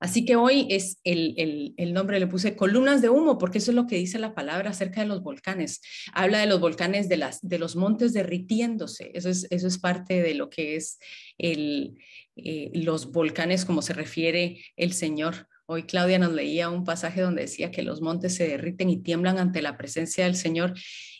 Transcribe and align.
Así 0.00 0.24
que 0.24 0.36
hoy 0.36 0.66
es 0.70 0.98
el, 1.02 1.74
nombre, 1.92 2.20
le 2.20 2.28
puse 2.28 2.54
columnas 2.54 3.02
de 3.02 3.08
humo, 3.08 3.36
porque 3.36 3.58
eso 3.58 3.72
es 3.72 3.74
lo 3.74 3.86
que 3.86 3.96
dice 3.96 4.18
la 4.18 4.34
palabra 4.34 4.70
acerca 4.70 5.00
de 5.00 5.08
los 5.08 5.22
volcanes. 5.22 5.80
Habla 6.12 6.38
de 6.38 6.46
los 6.46 6.60
volcanes 6.60 7.08
de, 7.08 7.16
las, 7.16 7.40
de 7.42 7.58
los 7.58 7.74
montes 7.74 8.12
derritiéndose. 8.12 9.10
Eso 9.14 9.28
es, 9.28 9.46
eso 9.50 9.66
es 9.66 9.78
parte 9.78 10.22
de 10.22 10.34
lo 10.34 10.50
que 10.50 10.76
es 10.76 10.98
el, 11.36 11.98
eh, 12.36 12.70
los 12.74 13.10
volcanes, 13.10 13.64
como 13.64 13.82
se 13.82 13.92
refiere 13.92 14.62
el 14.76 14.92
Señor. 14.92 15.48
Hoy 15.66 15.82
Claudia 15.82 16.18
nos 16.18 16.32
leía 16.32 16.70
un 16.70 16.84
pasaje 16.84 17.20
donde 17.20 17.42
decía 17.42 17.72
que 17.72 17.82
los 17.82 18.00
montes 18.00 18.36
se 18.36 18.46
derriten 18.46 18.90
y 18.90 19.02
tiemblan 19.02 19.38
ante 19.38 19.62
la 19.62 19.76
presencia 19.76 20.24
del 20.24 20.36
Señor. 20.36 20.74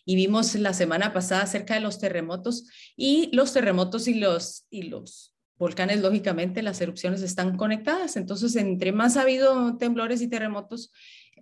Y 0.04 0.14
vimos 0.14 0.54
la 0.54 0.72
semana 0.72 1.12
pasada 1.12 1.42
acerca 1.42 1.74
de 1.74 1.80
los 1.80 1.98
terremotos 1.98 2.64
y 2.96 3.28
los 3.34 3.52
terremotos 3.52 4.06
y 4.06 4.14
los, 4.14 4.66
y 4.70 4.82
los 4.82 5.34
volcanes, 5.58 6.00
lógicamente, 6.00 6.62
las 6.62 6.80
erupciones 6.80 7.22
están 7.22 7.56
conectadas. 7.56 8.16
Entonces, 8.16 8.54
entre 8.56 8.92
más 8.92 9.16
ha 9.16 9.22
habido 9.22 9.76
temblores 9.76 10.22
y 10.22 10.28
terremotos, 10.28 10.92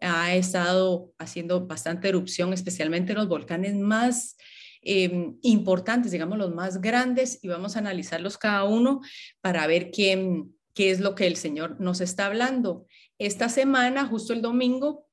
ha 0.00 0.34
estado 0.34 1.12
haciendo 1.18 1.66
bastante 1.66 2.08
erupción, 2.08 2.52
especialmente 2.52 3.14
los 3.14 3.28
volcanes 3.28 3.74
más 3.74 4.36
em, 4.82 5.36
importantes, 5.42 6.12
digamos, 6.12 6.38
los 6.38 6.54
más 6.54 6.80
grandes, 6.80 7.38
y 7.42 7.48
vamos 7.48 7.76
a 7.76 7.80
analizarlos 7.80 8.38
cada 8.38 8.64
uno 8.64 9.00
para 9.40 9.66
ver 9.66 9.90
qué, 9.90 10.42
qué 10.74 10.90
es 10.90 11.00
lo 11.00 11.14
que 11.14 11.26
el 11.26 11.36
Señor 11.36 11.80
nos 11.80 12.00
está 12.00 12.26
hablando. 12.26 12.86
Esta 13.18 13.48
semana, 13.48 14.06
justo 14.06 14.32
el 14.32 14.42
domingo, 14.42 15.06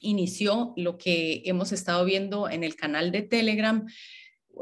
inició 0.00 0.74
lo 0.76 0.98
que 0.98 1.42
hemos 1.44 1.72
estado 1.72 2.04
viendo 2.04 2.48
en 2.48 2.64
el 2.64 2.76
canal 2.76 3.10
de 3.10 3.22
Telegram, 3.22 3.86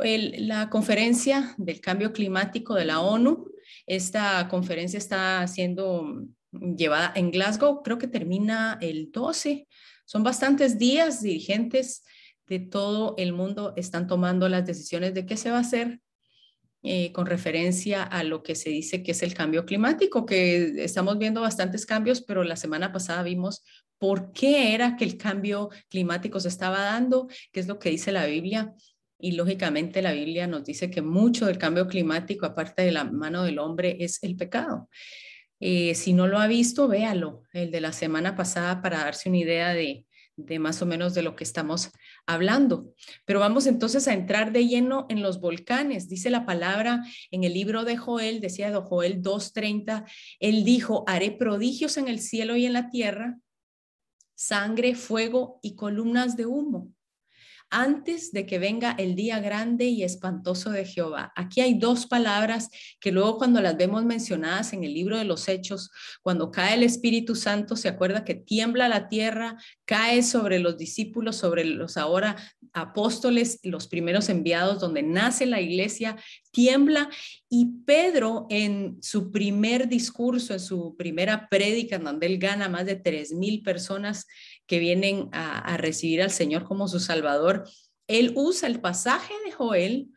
la 0.03 0.69
conferencia 0.71 1.55
del 1.57 1.81
cambio 1.81 2.13
climático 2.13 2.75
de 2.75 2.85
la 2.85 3.01
ONU, 3.01 3.51
esta 3.87 4.49
conferencia 4.49 4.99
está 4.99 5.47
siendo 5.47 6.27
llevada 6.53 7.13
en 7.15 7.31
Glasgow, 7.31 7.83
creo 7.83 7.99
que 7.99 8.09
termina 8.09 8.79
el 8.81 9.11
12. 9.13 9.67
Son 10.05 10.23
bastantes 10.23 10.79
días, 10.79 11.23
dirigentes 11.23 12.05
de 12.47 12.61
todo 12.61 13.15
el 13.19 13.33
mundo 13.33 13.75
están 13.77 14.07
tomando 14.07 14.49
las 14.49 14.65
decisiones 14.65 15.15
de 15.15 15.27
qué 15.27 15.37
se 15.37 15.51
va 15.51 15.59
a 15.59 15.61
hacer 15.61 16.01
eh, 16.83 17.11
con 17.13 17.27
referencia 17.27 18.05
a 18.05 18.23
lo 18.23 18.45
que 18.45 18.55
se 18.55 18.71
dice 18.71 19.03
que 19.03 19.11
es 19.11 19.23
el 19.23 19.35
cambio 19.35 19.67
climático, 19.67 20.25
que 20.25 20.85
estamos 20.85 21.19
viendo 21.19 21.41
bastantes 21.41 21.85
cambios, 21.85 22.23
pero 22.23 22.45
la 22.45 22.55
semana 22.55 22.93
pasada 22.93 23.25
vimos 23.25 23.65
por 23.99 24.33
qué 24.33 24.75
era 24.75 24.97
que 24.97 25.05
el 25.05 25.17
cambio 25.17 25.71
climático 25.89 26.39
se 26.39 26.49
estaba 26.49 26.83
dando, 26.83 27.29
qué 27.51 27.61
es 27.61 27.67
lo 27.67 27.79
que 27.79 27.91
dice 27.91 28.13
la 28.13 28.27
Biblia 28.27 28.73
y 29.19 29.33
lógicamente 29.33 30.03
la 30.03 30.13
Biblia 30.13 30.47
nos 30.47 30.65
dice 30.65 30.91
que 30.91 31.03
mucho 31.03 31.47
del 31.47 31.59
cambio 31.59 31.87
climático, 31.87 32.47
aparte 32.47 32.83
de 32.83 32.93
la 32.93 33.05
mano 33.05 33.43
del 33.45 33.59
hombre, 33.59 33.97
es 34.01 34.23
el 34.23 34.37
pecado. 34.37 34.89
Eh, 35.59 35.95
si 35.95 36.13
no 36.13 36.27
lo 36.27 36.39
ha 36.39 36.47
visto, 36.47 36.87
véalo, 36.87 37.43
el 37.53 37.71
de 37.71 37.81
la 37.81 37.93
semana 37.93 38.37
pasada, 38.37 38.83
para 38.83 38.99
darse 38.99 39.31
una 39.31 39.39
idea 39.39 39.73
de, 39.73 40.07
de 40.37 40.59
más 40.59 40.83
o 40.83 40.87
menos 40.87 41.15
de 41.15 41.23
lo 41.23 41.35
que 41.35 41.45
estamos 41.45 41.93
hablando. 42.27 42.93
Pero 43.25 43.41
vamos 43.41 43.67
entonces 43.67 44.07
a 44.07 44.13
entrar 44.13 44.53
de 44.53 44.67
lleno 44.67 45.07
en 45.09 45.23
los 45.23 45.41
volcanes. 45.41 46.09
Dice 46.09 46.29
la 46.29 46.45
palabra 46.45 47.03
en 47.31 47.45
el 47.45 47.55
libro 47.55 47.85
de 47.85 47.97
Joel, 47.97 48.41
decía 48.41 48.71
de 48.71 48.77
Joel 48.77 49.23
2.30, 49.23 50.05
él 50.41 50.65
dijo, 50.65 51.05
haré 51.07 51.31
prodigios 51.31 51.97
en 51.97 52.09
el 52.09 52.21
cielo 52.21 52.55
y 52.57 52.67
en 52.67 52.75
la 52.75 52.91
tierra, 52.91 53.39
sangre, 54.35 54.95
fuego 54.95 55.59
y 55.63 55.75
columnas 55.75 56.37
de 56.37 56.45
humo 56.45 56.93
antes 57.71 58.33
de 58.33 58.47
que 58.47 58.59
venga 58.59 58.93
el 58.99 59.15
día 59.17 59.41
grande 59.41 59.87
y 59.87 60.03
espantoso 60.03 60.71
de 60.71 60.85
Jehová. 60.85 61.33
Aquí 61.37 61.61
hay 61.61 61.75
dos 61.75 62.07
palabras 62.07 62.69
que 63.01 63.13
luego 63.13 63.39
cuando 63.39 63.61
las 63.61 63.77
vemos 63.77 64.05
mencionadas 64.05 64.73
en 64.73 64.85
el 64.85 64.95
libro 64.95 65.19
de 65.19 65.25
los 65.25 65.49
Hechos, 65.49 65.91
cuando 66.23 66.51
cae 66.51 66.75
el 66.75 66.83
Espíritu 66.83 67.35
Santo, 67.35 67.77
se 67.77 67.89
acuerda 67.89 68.25
que 68.25 68.35
tiembla 68.35 68.89
la 68.89 69.09
tierra, 69.09 69.57
cae 69.85 70.23
sobre 70.23 70.59
los 70.59 70.77
discípulos, 70.77 71.37
sobre 71.37 71.65
los 71.65 71.97
ahora 71.97 72.37
apóstoles, 72.73 73.59
los 73.63 73.89
primeros 73.89 74.29
enviados, 74.29 74.81
donde 74.81 75.03
nace 75.03 75.47
la 75.47 75.61
iglesia, 75.61 76.17
tiembla 76.51 77.09
y 77.49 77.67
Pedro 77.85 78.47
en 78.51 78.99
su 79.03 79.31
primer 79.31 79.89
discurso, 79.89 80.53
en 80.53 80.61
su 80.61 80.97
primera 80.97 81.49
prédica, 81.49 81.99
donde 81.99 82.27
él 82.27 82.39
gana 82.39 82.69
más 82.69 82.87
de 82.87 82.97
tres 82.97 83.33
mil 83.33 83.63
personas 83.63 84.27
que 84.67 84.79
vienen 84.79 85.29
a, 85.33 85.77
recibir 85.77 86.23
al 86.23 86.31
Señor 86.31 86.65
como 86.65 86.89
su 86.89 87.01
Salvador, 87.01 87.69
él 88.07 88.33
usa 88.37 88.69
el 88.69 88.81
pasaje 88.81 89.35
de 89.45 89.53
Joel 89.53 90.09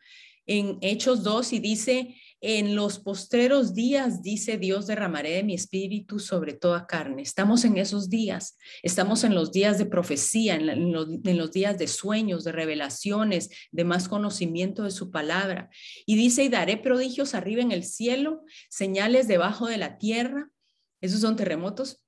en 0.46 0.78
Hechos 0.80 1.22
2 1.22 1.52
y 1.52 1.58
dice, 1.60 2.16
en 2.42 2.74
los 2.74 2.98
postreros 2.98 3.74
días, 3.74 4.22
dice 4.22 4.56
Dios, 4.56 4.86
derramaré 4.86 5.32
de 5.32 5.42
mi 5.42 5.54
espíritu 5.54 6.18
sobre 6.18 6.54
toda 6.54 6.86
carne. 6.86 7.20
Estamos 7.20 7.64
en 7.64 7.76
esos 7.76 8.08
días, 8.08 8.56
estamos 8.82 9.24
en 9.24 9.34
los 9.34 9.52
días 9.52 9.76
de 9.76 9.84
profecía, 9.84 10.54
en, 10.54 10.92
los, 10.92 11.08
en, 11.24 11.36
los, 11.36 11.52
días 11.52 11.78
de 11.78 11.86
sueños, 11.86 12.42
de 12.44 12.52
revelaciones, 12.52 13.50
de 13.70 13.84
más 13.84 14.08
conocimiento 14.08 14.84
de 14.84 14.90
su 14.90 15.10
palabra. 15.10 15.68
Y 16.06 16.16
dice, 16.16 16.42
y 16.44 16.48
daré 16.48 16.78
prodigios 16.78 17.34
arriba 17.34 17.60
en 17.60 17.72
el 17.72 17.84
cielo, 17.84 18.42
señales 18.70 19.28
debajo 19.28 19.66
de 19.66 19.76
la 19.76 19.98
tierra. 19.98 20.50
Esos 21.02 21.20
son 21.20 21.36
terremotos, 21.36 22.02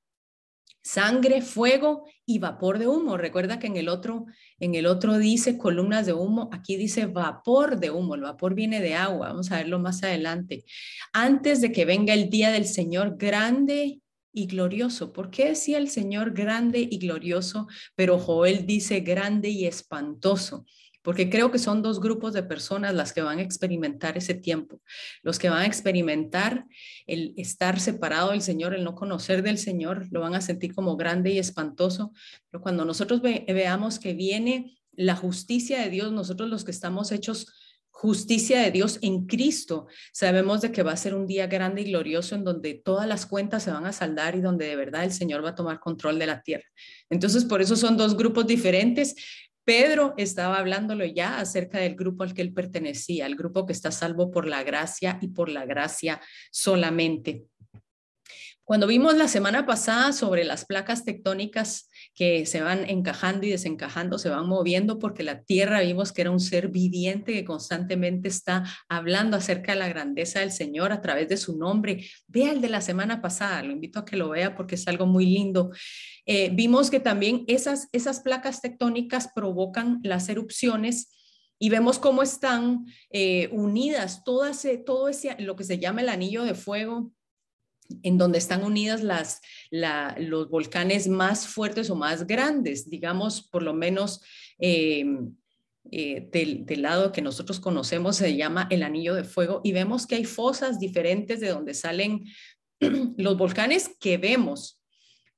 sangre, 0.82 1.42
fuego 1.42 2.04
y 2.26 2.38
vapor 2.38 2.78
de 2.78 2.86
humo. 2.86 3.16
Recuerda 3.16 3.58
que 3.58 3.68
en 3.68 3.76
el 3.76 3.88
otro, 3.88 4.26
en 4.58 4.74
el 4.74 4.86
otro 4.86 5.18
dice 5.18 5.56
columnas 5.56 6.06
de 6.06 6.12
humo, 6.12 6.50
aquí 6.52 6.76
dice 6.76 7.06
vapor 7.06 7.78
de 7.78 7.90
humo. 7.90 8.14
El 8.14 8.22
vapor 8.22 8.54
viene 8.54 8.80
de 8.80 8.94
agua. 8.94 9.28
Vamos 9.28 9.50
a 9.52 9.56
verlo 9.58 9.78
más 9.78 10.02
adelante. 10.02 10.64
Antes 11.12 11.60
de 11.60 11.72
que 11.72 11.84
venga 11.84 12.14
el 12.14 12.30
día 12.30 12.50
del 12.50 12.66
Señor 12.66 13.16
grande 13.16 14.00
y 14.32 14.46
glorioso. 14.46 15.12
¿Por 15.12 15.30
qué 15.30 15.48
decía 15.48 15.78
el 15.78 15.88
Señor 15.88 16.32
grande 16.32 16.86
y 16.90 16.98
glorioso, 16.98 17.68
pero 17.94 18.18
Joel 18.18 18.66
dice 18.66 19.00
grande 19.00 19.50
y 19.50 19.66
espantoso? 19.66 20.64
Porque 21.02 21.28
creo 21.28 21.50
que 21.50 21.58
son 21.58 21.82
dos 21.82 22.00
grupos 22.00 22.32
de 22.32 22.42
personas 22.42 22.94
las 22.94 23.12
que 23.12 23.22
van 23.22 23.38
a 23.38 23.42
experimentar 23.42 24.16
ese 24.16 24.34
tiempo. 24.34 24.80
Los 25.22 25.38
que 25.38 25.50
van 25.50 25.62
a 25.62 25.66
experimentar 25.66 26.64
el 27.06 27.34
estar 27.36 27.80
separado 27.80 28.30
del 28.30 28.42
Señor, 28.42 28.74
el 28.74 28.84
no 28.84 28.94
conocer 28.94 29.42
del 29.42 29.58
Señor, 29.58 30.06
lo 30.10 30.20
van 30.20 30.34
a 30.34 30.40
sentir 30.40 30.74
como 30.74 30.96
grande 30.96 31.32
y 31.32 31.38
espantoso, 31.38 32.12
pero 32.50 32.62
cuando 32.62 32.84
nosotros 32.84 33.20
veamos 33.22 33.98
que 33.98 34.14
viene 34.14 34.78
la 34.92 35.16
justicia 35.16 35.80
de 35.80 35.90
Dios, 35.90 36.12
nosotros 36.12 36.48
los 36.48 36.64
que 36.64 36.70
estamos 36.70 37.12
hechos 37.12 37.46
justicia 37.92 38.60
de 38.60 38.70
Dios 38.72 38.98
en 39.02 39.26
Cristo, 39.26 39.86
sabemos 40.12 40.60
de 40.60 40.72
que 40.72 40.82
va 40.82 40.92
a 40.92 40.96
ser 40.96 41.14
un 41.14 41.26
día 41.26 41.46
grande 41.46 41.82
y 41.82 41.84
glorioso 41.84 42.34
en 42.34 42.42
donde 42.42 42.74
todas 42.74 43.06
las 43.06 43.26
cuentas 43.26 43.62
se 43.62 43.70
van 43.70 43.86
a 43.86 43.92
saldar 43.92 44.34
y 44.34 44.40
donde 44.40 44.66
de 44.66 44.74
verdad 44.76 45.04
el 45.04 45.12
Señor 45.12 45.44
va 45.44 45.50
a 45.50 45.54
tomar 45.54 45.78
control 45.78 46.18
de 46.18 46.26
la 46.26 46.42
tierra. 46.42 46.64
Entonces, 47.10 47.44
por 47.44 47.62
eso 47.62 47.76
son 47.76 47.96
dos 47.96 48.16
grupos 48.16 48.46
diferentes, 48.46 49.14
Pedro 49.64 50.14
estaba 50.16 50.58
hablándolo 50.58 51.04
ya 51.04 51.38
acerca 51.38 51.78
del 51.78 51.94
grupo 51.94 52.24
al 52.24 52.34
que 52.34 52.42
él 52.42 52.52
pertenecía, 52.52 53.26
el 53.26 53.36
grupo 53.36 53.64
que 53.64 53.72
está 53.72 53.92
salvo 53.92 54.30
por 54.30 54.46
la 54.46 54.62
gracia 54.62 55.18
y 55.20 55.28
por 55.28 55.48
la 55.48 55.64
gracia 55.64 56.20
solamente. 56.50 57.44
Cuando 58.64 58.86
vimos 58.86 59.14
la 59.14 59.28
semana 59.28 59.66
pasada 59.66 60.12
sobre 60.12 60.44
las 60.44 60.64
placas 60.64 61.04
tectónicas 61.04 61.88
que 62.14 62.44
se 62.46 62.60
van 62.60 62.88
encajando 62.88 63.46
y 63.46 63.50
desencajando, 63.50 64.18
se 64.18 64.28
van 64.28 64.46
moviendo 64.46 64.98
porque 64.98 65.22
la 65.22 65.42
tierra 65.42 65.80
vimos 65.80 66.12
que 66.12 66.22
era 66.22 66.30
un 66.30 66.40
ser 66.40 66.68
viviente 66.68 67.32
que 67.32 67.44
constantemente 67.44 68.28
está 68.28 68.64
hablando 68.88 69.36
acerca 69.36 69.72
de 69.72 69.78
la 69.78 69.88
grandeza 69.88 70.40
del 70.40 70.52
Señor 70.52 70.92
a 70.92 71.00
través 71.00 71.28
de 71.28 71.36
su 71.36 71.56
nombre. 71.56 72.06
Vea 72.26 72.52
el 72.52 72.60
de 72.60 72.68
la 72.68 72.80
semana 72.80 73.22
pasada, 73.22 73.62
lo 73.62 73.72
invito 73.72 73.98
a 73.98 74.04
que 74.04 74.16
lo 74.16 74.30
vea 74.30 74.54
porque 74.54 74.74
es 74.74 74.86
algo 74.88 75.06
muy 75.06 75.26
lindo. 75.26 75.70
Eh, 76.26 76.50
vimos 76.52 76.90
que 76.90 77.00
también 77.00 77.44
esas, 77.46 77.88
esas 77.92 78.20
placas 78.20 78.60
tectónicas 78.60 79.30
provocan 79.34 80.00
las 80.02 80.28
erupciones 80.28 81.10
y 81.58 81.70
vemos 81.70 81.98
cómo 81.98 82.22
están 82.22 82.84
eh, 83.10 83.48
unidas 83.52 84.22
todas, 84.24 84.66
todo 84.84 85.08
ese, 85.08 85.36
lo 85.38 85.56
que 85.56 85.64
se 85.64 85.78
llama 85.78 86.00
el 86.00 86.08
anillo 86.08 86.44
de 86.44 86.54
fuego 86.54 87.12
en 88.02 88.18
donde 88.18 88.38
están 88.38 88.64
unidas 88.64 89.02
las, 89.02 89.40
los 89.70 90.48
volcanes 90.48 91.08
más 91.08 91.46
fuertes 91.46 91.90
o 91.90 91.96
más 91.96 92.26
grandes, 92.26 92.88
digamos, 92.88 93.42
por 93.42 93.62
lo 93.62 93.74
menos 93.74 94.20
eh, 94.58 95.04
eh, 95.90 96.28
del, 96.30 96.82
lado 96.82 97.10
que 97.10 97.22
nosotros 97.22 97.58
conocemos 97.58 98.16
se 98.16 98.36
llama 98.36 98.68
el 98.70 98.84
anillo 98.84 99.14
de 99.14 99.24
fuego 99.24 99.60
y 99.64 99.72
vemos 99.72 100.06
que 100.06 100.14
hay 100.14 100.24
fosas 100.24 100.78
diferentes 100.78 101.40
de 101.40 101.48
donde 101.48 101.74
salen 101.74 102.24
los 103.16 103.36
volcanes 103.36 103.90
que 103.98 104.16
vemos, 104.16 104.80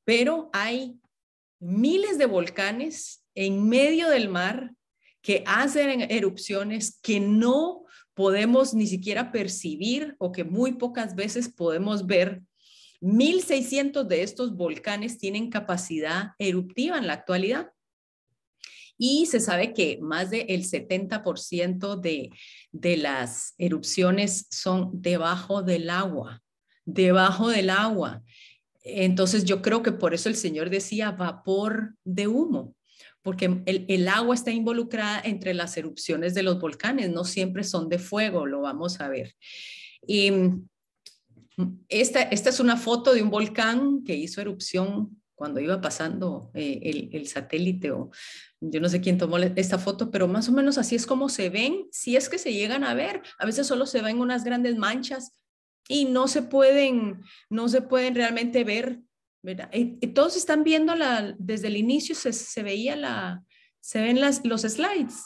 pero 0.04 0.50
hay 0.52 1.00
miles 1.60 2.18
de 2.18 2.26
volcanes 2.26 3.24
en 3.34 3.68
medio 3.68 4.10
del 4.10 4.28
mar 4.28 4.72
que 5.22 5.42
hacen 5.46 6.02
erupciones 6.10 7.00
que 7.02 7.20
no 7.20 7.83
podemos 8.14 8.74
ni 8.74 8.86
siquiera 8.86 9.32
percibir 9.32 10.14
o 10.18 10.32
que 10.32 10.44
muy 10.44 10.72
pocas 10.72 11.14
veces 11.14 11.48
podemos 11.48 12.06
ver. 12.06 12.42
1.600 13.00 14.04
de 14.04 14.22
estos 14.22 14.56
volcanes 14.56 15.18
tienen 15.18 15.50
capacidad 15.50 16.30
eruptiva 16.38 16.96
en 16.96 17.06
la 17.06 17.12
actualidad. 17.12 17.70
Y 18.96 19.26
se 19.26 19.40
sabe 19.40 19.72
que 19.74 19.98
más 20.00 20.30
del 20.30 20.46
70% 20.64 22.00
de, 22.00 22.30
de 22.70 22.96
las 22.96 23.54
erupciones 23.58 24.46
son 24.50 25.02
debajo 25.02 25.62
del 25.62 25.90
agua, 25.90 26.42
debajo 26.84 27.48
del 27.48 27.70
agua. 27.70 28.22
Entonces 28.84 29.44
yo 29.44 29.62
creo 29.62 29.82
que 29.82 29.92
por 29.92 30.14
eso 30.14 30.28
el 30.28 30.36
Señor 30.36 30.70
decía 30.70 31.10
vapor 31.10 31.96
de 32.04 32.28
humo, 32.28 32.76
porque 33.24 33.62
el, 33.64 34.08
agua 34.08 34.34
está 34.34 34.50
involucrada 34.50 35.18
entre 35.24 35.54
las 35.54 35.76
erupciones 35.78 36.34
de 36.34 36.42
los 36.42 36.60
volcanes, 36.60 37.10
no 37.10 37.24
siempre 37.24 37.64
son 37.64 37.88
de 37.88 37.98
fuego, 37.98 38.44
lo 38.44 38.60
vamos 38.60 39.00
a 39.00 39.08
ver. 39.08 39.34
Y 40.06 40.30
mm, 40.30 40.68
esta, 41.88 42.20
esta 42.20 42.50
es 42.50 42.60
una 42.60 42.76
foto 42.76 43.14
de 43.14 43.22
un 43.22 43.30
volcán 43.30 44.04
que 44.04 44.14
hizo 44.14 44.42
erupción 44.42 45.22
cuando 45.34 45.58
iba 45.58 45.80
pasando 45.80 46.50
eh, 46.52 46.80
el, 46.82 47.08
el, 47.12 47.26
satélite 47.26 47.92
o 47.92 48.10
yo 48.60 48.80
no 48.80 48.90
sé 48.90 49.00
quién 49.00 49.16
tomó 49.16 49.38
esta 49.38 49.78
foto, 49.78 50.10
pero 50.10 50.28
más 50.28 50.50
o 50.50 50.52
menos 50.52 50.76
así 50.76 50.94
es 50.94 51.06
como 51.06 51.30
se 51.30 51.48
ven, 51.48 51.86
si 51.90 52.16
es 52.16 52.28
que 52.28 52.38
se 52.38 52.52
llegan 52.52 52.84
a 52.84 52.92
ver, 52.92 53.22
a 53.38 53.46
veces 53.46 53.66
solo 53.66 53.86
se 53.86 54.02
ven 54.02 54.20
unas 54.20 54.44
grandes 54.44 54.76
manchas 54.76 55.34
y 55.88 56.04
no 56.04 56.28
se 56.28 56.42
pueden, 56.42 57.22
no 57.48 57.70
se 57.70 57.80
pueden 57.80 58.14
realmente 58.14 58.64
ver, 58.64 59.00
¿verdad? 59.44 59.70
Y, 59.72 59.98
todos 60.08 60.36
están 60.36 60.64
viendo 60.64 60.94
la, 60.94 61.34
desde 61.38 61.68
el 61.68 61.76
inicio 61.76 62.14
se, 62.14 62.32
se 62.32 62.62
veía 62.62 62.96
la, 62.96 63.44
se 63.80 64.00
ven 64.00 64.20
las, 64.20 64.44
los 64.44 64.62
slides. 64.62 65.22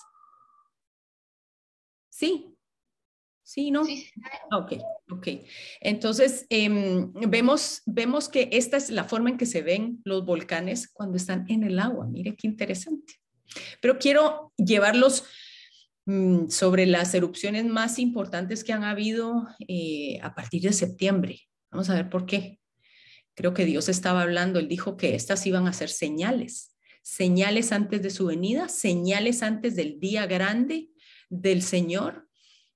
Sí, 2.11 2.59
Sí, 3.49 3.71
¿no? 3.71 3.83
Sí. 3.83 4.11
Ok, 4.53 4.75
ok. 5.11 5.29
Entonces, 5.81 6.45
em, 6.51 7.11
vemos, 7.15 7.81
vemos 7.87 8.29
que 8.29 8.51
esta 8.53 8.77
es 8.77 8.91
la 8.91 9.05
forma 9.05 9.31
en 9.31 9.39
que 9.39 9.47
se 9.47 9.63
ven 9.63 10.03
los 10.05 10.27
volcanes 10.27 10.87
cuando 10.87 11.17
están 11.17 11.47
en 11.49 11.63
el 11.63 11.79
agua. 11.79 12.07
Mire 12.07 12.37
qué 12.37 12.47
interesante. 12.47 13.15
Pero 13.81 13.99
quiero 13.99 14.53
llevarlos 14.59 15.25
mm, 16.05 16.49
sobre 16.51 16.85
las 16.85 17.15
erupciones 17.15 17.65
más 17.65 17.99
importantes 17.99 18.65
que 18.65 18.75
han 18.75 18.85
habido 18.85 19.49
eh, 19.67 20.19
a 20.21 20.35
partir 20.35 20.61
de 20.61 20.75
septiembre. 20.75 21.41
Vamos 21.71 21.89
a 21.89 21.95
ver 21.95 22.11
por 22.11 22.27
qué. 22.27 22.61
Creo 23.39 23.55
que 23.55 23.65
Dios 23.65 23.89
estaba 23.89 24.23
hablando, 24.23 24.59
él 24.59 24.67
dijo 24.67 24.97
que 24.97 25.15
estas 25.15 25.47
iban 25.47 25.69
a 25.69 25.73
ser 25.73 25.91
señales, 25.91 26.77
señales 27.03 27.71
antes 27.71 28.03
de 28.03 28.11
su 28.11 28.27
venida, 28.27 28.69
señales 28.69 29.45
antes 29.45 29.77
del 29.77 30.01
día 30.01 30.27
grande 30.27 30.91
del 31.31 31.63
Señor. 31.63 32.27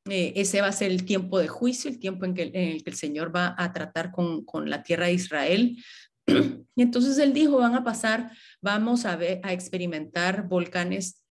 Eh, 0.09 0.35
ese 0.37 0.61
va 0.61 0.69
a 0.69 0.73
ser 0.73 0.93
el 0.93 1.05
tiempo 1.05 1.41
de 1.41 1.49
juicio, 1.49 1.91
el 1.91 1.99
tiempo 1.99 2.27
en, 2.27 2.35
que, 2.35 2.43
el 2.43 2.85
que 2.85 2.91
el 2.91 2.95
Señor 2.95 3.35
va 3.35 3.57
a 3.59 3.73
tratar 3.73 4.13
con, 4.13 4.45
con 4.45 4.71
la 4.71 4.85
tierra 4.85 5.07
de 5.07 5.15
Israel. 5.15 5.85
Y 6.29 6.33
entonces 6.81 7.19
él 7.19 7.33
dijo, 7.33 7.57
van 7.57 7.75
a 7.75 7.83
pasar, 7.83 8.31
vamos 8.61 9.05
a, 9.05 9.19
experimentar 9.51 10.47
volcanes 10.47 11.25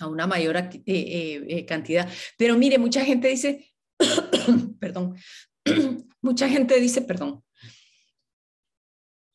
a 0.00 0.08
una 0.08 0.26
mayor 0.26 0.56
eh, 0.56 0.74
eh, 0.86 1.64
cantidad. 1.66 2.08
Pero 2.36 2.58
mire, 2.58 2.78
mucha 2.78 3.04
gente 3.04 3.28
dice, 3.28 3.72
perdón, 4.80 5.14
mucha 6.20 6.48
gente 6.48 6.80
dice, 6.80 7.02
perdón. 7.02 7.45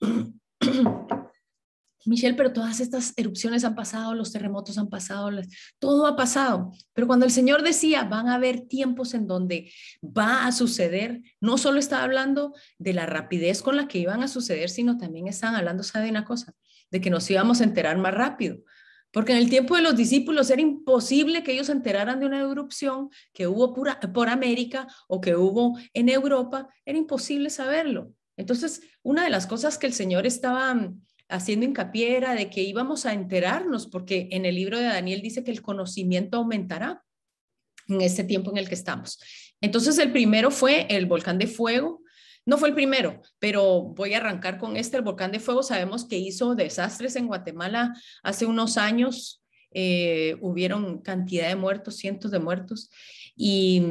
Michelle, 2.06 2.36
pero 2.36 2.51
todas 2.51 2.80
estas 2.80 3.13
erupciones 3.15 3.63
han 3.63 3.75
pasado, 3.75 4.15
los 4.15 4.31
terremotos 4.31 4.77
han 4.77 4.89
pasado, 4.89 5.30
todo 5.80 6.07
ha 6.07 6.15
pasado. 6.15 6.71
Pero 6.94 7.07
cuando 7.07 7.25
el 7.25 7.31
Señor 7.31 7.62
decía, 7.62 8.03
van 8.03 8.27
a 8.27 8.36
haber 8.36 8.62
tiempos 8.62 9.13
en 9.13 9.27
donde 9.27 9.71
va 10.01 10.45
a 10.45 10.51
suceder, 10.51 11.21
no 11.39 11.57
solo 11.57 11.80
estaba 11.80 12.03
hablando 12.03 12.56
de 12.80 12.94
la 12.94 13.06
rapidez 13.06 13.62
con 13.62 13.77
la 13.77 13.88
que 13.88 14.00
iban 14.00 14.24
a 14.24 14.27
suceder, 14.27 14.69
sino 14.69 14.98
también 14.98 15.27
estaban 15.27 15.56
hablando, 15.56 15.83
¿sabe 15.83 16.09
una 16.09 16.25
cosa? 16.25 16.53
De 16.89 17.01
que 17.01 17.09
nos 17.09 17.30
íbamos 17.30 17.62
a 17.62 17.65
enterar 17.65 17.98
más 17.98 18.13
rápido. 18.13 18.57
Porque 19.12 19.33
en 19.33 19.39
el 19.39 19.50
tiempo 19.50 19.75
de 19.75 19.81
los 19.81 19.95
discípulos 19.95 20.50
era 20.50 20.62
imposible 20.62 21.44
que 21.44 21.51
ellos 21.51 21.68
se 21.68 21.74
enteraran 21.74 22.19
de 22.19 22.25
una 22.25 22.39
erupción 22.39 23.09
que 23.33 23.45
hubo 23.45 23.74
por 23.74 24.30
América 24.30 24.88
o 25.07 25.19
que 25.19 25.36
hubo 25.36 25.77
en 25.94 26.09
Europa, 26.09 26.69
era 26.86 26.98
imposible 26.98 27.50
saberlo. 27.50 28.13
Entonces, 28.41 28.81
una 29.03 29.23
de 29.23 29.29
las 29.29 29.45
cosas 29.45 29.77
que 29.77 29.85
el 29.85 29.93
Señor 29.93 30.25
estaba 30.25 30.75
haciendo 31.29 31.63
hincapié 31.63 32.17
era 32.17 32.33
de 32.33 32.49
que 32.49 32.63
íbamos 32.63 33.05
a 33.05 33.13
enterarnos, 33.13 33.85
porque 33.85 34.29
en 34.31 34.45
el 34.45 34.55
libro 34.55 34.79
de 34.79 34.85
Daniel 34.85 35.21
dice 35.21 35.43
que 35.43 35.51
el 35.51 35.61
conocimiento 35.61 36.38
aumentará 36.38 37.03
en 37.88 38.01
este 38.01 38.23
tiempo 38.23 38.49
en 38.49 38.57
el 38.57 38.67
que 38.67 38.73
estamos. 38.73 39.19
Entonces, 39.61 39.99
el 39.99 40.11
primero 40.11 40.49
fue 40.49 40.88
el 40.89 41.05
volcán 41.05 41.38
de 41.38 41.45
fuego. 41.45 42.01
No 42.47 42.57
fue 42.57 42.69
el 42.69 42.73
primero, 42.73 43.21
pero 43.38 43.83
voy 43.95 44.15
a 44.15 44.17
arrancar 44.17 44.57
con 44.57 44.75
este. 44.75 44.97
El 44.97 45.03
volcán 45.03 45.31
de 45.31 45.39
fuego 45.39 45.61
sabemos 45.61 46.05
que 46.05 46.17
hizo 46.17 46.55
desastres 46.55 47.15
en 47.15 47.27
Guatemala 47.27 47.93
hace 48.23 48.47
unos 48.47 48.77
años. 48.79 49.43
Eh, 49.69 50.35
hubieron 50.41 50.99
cantidad 51.03 51.47
de 51.47 51.55
muertos, 51.55 51.97
cientos 51.97 52.31
de 52.31 52.39
muertos. 52.39 52.89
Y, 53.35 53.83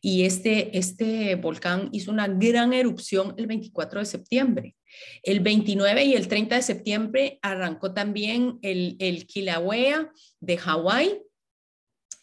y 0.00 0.24
este, 0.24 0.76
este 0.78 1.34
volcán 1.36 1.88
hizo 1.92 2.10
una 2.10 2.28
gran 2.28 2.72
erupción 2.72 3.34
el 3.36 3.46
24 3.46 4.00
de 4.00 4.06
septiembre. 4.06 4.76
El 5.22 5.40
29 5.40 6.04
y 6.04 6.14
el 6.14 6.28
30 6.28 6.56
de 6.56 6.62
septiembre 6.62 7.38
arrancó 7.42 7.92
también 7.92 8.58
el, 8.62 8.96
el 8.98 9.26
Kilauea 9.26 10.10
de 10.40 10.56
Hawái, 10.56 11.22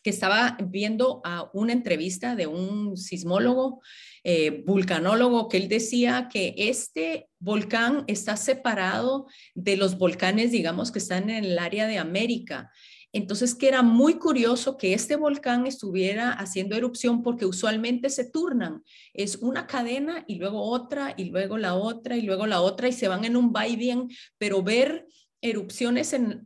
que 0.04 0.12
estaba 0.12 0.58
viendo 0.64 1.22
a 1.26 1.50
una 1.54 1.74
entrevista 1.74 2.36
de 2.36 2.48
un 2.48 2.96
sismólogo, 2.96 3.82
eh, 4.24 4.64
vulcanólogo, 4.66 5.50
que 5.50 5.58
él 5.58 5.68
decía 5.68 6.30
que 6.32 6.56
este 6.58 7.28
volcán 7.40 8.06
está 8.08 8.38
separado 8.38 9.28
de 9.54 9.76
los 9.76 9.98
volcanes, 9.98 10.52
digamos, 10.52 10.92
que 10.92 11.00
están 11.00 11.30
en 11.30 11.44
el 11.44 11.60
área 11.60 11.88
de 11.88 11.98
América. 11.98 12.72
Entonces, 13.18 13.56
que 13.56 13.68
era 13.68 13.82
muy 13.82 14.20
curioso 14.20 14.78
que 14.78 14.94
este 14.94 15.16
volcán 15.16 15.66
estuviera 15.66 16.32
haciendo 16.32 16.76
erupción 16.76 17.24
porque 17.24 17.48
usualmente 17.48 18.12
se 18.12 18.30
turnan. 18.30 18.84
Es 19.12 19.38
una 19.38 19.66
cadena 19.66 20.24
y 20.28 20.36
luego 20.36 20.62
otra 20.62 21.16
y 21.18 21.26
luego 21.26 21.58
la 21.58 21.74
otra 21.74 22.16
y 22.16 22.22
luego 22.22 22.46
la 22.46 22.62
otra 22.62 22.88
y 22.88 22.94
se 22.94 23.08
van 23.08 23.26
en 23.26 23.36
un 23.36 23.52
va 23.52 23.64
pero 24.38 24.62
ver 24.62 25.08
erupciones 25.42 26.14
en, 26.14 26.44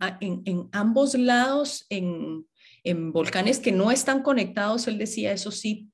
ambos 0.71 1.15
lados, 1.15 1.85
en, 1.89 2.47
en 2.85 3.11
volcanes 3.11 3.59
que 3.59 3.73
no 3.73 3.91
están 3.91 4.23
conectados, 4.23 4.87
él 4.87 4.97
decía, 4.97 5.33
eso 5.33 5.51
sí, 5.51 5.89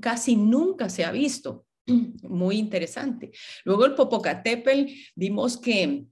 casi 0.00 0.36
nunca 0.36 0.88
se 0.88 1.04
ha 1.04 1.10
visto. 1.10 1.66
Muy 2.22 2.58
interesante. 2.58 3.32
Luego 3.64 3.84
el 3.84 3.96
Popocatépetl, 3.96 4.92
vimos 5.16 5.58
que 5.58 6.04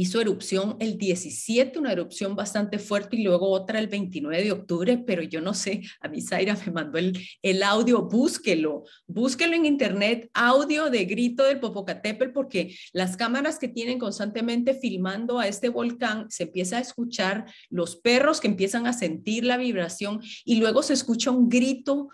hizo 0.00 0.20
erupción 0.20 0.76
el 0.80 0.96
17, 0.96 1.78
una 1.78 1.92
erupción 1.92 2.34
bastante 2.34 2.78
fuerte 2.78 3.16
y 3.16 3.22
luego 3.22 3.50
otra 3.50 3.78
el 3.78 3.88
29 3.88 4.42
de 4.42 4.52
octubre, 4.52 4.98
pero 5.06 5.22
yo 5.22 5.40
no 5.40 5.54
sé, 5.54 5.82
a 6.00 6.08
mí 6.08 6.20
Zaira 6.20 6.56
me 6.64 6.72
mandó 6.72 6.98
el, 6.98 7.18
el 7.42 7.62
audio, 7.62 8.02
búsquelo, 8.02 8.84
búsquelo 9.06 9.54
en 9.54 9.66
internet, 9.66 10.30
audio 10.32 10.90
de 10.90 11.04
grito 11.04 11.44
del 11.44 11.60
Popocatépetl, 11.60 12.32
porque 12.32 12.74
las 12.92 13.16
cámaras 13.16 13.58
que 13.58 13.68
tienen 13.68 13.98
constantemente 13.98 14.74
filmando 14.74 15.38
a 15.38 15.48
este 15.48 15.68
volcán, 15.68 16.30
se 16.30 16.44
empieza 16.44 16.78
a 16.78 16.80
escuchar 16.80 17.46
los 17.68 17.96
perros 17.96 18.40
que 18.40 18.48
empiezan 18.48 18.86
a 18.86 18.92
sentir 18.92 19.44
la 19.44 19.56
vibración 19.56 20.20
y 20.44 20.56
luego 20.56 20.82
se 20.82 20.94
escucha 20.94 21.30
un 21.30 21.48
grito 21.48 22.08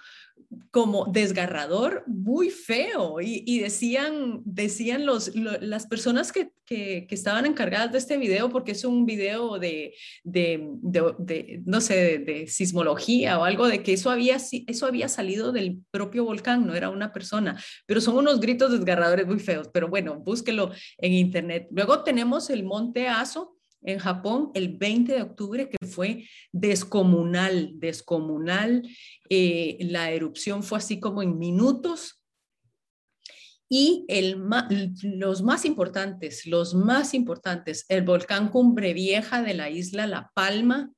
como 0.71 1.07
desgarrador, 1.07 2.05
muy 2.07 2.51
feo. 2.51 3.21
Y, 3.21 3.61
decían, 3.61 4.43
decían 4.45 5.07
los, 5.07 5.35
las 5.35 5.87
personas 5.87 6.33
que, 6.33 6.51
que, 6.67 7.07
estaban 7.11 7.47
encargadas 7.47 7.93
de 7.93 7.99
este 7.99 8.19
video, 8.19 8.51
porque 8.51 8.73
es 8.73 8.85
un 8.85 9.07
video 9.07 9.59
de, 9.59 9.95
de, 10.25 10.69
de, 10.83 11.63
no 11.65 11.81
sé, 11.81 12.19
de, 12.19 12.47
sismología 12.47 13.39
o 13.39 13.45
algo, 13.45 13.67
de 13.69 13.83
que 13.83 13.95
eso 13.95 14.11
había, 14.11 14.37
eso 14.37 14.87
había 14.87 15.09
salido 15.09 15.53
del 15.53 15.79
propio 15.91 16.25
volcán, 16.25 16.67
no 16.67 16.75
era 16.75 16.91
una 16.91 17.13
persona, 17.13 17.63
pero 17.87 18.01
son 18.01 18.17
unos 18.17 18.41
gritos 18.41 18.71
desgarradores 18.71 19.27
muy 19.27 19.39
feos. 19.39 19.69
Pero 19.73 19.89
bueno, 19.89 20.21
búsquelo 20.21 20.73
en 20.99 21.13
internet. 21.13 21.69
Luego 21.71 22.03
tenemos 22.03 22.51
el 22.51 22.65
Monte 22.65 23.09
Aso, 23.09 23.56
en 23.87 23.99
Japón 23.99 24.51
el 24.55 24.77
20 24.77 25.15
de 25.15 25.23
octubre, 25.23 25.71
que 25.71 25.87
fue 25.87 26.29
descomunal, 26.53 27.73
descomunal. 27.79 28.83
Eh, 29.31 29.79
la 29.81 30.11
erupción 30.11 30.63
fue 30.63 30.79
así 30.79 31.01
como 31.01 31.23
en 31.23 31.39
minutos. 31.39 32.21
Y 33.69 34.07
los 35.03 35.43
más 35.43 35.65
importantes, 35.65 36.47
los 36.47 36.75
más 36.75 37.15
importantes, 37.15 37.85
el 37.89 38.03
volcán 38.03 38.49
Cumbre 38.49 38.93
Vieja 38.93 39.43
de 39.43 39.55
la 39.55 39.71
isla 39.71 40.07
La 40.07 40.31
Palma. 40.35 40.93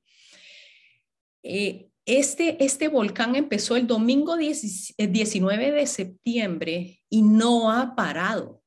Eh, 1.41 1.89
este, 2.05 2.63
este 2.63 2.87
volcán 2.87 3.35
empezó 3.35 3.75
el 3.75 3.87
domingo 3.87 4.35
19 4.35 5.71
de 5.71 5.87
septiembre 5.87 6.99
y 7.09 7.21
no 7.21 7.71
ha 7.71 7.95
parado 7.95 8.58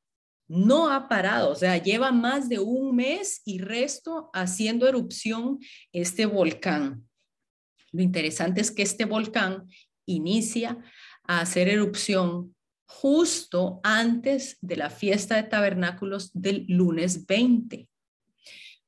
no 0.55 0.91
ha 0.91 1.09
parado, 1.09 1.51
o 1.51 1.55
sea, 1.55 1.79
lleva 1.79 2.13
más 2.13 2.51
de 2.51 2.59
un 2.59 2.95
mes 2.95 3.41
y 3.47 3.59
resto 3.59 4.29
haciendo 4.35 4.87
erupción 4.87 5.61
este 5.93 6.27
volcán. 6.27 7.09
Lo 7.91 8.03
interesante 8.03 8.61
es 8.61 8.71
que 8.71 8.83
este 8.83 9.07
volcán 9.07 9.67
inicia 10.05 10.77
a 11.25 11.41
hacer 11.41 11.69
erupción 11.69 12.55
justo 12.85 13.81
antes 13.83 14.59
de 14.61 14.77
la 14.77 14.91
fiesta 14.91 15.37
de 15.37 15.45
tabernáculos 15.45 16.31
del 16.35 16.67
lunes 16.69 17.25
20. 17.25 17.89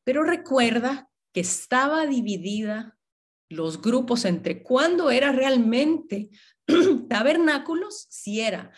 Pero 0.04 0.22
recuerda 0.22 1.08
que 1.32 1.40
estaba 1.40 2.04
dividida 2.04 2.98
los 3.48 3.80
grupos 3.80 4.26
entre 4.26 4.62
cuándo 4.62 5.10
era 5.10 5.32
realmente 5.32 6.28
tabernáculos, 7.08 8.06
si 8.10 8.42
era 8.42 8.70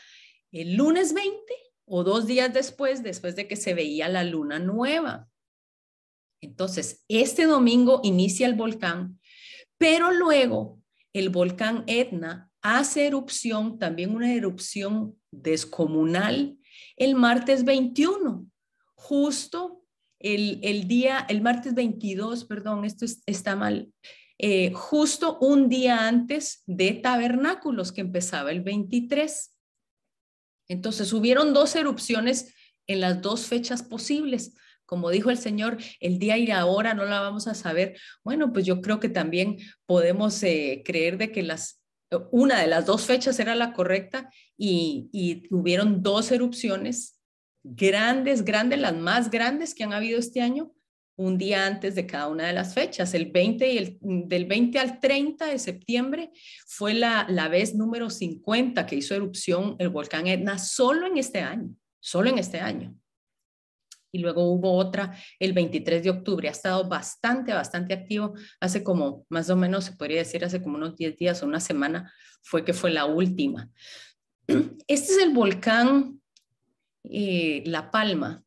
el 0.53 0.77
lunes 0.77 1.13
20 1.13 1.66
o 1.87 2.05
dos 2.05 2.27
días 2.27 2.53
después, 2.53 3.03
después 3.03 3.37
de 3.37 3.49
que 3.49 3.57
se 3.57 3.75
veía 3.75 4.09
la 4.09 4.25
luna 4.25 4.59
nueva. 4.59 5.29
Entonces, 6.41 7.05
este 7.09 7.45
domingo 7.45 8.01
inicia 8.03 8.47
el 8.47 8.55
volcán, 8.55 9.19
pero 9.79 10.13
luego 10.13 10.81
el 11.13 11.31
volcán 11.31 11.85
Etna 11.87 12.51
hace 12.61 13.07
erupción, 13.07 13.79
también 13.79 14.15
una 14.15 14.35
erupción 14.35 15.17
descomunal, 15.31 16.59
el 16.97 17.15
martes 17.15 17.65
21, 17.65 18.47
justo 18.95 19.83
el, 20.19 20.89
día, 20.89 21.25
el 21.29 21.41
martes 21.41 21.75
22, 21.75 22.45
perdón, 22.45 22.85
esto 22.85 23.07
está 23.27 23.55
mal, 23.55 23.93
eh, 24.39 24.73
justo 24.73 25.39
un 25.41 25.69
día 25.69 26.09
antes 26.09 26.63
de 26.67 26.93
tabernáculos, 26.93 27.93
que 27.93 28.03
empezaba 28.03 28.51
el 28.51 28.63
23. 28.63 29.56
Entonces, 30.69 31.13
hubieron 31.13 31.55
dos 31.55 31.75
erupciones 31.77 32.55
en 32.87 33.01
las 33.01 33.23
dos 33.23 33.47
fechas 33.47 33.83
posibles. 33.83 34.55
Como 34.85 35.11
dijo 35.11 35.31
el 35.31 35.39
Señor, 35.39 35.79
el 36.01 36.19
día 36.19 36.39
y 36.39 36.47
la 36.47 36.65
hora 36.67 36.95
no 36.95 37.05
la 37.05 37.21
vamos 37.21 37.49
a 37.49 37.55
saber. 37.55 37.99
Bueno, 38.23 38.53
pues 38.53 38.65
yo 38.65 38.81
creo 38.81 39.01
que 39.01 39.09
también 39.09 39.59
podemos 39.85 40.43
eh, 40.43 40.83
creer 40.85 41.19
de 41.19 41.33
que 41.33 41.43
las, 41.43 41.83
una 42.31 42.61
de 42.61 42.69
las 42.69 42.87
dos 42.87 43.05
fechas 43.05 43.39
era 43.41 43.55
la 43.57 43.73
correcta 43.73 44.31
y, 44.57 45.09
y 45.13 45.43
hubieron 45.51 46.03
dos 46.03 46.31
erupciones 46.31 47.21
grandes, 47.65 48.45
grandes, 48.45 48.79
las 48.79 48.95
más 48.95 49.31
grandes 49.31 49.75
que 49.75 49.83
han 49.83 49.93
habido 49.93 50.19
este 50.19 50.41
año, 50.41 50.73
un 51.17 51.39
día 51.39 51.67
antes 51.67 51.95
de 51.95 52.07
cada 52.07 52.29
una 52.29 52.47
de 52.47 52.53
las 52.53 52.75
fechas. 52.75 53.15
El 53.15 53.31
20 53.33 53.73
y 53.73 53.79
el, 53.79 53.99
del 54.01 54.45
20 54.45 54.79
al 54.79 55.01
30 55.01 55.47
de 55.47 55.59
septiembre 55.59 56.31
fue 56.67 56.95
la, 56.95 57.27
la 57.29 57.49
vez 57.49 57.75
número 57.75 58.11
50 58.11 58.87
que 58.87 58.97
hizo 58.97 59.15
erupción 59.15 59.77
el 59.79 59.89
volcán 59.89 60.27
Etna 60.27 60.59
solo 60.59 61.07
en 61.07 61.17
este 61.19 61.41
año, 61.41 61.75
solo 62.01 62.31
en 62.31 62.39
este 62.39 62.61
año 62.61 62.95
y 64.17 64.19
luego 64.19 64.51
hubo 64.51 64.73
otra 64.73 65.15
el 65.39 65.53
23 65.53 66.03
de 66.03 66.11
octubre. 66.11 66.49
Ha 66.49 66.53
estado 66.53 66.89
bastante, 66.89 67.53
bastante 67.53 67.93
activo. 67.93 68.35
Hace 68.61 68.83
como, 68.83 69.27
más 69.29 69.51
o 69.51 69.57
menos, 69.57 69.85
se 69.85 69.93
podría 69.93 70.19
decir, 70.19 70.45
hace 70.45 70.63
como 70.63 70.77
unos 70.77 70.97
10 70.97 71.17
días 71.17 71.43
o 71.43 71.47
una 71.47 71.61
semana 71.61 72.13
fue 72.43 72.65
que 72.65 72.73
fue 72.73 72.91
la 72.91 73.05
última. 73.05 73.71
Este 74.47 75.13
es 75.13 75.19
el 75.19 75.35
volcán 75.35 76.21
eh, 77.05 77.63
La 77.67 77.91
Palma, 77.91 78.43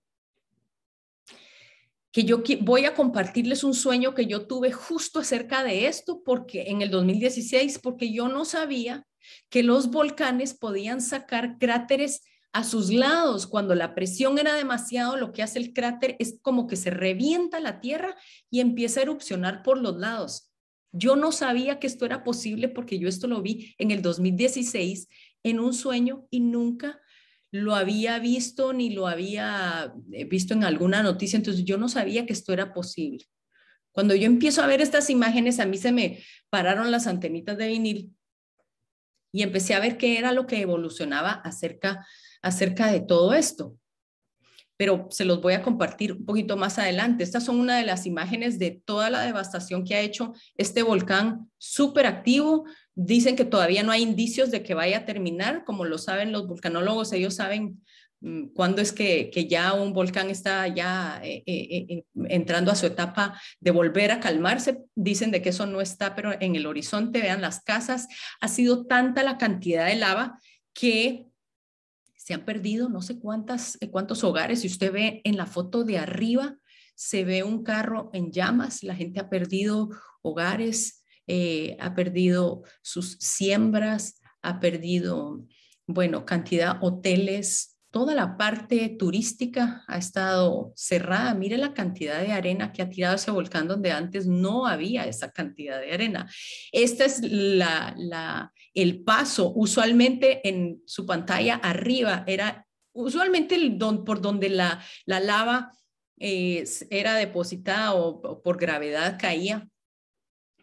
que 2.11 2.23
yo 2.23 2.41
voy 2.61 2.85
a 2.85 2.95
compartirles 2.95 3.63
un 3.63 3.73
sueño 3.73 4.15
que 4.15 4.25
yo 4.25 4.47
tuve 4.47 4.71
justo 4.71 5.19
acerca 5.19 5.63
de 5.63 5.87
esto, 5.87 6.21
porque 6.23 6.69
en 6.69 6.81
el 6.81 6.89
2016, 6.89 7.79
porque 7.79 8.11
yo 8.11 8.27
no 8.27 8.45
sabía 8.45 9.05
que 9.49 9.63
los 9.63 9.91
volcanes 9.91 10.53
podían 10.53 11.01
sacar 11.01 11.57
cráteres 11.59 12.23
a 12.51 12.63
sus 12.63 12.91
lados, 12.91 13.45
cuando 13.45 13.75
la 13.75 13.93
presión 13.93 14.39
era 14.39 14.55
demasiado, 14.55 15.17
lo 15.17 15.31
que 15.31 15.43
hace 15.43 15.59
el 15.59 15.71
cráter 15.71 16.15
es 16.17 16.39
como 16.41 16.65
que 16.65 16.75
se 16.75 16.89
revienta 16.89 17.59
la 17.59 17.79
tierra 17.79 18.15
y 18.49 18.59
empieza 18.59 18.99
a 18.99 19.03
erupcionar 19.03 19.61
por 19.61 19.79
los 19.79 19.97
lados. 19.97 20.51
Yo 20.91 21.15
no 21.15 21.31
sabía 21.31 21.79
que 21.79 21.85
esto 21.85 22.05
era 22.07 22.23
posible 22.23 22.67
porque 22.67 22.97
yo 22.97 23.07
esto 23.07 23.27
lo 23.27 23.43
vi 23.43 23.75
en 23.77 23.91
el 23.91 24.01
2016 24.01 25.07
en 25.43 25.59
un 25.59 25.73
sueño 25.73 26.25
y 26.31 26.39
nunca 26.39 26.99
lo 27.51 27.75
había 27.75 28.19
visto 28.19 28.73
ni 28.73 28.91
lo 28.91 29.07
había 29.07 29.93
eh, 30.11 30.25
visto 30.25 30.53
en 30.53 30.63
alguna 30.63 31.03
noticia, 31.03 31.37
entonces 31.37 31.65
yo 31.65 31.77
no 31.77 31.89
sabía 31.89 32.25
que 32.25 32.33
esto 32.33 32.53
era 32.53 32.73
posible. 32.73 33.25
Cuando 33.91 34.15
yo 34.15 34.27
empiezo 34.27 34.61
a 34.61 34.67
ver 34.67 34.81
estas 34.81 35.09
imágenes, 35.09 35.59
a 35.59 35.65
mí 35.65 35.77
se 35.77 35.91
me 35.91 36.23
pararon 36.49 36.91
las 36.91 37.07
antenitas 37.07 37.57
de 37.57 37.67
vinil 37.67 38.15
y 39.31 39.43
empecé 39.43 39.73
a 39.73 39.79
ver 39.79 39.97
qué 39.97 40.17
era 40.17 40.31
lo 40.31 40.47
que 40.47 40.61
evolucionaba 40.61 41.31
acerca 41.31 42.05
acerca 42.41 42.91
de 42.91 43.01
todo 43.01 43.33
esto. 43.33 43.77
Pero 44.79 45.09
se 45.11 45.25
los 45.25 45.41
voy 45.41 45.55
a 45.55 45.61
compartir 45.61 46.13
un 46.13 46.25
poquito 46.25 46.55
más 46.55 46.79
adelante. 46.79 47.21
Estas 47.21 47.43
son 47.43 47.59
una 47.59 47.75
de 47.75 47.85
las 47.85 48.05
imágenes 48.05 48.59
de 48.59 48.81
toda 48.85 49.09
la 49.09 49.23
devastación 49.23 49.83
que 49.83 49.95
ha 49.95 49.99
hecho 49.99 50.33
este 50.55 50.83
volcán 50.83 51.51
súper 51.57 52.05
activo. 52.05 52.63
Dicen 52.95 53.35
que 53.35 53.43
todavía 53.43 53.83
no 53.83 53.91
hay 53.91 54.03
indicios 54.03 54.51
de 54.51 54.63
que 54.63 54.75
vaya 54.75 54.99
a 54.99 55.05
terminar. 55.05 55.65
Como 55.65 55.83
lo 55.83 55.97
saben 55.97 56.31
los 56.31 56.47
vulcanólogos, 56.47 57.11
ellos 57.11 57.35
saben 57.35 57.81
mm, 58.21 58.53
cuándo 58.53 58.81
es 58.81 58.93
que, 58.93 59.29
ya 59.49 59.73
un 59.73 59.91
volcán 59.91 60.29
está 60.29 60.65
ya 60.69 61.19
eh, 61.25 61.43
eh, 61.45 61.85
eh, 61.89 62.03
entrando 62.29 62.71
a 62.71 62.75
su 62.75 62.85
etapa 62.85 63.37
de 63.59 63.71
volver 63.71 64.13
a 64.13 64.21
calmarse. 64.21 64.77
Dicen 64.95 65.31
de 65.31 65.41
que 65.41 65.49
eso 65.49 65.65
no 65.65 65.81
está, 65.81 66.15
pero 66.15 66.31
en 66.39 66.55
el 66.55 66.65
horizonte, 66.65 67.21
vean 67.21 67.41
las 67.41 67.59
casas, 67.59 68.07
ha 68.39 68.47
sido 68.47 68.85
tanta 68.85 69.23
la 69.23 69.37
cantidad 69.37 69.87
de 69.87 69.95
lava 69.97 70.39
que 70.73 71.28
se 72.29 72.35
han 72.35 72.45
perdido 72.45 72.89
no 72.89 73.01
sé 73.01 73.17
cuántas, 73.17 73.75
eh, 73.81 73.89
cuántos 73.89 74.23
hogares. 74.23 74.61
Si 74.61 74.67
usted 74.67 74.93
ve 74.93 75.19
en 75.23 75.35
la 75.35 75.47
foto 75.47 75.83
de 75.83 75.97
arriba, 75.97 76.59
se 76.93 77.25
ve 77.25 77.41
un 77.41 77.63
carro 77.63 78.11
en 78.13 78.31
llamas, 78.31 78.83
la 78.83 78.93
gente 78.93 79.19
ha 79.19 79.31
perdido 79.31 79.89
hogares, 80.21 81.03
eh, 81.25 81.75
ha 81.79 81.95
perdido 81.95 82.61
sus 82.83 83.17
siembras, 83.19 84.21
ha 84.43 84.59
perdido, 84.59 85.43
bueno, 85.87 86.23
cantidad 86.23 86.77
hoteles, 86.81 87.79
toda 87.89 88.13
la 88.13 88.37
parte 88.37 88.89
turística 88.89 89.83
ha 89.87 89.97
estado 89.97 90.71
cerrada. 90.75 91.33
Mire 91.33 91.57
la 91.57 91.73
cantidad 91.73 92.21
de 92.21 92.31
arena 92.31 92.71
que 92.71 92.83
ha 92.83 92.89
tirado 92.89 93.15
ese 93.15 93.31
volcán 93.31 93.67
donde 93.67 93.91
antes 93.91 94.27
no 94.27 94.67
había 94.67 95.07
esa 95.07 95.31
cantidad 95.31 95.79
de 95.81 95.93
arena. 95.93 96.29
Este 96.71 97.05
es 97.05 97.21
la, 97.23 98.53
el 98.81 99.03
paso. 99.03 99.51
Usualmente 99.55 100.47
en 100.47 100.81
su 100.85 101.05
pantalla 101.05 101.55
arriba 101.55 102.23
era 102.27 102.67
usualmente 102.93 103.55
el 103.55 103.77
don, 103.77 104.03
por 104.03 104.21
donde 104.21 104.49
la, 104.49 104.83
la 105.05 105.19
lava 105.19 105.71
eh, 106.19 106.63
era 106.89 107.15
depositada 107.15 107.93
o 107.93 108.41
por 108.41 108.57
gravedad 108.57 109.17
caía 109.19 109.69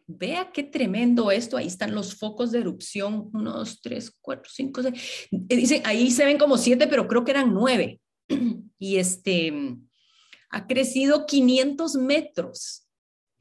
Vea 0.09 0.53
qué 0.53 0.63
tremendo 0.63 1.33
esto. 1.33 1.57
Ahí 1.57 1.67
están 1.67 1.95
los 1.95 2.15
focos 2.15 2.53
de 2.53 2.61
erupción. 2.61 3.29
Uno, 3.33 3.53
dos, 3.53 3.81
tres, 3.81 4.17
cuatro, 4.21 4.51
cinco, 4.53 4.83
seis. 4.83 5.29
Eh, 5.33 5.57
dicen, 5.57 5.83
ahí 5.85 6.11
se 6.13 6.25
ven 6.25 6.39
como 6.39 6.59
siete, 6.59 6.87
pero 6.87 7.09
creo 7.09 7.25
que 7.25 7.33
eran 7.33 7.53
nueve. 7.53 8.01
Y 8.79 8.97
este 8.97 9.55
ha 10.51 10.67
crecido 10.67 11.25
500 11.25 11.95
metros 11.95 12.87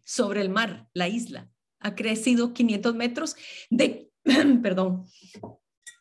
sobre 0.06 0.40
el 0.40 0.50
mar, 0.50 0.88
la 0.94 1.10
isla. 1.10 1.50
Ha 1.82 1.94
crecido 1.94 2.54
500 2.54 2.96
metros 2.96 3.36
de, 3.70 4.10
perdón, 4.64 5.06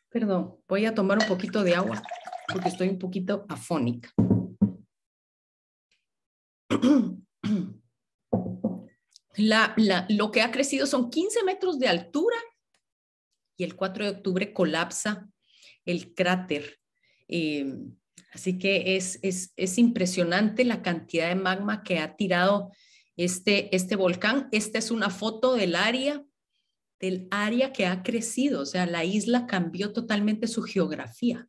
perdón, 0.09 0.57
voy 0.67 0.87
a 0.87 0.95
tomar 0.95 1.19
un 1.19 1.29
poquito 1.29 1.63
de 1.63 1.75
agua 1.75 2.03
porque 2.51 2.69
estoy 2.69 2.89
un 2.89 2.99
poquito 2.99 3.45
afónica. 3.49 4.11
lo 10.09 10.31
que 10.31 10.43
ha 10.43 10.51
crecido 10.51 10.87
son 10.87 11.11
15 11.11 11.45
metros 11.45 11.79
de 11.79 11.89
altura 11.89 12.37
y 13.57 13.65
el 13.65 13.77
4 13.77 14.05
de 14.05 14.11
octubre 14.11 14.53
colapsa 14.53 15.29
el 15.85 16.15
cráter. 16.15 16.79
Eh, 17.29 17.75
así 18.33 18.59
que 18.59 18.97
es, 18.97 19.19
es, 19.23 19.79
impresionante 19.79 20.65
la 20.65 20.83
cantidad 20.83 21.29
de 21.29 21.35
magma 21.35 21.83
que 21.83 21.99
ha 21.99 22.17
tirado 22.17 22.73
este, 23.17 23.75
este 23.75 23.97
volcán. 23.97 24.49
Esta 24.51 24.79
es 24.79 24.91
una 24.91 25.11
foto 25.11 25.55
del 25.55 25.77
área, 25.77 26.25
del 27.05 27.29
área 27.31 27.73
que 27.73 27.87
ha 27.87 28.03
crecido. 28.03 28.63
O 28.63 28.67
sea, 28.67 28.87
la 28.87 29.05
isla 29.05 29.47
cambió 29.47 29.93
totalmente 29.93 30.47
su 30.47 30.63
geografía 30.63 31.49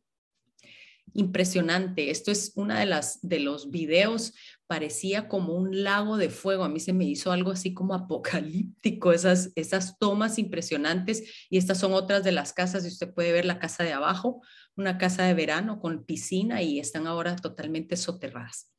impresionante. 1.12 2.10
Esto 2.10 2.30
es 2.30 2.52
una 2.56 2.78
de 2.78 2.86
las 2.86 3.20
de 3.22 3.40
los 3.40 3.70
videos, 3.70 4.34
parecía 4.66 5.28
como 5.28 5.54
un 5.54 5.82
lago 5.82 6.18
de 6.18 6.28
fuego. 6.28 6.64
A 6.64 6.68
mí 6.68 6.78
se 6.78 6.92
me 6.92 7.06
hizo 7.06 7.32
algo 7.32 7.52
así 7.52 7.72
como 7.72 7.94
apocalíptico, 7.94 9.12
esas, 9.12 9.50
esas 9.54 9.98
tomas 9.98 10.38
impresionantes. 10.38 11.46
Y 11.48 11.56
estas 11.56 11.78
son 11.78 11.94
otras 11.94 12.22
de 12.22 12.32
las 12.32 12.52
casas, 12.52 12.84
y 12.84 12.88
usted 12.88 13.14
puede 13.14 13.32
ver 13.32 13.46
la 13.46 13.58
casa 13.58 13.82
de 13.82 13.94
abajo, 13.94 14.42
una 14.76 14.98
casa 14.98 15.24
de 15.24 15.34
verano 15.34 15.80
con 15.80 16.04
piscina 16.04 16.62
y 16.62 16.78
están 16.78 17.06
ahora 17.06 17.36
totalmente 17.36 17.96
soterradas. 17.96 18.70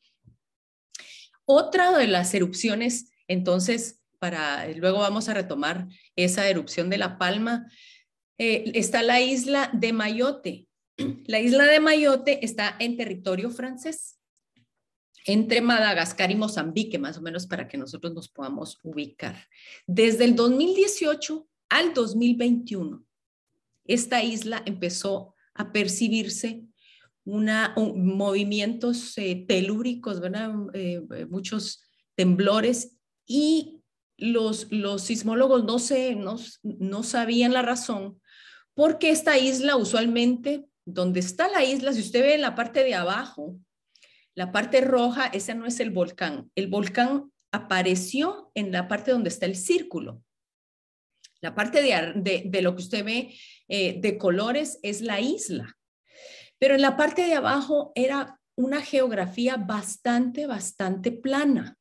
Otra 1.46 1.98
de 1.98 2.08
las 2.08 2.34
erupciones, 2.34 3.10
entonces, 3.28 4.02
para 4.20 4.68
luego 4.74 5.00
vamos 5.00 5.30
a 5.30 5.34
retomar 5.34 5.88
esa 6.16 6.48
erupción 6.48 6.90
de 6.90 6.98
La 6.98 7.18
Palma. 7.18 7.72
Eh, 8.38 8.72
está 8.76 9.04
la 9.04 9.22
isla 9.22 9.70
de 9.74 9.94
Mayotte, 9.94 10.68
la 11.26 11.40
isla 11.40 11.66
de 11.66 11.80
Mayotte 11.80 12.40
está 12.44 12.76
en 12.80 12.98
territorio 12.98 13.50
francés, 13.50 14.20
entre 15.26 15.62
Madagascar 15.62 16.32
y 16.32 16.36
Mozambique, 16.36 16.98
más 16.98 17.18
o 17.18 17.22
menos 17.22 17.48
para 17.48 17.68
que 17.68 17.78
nosotros 17.78 18.14
nos 18.14 18.30
podamos 18.30 18.80
ubicar. 18.84 19.36
Desde 19.86 20.26
el 20.26 20.36
2018 20.36 21.48
al 21.70 21.94
2021, 21.94 23.04
esta 23.86 24.24
isla 24.24 24.64
empezó 24.66 25.36
a 25.54 25.72
percibirse 25.72 26.64
una, 27.26 27.76
movimientos 27.76 29.18
eh, 29.18 29.44
telúricos, 29.48 30.22
eh, 30.74 31.02
muchos 31.30 31.84
temblores 32.16 32.98
y 33.26 33.77
los, 34.18 34.68
sismólogos 35.02 35.64
no, 35.64 35.78
no, 36.16 36.38
no 36.64 37.04
sabían 37.04 37.54
la 37.54 37.62
razón 37.62 38.20
porque 38.78 39.10
esta 39.10 39.40
isla 39.40 39.76
usualmente 39.76 40.66
donde 40.86 41.20
está 41.20 41.48
la 41.50 41.64
isla, 41.64 41.94
si 41.94 42.02
usted 42.02 42.22
ve 42.22 42.36
en 42.36 42.42
la 42.42 42.54
parte 42.54 42.84
de 42.84 42.94
abajo, 42.94 43.60
la 44.36 44.52
parte 44.52 44.82
roja, 44.82 45.26
ese 45.26 45.56
no 45.56 45.66
es 45.66 45.80
el 45.80 45.90
volcán. 45.90 46.52
El 46.54 46.68
volcán 46.68 47.32
apareció 47.52 48.52
en 48.54 48.72
la 48.72 48.88
parte 48.88 49.12
donde 49.12 49.30
está 49.30 49.48
el 49.48 49.56
círculo. 49.56 50.22
La 51.42 51.56
parte 51.56 51.82
de, 51.82 52.62
lo 52.62 52.76
que 52.76 52.82
usted 52.84 53.04
ve 53.04 53.36
eh, 53.68 54.00
de 54.00 54.18
colores 54.20 54.80
es 54.84 55.02
la 55.02 55.20
isla. 55.20 55.76
Pero 56.60 56.76
en 56.76 56.82
la 56.82 56.96
parte 56.96 57.24
de 57.24 57.34
abajo 57.34 57.92
era 57.96 58.40
una 58.56 58.82
geografía 58.82 59.58
bastante, 59.58 60.46
bastante 60.46 61.12
plana. 61.12 61.77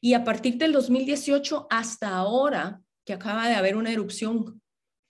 Y 0.00 0.14
a 0.14 0.24
partir 0.24 0.56
del 0.56 0.72
2018 0.72 1.66
hasta 1.70 2.16
ahora, 2.16 2.80
que 3.04 3.12
acaba 3.12 3.48
de 3.48 3.54
haber 3.54 3.76
una 3.76 3.92
erupción 3.92 4.62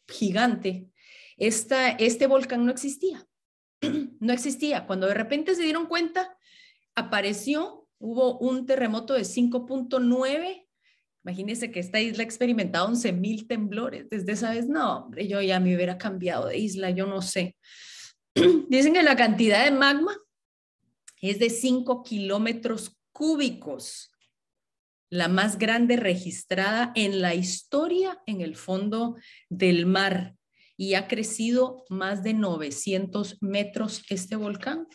gigante, 0.09 0.91
este 1.37 2.27
volcán 2.27 2.65
no 2.65 2.73
existía. 2.73 3.27
No 4.21 4.35
existía. 4.35 4.87
Cuando 4.87 5.07
de 5.07 5.15
repente 5.15 5.55
se 5.55 5.63
dieron 5.63 5.87
cuenta, 5.87 6.37
apareció, 6.95 7.89
hubo 7.99 8.39
un 8.39 8.67
terremoto 8.67 9.15
de 9.15 9.23
5.9. 9.23 10.69
Imagínense 11.25 11.71
que 11.71 11.81
esta 11.81 12.01
isla 12.01 12.23
ha 12.23 12.27
experimentado 12.27 12.87
11 12.87 13.13
mil 13.13 13.47
temblores. 13.47 14.11
Desde 14.11 14.33
esa 14.33 14.51
vez, 14.51 14.69
no, 14.69 14.99
hombre, 14.99 15.27
yo 15.27 15.41
ya 15.41 15.59
me 15.59 15.75
hubiera 15.75 15.97
cambiado 15.97 16.49
de 16.49 16.59
isla, 16.59 16.91
yo 16.91 17.07
no 17.07 17.23
sé. 17.23 17.57
Dicen 18.69 18.93
que 18.93 19.03
la 19.03 19.17
cantidad 19.17 19.65
de 19.65 19.71
magma 19.71 20.15
es 21.23 21.39
de 21.39 21.49
5 21.49 22.03
kilómetros 22.03 22.97
cúbicos, 23.13 24.11
la 25.11 25.29
más 25.29 25.59
grande 25.59 25.97
registrada 25.97 26.93
en 26.95 27.21
la 27.21 27.35
historia 27.35 28.23
en 28.27 28.41
el 28.41 28.57
fondo 28.57 29.17
del 29.49 29.85
mar 29.85 30.37
y 30.77 30.95
ha 30.95 31.09
crecido 31.09 31.85
más 31.91 32.23
de 32.23 32.33
900 32.33 33.43
metros 33.43 34.03
este 34.09 34.37
volcán 34.37 34.87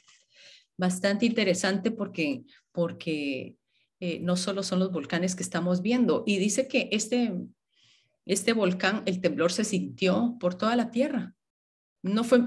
bastante 0.77 1.25
interesante 1.25 1.91
porque, 1.91 2.43
porque 2.72 3.55
eh, 4.00 4.19
no 4.19 4.36
solo 4.36 4.63
son 4.63 4.79
los 4.79 4.91
volcanes 4.91 5.36
que 5.36 5.43
estamos 5.43 5.81
viendo. 5.81 6.24
Y 6.25 6.38
dice 6.38 6.67
que 6.67 6.89
este, 6.91 7.34
este 8.25 8.53
volcán, 8.53 9.03
el 9.05 9.22
temblor 9.22 9.51
se 9.51 9.63
sintió 9.63 10.38
por 10.39 10.55
toda 10.55 10.75
la 10.75 10.91
Tierra. 10.91 11.34
No 12.01 12.24
fue 12.24 12.41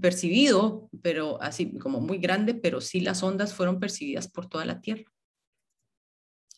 percibido, 0.00 0.88
pero 1.02 1.40
así 1.42 1.78
como 1.78 2.00
muy 2.00 2.18
grande, 2.18 2.54
pero 2.54 2.80
sí 2.80 3.00
las 3.00 3.22
ondas 3.22 3.54
fueron 3.54 3.80
percibidas 3.80 4.28
por 4.28 4.46
toda 4.46 4.64
la 4.64 4.80
Tierra. 4.80 5.04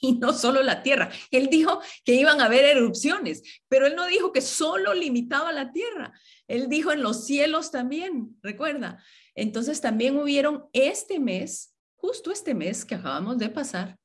Y 0.05 0.15
no 0.15 0.33
solo 0.33 0.65
la 0.65 0.83
Tierra. 0.83 1.11
Él 1.31 1.49
dijo 1.49 1.81
que 2.05 2.15
iban 2.15 2.41
a 2.41 2.47
haber 2.47 2.65
erupciones, 2.65 3.43
pero 3.69 3.87
él 3.87 3.95
no 3.95 4.07
dijo 4.07 4.33
que 4.33 4.41
solo 4.41 4.95
limitaba 4.95 5.53
la 5.53 5.71
Tierra. 5.71 6.13
Él 6.49 6.69
dijo 6.69 6.91
en 6.91 7.03
los 7.03 7.25
cielos 7.25 7.71
también, 7.71 8.37
recuerda. 8.43 9.01
Entonces 9.37 9.81
también 9.81 10.19
hubieron 10.19 10.65
este 10.73 11.21
mes, 11.21 11.77
justo 11.95 12.33
este 12.33 12.53
mes 12.53 12.85
que 12.85 12.97
acabamos 12.97 13.39
de 13.39 13.49
pasar, 13.49 13.97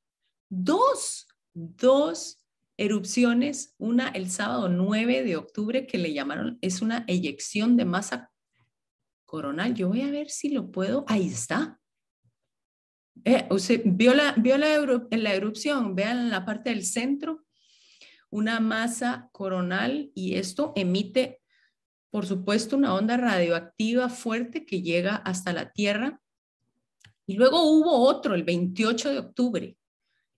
dos, 0.50 1.28
dos 1.56 2.46
erupciones, 2.78 3.74
una 3.80 4.10
el 4.10 4.30
sábado 4.30 4.70
9 4.70 5.24
de 5.24 5.36
octubre 5.36 5.88
que 5.88 5.98
le 5.98 6.14
llamaron, 6.14 6.60
es 6.62 6.84
una 6.84 7.06
eyección 7.08 7.76
de 7.76 7.86
masa 7.86 8.32
coronal. 9.26 9.74
Yo 9.74 9.90
voy 9.90 10.02
a 10.02 10.12
ver 10.12 10.30
si 10.30 10.50
lo 10.50 10.70
puedo, 10.72 11.06
ahí 11.08 11.28
está. 11.28 11.80
Eh, 13.26 13.48
vio, 13.86 14.14
la, 14.14 14.34
vio 14.38 14.58
la, 14.58 14.68
la 15.12 15.34
erupción, 15.34 15.96
vean 15.96 16.30
la 16.30 16.46
parte 16.46 16.70
del 16.70 16.86
centro, 16.86 17.46
una 18.30 18.60
masa 18.60 19.30
coronal 19.32 20.12
y 20.14 20.36
esto 20.36 20.74
emite 20.76 21.42
por 22.10 22.26
supuesto, 22.26 22.78
una 22.78 22.96
onda 22.96 23.18
radioactiva 23.18 24.10
fuerte 24.10 24.66
que 24.66 24.82
llega 24.82 25.18
hasta 25.18 25.54
la 25.54 25.72
Tierra. 25.72 26.22
Y 27.26 27.36
luego 27.36 27.62
hubo 27.64 27.92
otro, 27.92 28.36
el 28.36 28.44
28 28.44 29.12
de 29.12 29.20
octubre, 29.20 29.78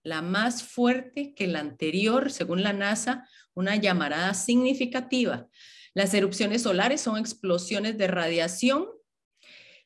la 0.02 0.22
más 0.22 0.62
fuerte 0.62 1.34
que 1.34 1.46
la 1.46 1.60
anterior, 1.60 2.30
según 2.32 2.62
la 2.62 2.72
NASA, 2.72 3.28
una 3.54 3.76
llamarada 3.76 4.34
significativa. 4.34 5.48
Las 5.94 6.12
erupciones 6.14 6.62
solares 6.62 7.00
son 7.00 7.16
explosiones 7.16 7.96
de 7.96 8.08
radiación 8.08 8.86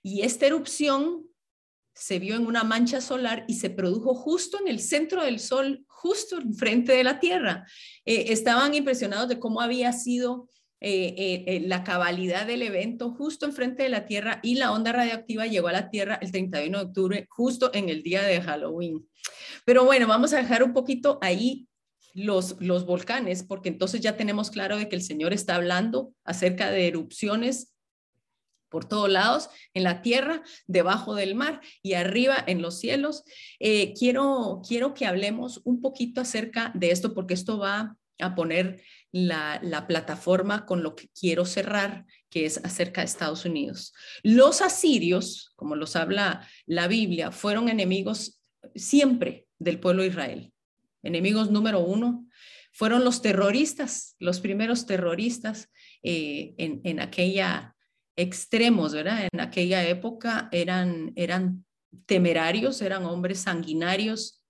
y 0.02 0.22
esta 0.22 0.46
erupción 0.46 1.26
se 1.94 2.18
vio 2.18 2.35
en 2.35 2.46
una 2.46 2.64
mancha 2.64 3.00
solar 3.00 3.44
y 3.48 3.54
se 3.54 3.70
produjo 3.70 4.14
justo 4.14 4.59
en 4.61 4.68
el 4.68 4.80
centro 4.80 5.24
del 5.24 5.38
Sol, 5.38 5.85
justo 5.87 6.38
enfrente 6.40 6.92
de 6.92 7.04
la 7.04 7.20
Tierra. 7.20 7.66
Eh, 8.04 8.26
estaban 8.28 8.74
impresionados 8.74 9.28
de 9.28 9.38
cómo 9.38 9.61
había 9.61 9.92
sido 9.92 10.48
eh, 10.80 11.44
eh, 11.46 11.62
la 11.66 11.85
cabalidad 11.85 12.46
del 12.46 12.62
evento 12.62 13.11
justo 13.11 13.46
enfrente 13.46 13.85
de 13.85 13.88
la 13.88 14.07
Tierra 14.07 14.40
y 14.42 14.57
la 14.57 14.72
onda 14.72 14.92
radioactiva 14.92 15.46
llegó 15.46 15.68
a 15.68 15.72
la 15.72 15.88
Tierra 15.88 16.18
el 16.20 16.33
31 16.33 16.78
de 16.78 16.85
octubre, 16.85 17.26
justo 17.30 17.70
en 17.72 17.88
el 17.88 18.02
día 18.02 18.22
de 18.22 18.42
Halloween. 18.42 19.09
Pero 19.64 19.85
bueno, 19.85 20.07
vamos 20.07 20.33
a 20.33 20.38
dejar 20.38 20.62
un 20.62 20.74
poquito 20.74 21.18
ahí 21.22 21.68
los, 22.12 22.57
los 22.61 22.85
volcanes, 22.87 23.44
porque 23.44 23.68
entonces 23.68 24.00
ya 24.00 24.16
tenemos 24.16 24.50
claro 24.50 24.76
de 24.76 24.88
que 24.88 24.96
el 24.96 25.02
Señor 25.02 25.33
está 25.33 25.54
hablando 25.54 26.12
acerca 26.24 26.70
de 26.70 26.88
erupciones 26.88 27.73
por 28.74 28.88
todos 28.88 29.08
lados, 29.08 29.50
en 29.72 29.84
la 29.84 30.02
tierra, 30.02 30.42
debajo 30.66 31.14
del 31.14 31.37
mar 31.37 31.60
y 31.80 31.92
arriba 31.94 32.42
en 32.44 32.60
los 32.60 32.80
cielos. 32.80 33.22
quiero, 33.96 34.60
quiero 34.66 34.94
que 34.94 35.06
hablemos 35.06 35.60
un 35.62 35.80
poquito 35.80 36.20
acerca 36.20 36.72
de 36.74 36.90
esto, 36.90 37.14
porque 37.14 37.34
esto 37.34 37.58
va 37.58 37.96
a 38.18 38.34
poner 38.34 38.82
la, 39.12 39.84
plataforma 39.87 40.66
con 40.66 40.82
lo 40.82 40.96
que 40.96 41.08
quiero 41.08 41.44
cerrar, 41.44 42.04
que 42.30 42.46
es 42.46 42.58
acerca 42.64 43.00
de 43.00 43.06
Estados 43.06 43.44
Unidos. 43.44 43.92
Los 44.22 44.60
asirios, 44.60 45.52
como 45.54 45.76
los 45.76 45.94
habla 45.94 46.48
la 46.66 46.88
Biblia, 46.88 47.30
fueron 47.30 47.68
enemigos 47.68 48.40
siempre 48.74 49.46
del 49.58 49.78
pueblo 49.78 50.04
Israel. 50.04 50.52
Enemigos 51.02 51.50
número 51.50 51.80
uno 51.80 52.26
fueron 52.72 53.04
los 53.04 53.22
terroristas, 53.22 54.16
los 54.18 54.40
primeros 54.40 54.87
terroristas 54.87 55.70
eh, 56.02 56.54
en, 56.58 56.98
aquella 56.98 57.73
extremos, 58.16 58.92
¿verdad? 58.92 59.29
En 59.33 59.40
aquella 59.40 59.87
época 59.87 60.48
eran, 60.53 61.12
eran 61.16 61.64
temerarios, 62.07 62.83
eran 62.83 63.05
hombres 63.05 63.40
sanguinarios, 63.40 64.42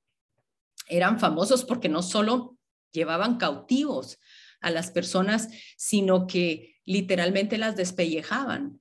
eran 0.88 1.18
famosos 1.18 1.64
porque 1.64 1.88
no 1.88 2.02
solo 2.02 2.58
llevaban 2.92 3.36
cautivos 3.36 4.18
a 4.60 4.70
las 4.70 4.90
personas, 4.90 5.48
sino 5.76 6.26
que 6.26 6.76
literalmente 6.84 7.58
las 7.58 7.76
despellejaban. 7.76 8.80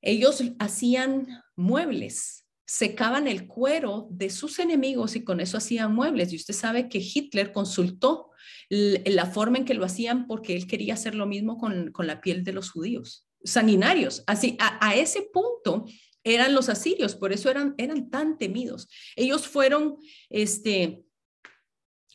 Ellos 0.00 0.42
hacían 0.58 1.42
muebles, 1.56 2.46
secaban 2.66 3.26
el 3.26 3.46
cuero 3.46 4.08
de 4.10 4.30
sus 4.30 4.58
enemigos 4.58 5.16
y 5.16 5.24
con 5.24 5.40
eso 5.40 5.58
hacían 5.58 5.94
muebles. 5.94 6.32
Y 6.32 6.36
usted 6.36 6.54
sabe 6.54 6.88
que 6.88 6.98
Hitler 6.98 7.52
consultó 7.52 8.30
la 8.68 9.26
forma 9.26 9.58
en 9.58 9.64
que 9.64 9.74
lo 9.74 9.84
hacían 9.84 10.26
porque 10.26 10.54
él 10.54 10.66
quería 10.66 10.94
hacer 10.94 11.14
lo 11.14 11.26
mismo 11.26 11.58
con, 11.58 11.92
la 11.98 12.20
piel 12.20 12.44
de 12.44 12.52
los 12.52 12.70
judíos, 12.70 13.26
sanguinarios. 13.44 14.24
Así, 14.26 14.56
a, 14.60 14.94
ese 14.94 15.22
punto 15.22 15.86
eran 16.24 16.54
los 16.54 16.68
asirios, 16.68 17.14
por 17.14 17.32
eso 17.32 17.50
eran, 17.50 17.74
eran 17.78 18.10
tan 18.10 18.38
temidos. 18.38 18.88
Ellos 19.16 19.46
fueron, 19.46 19.96
este, 20.28 21.04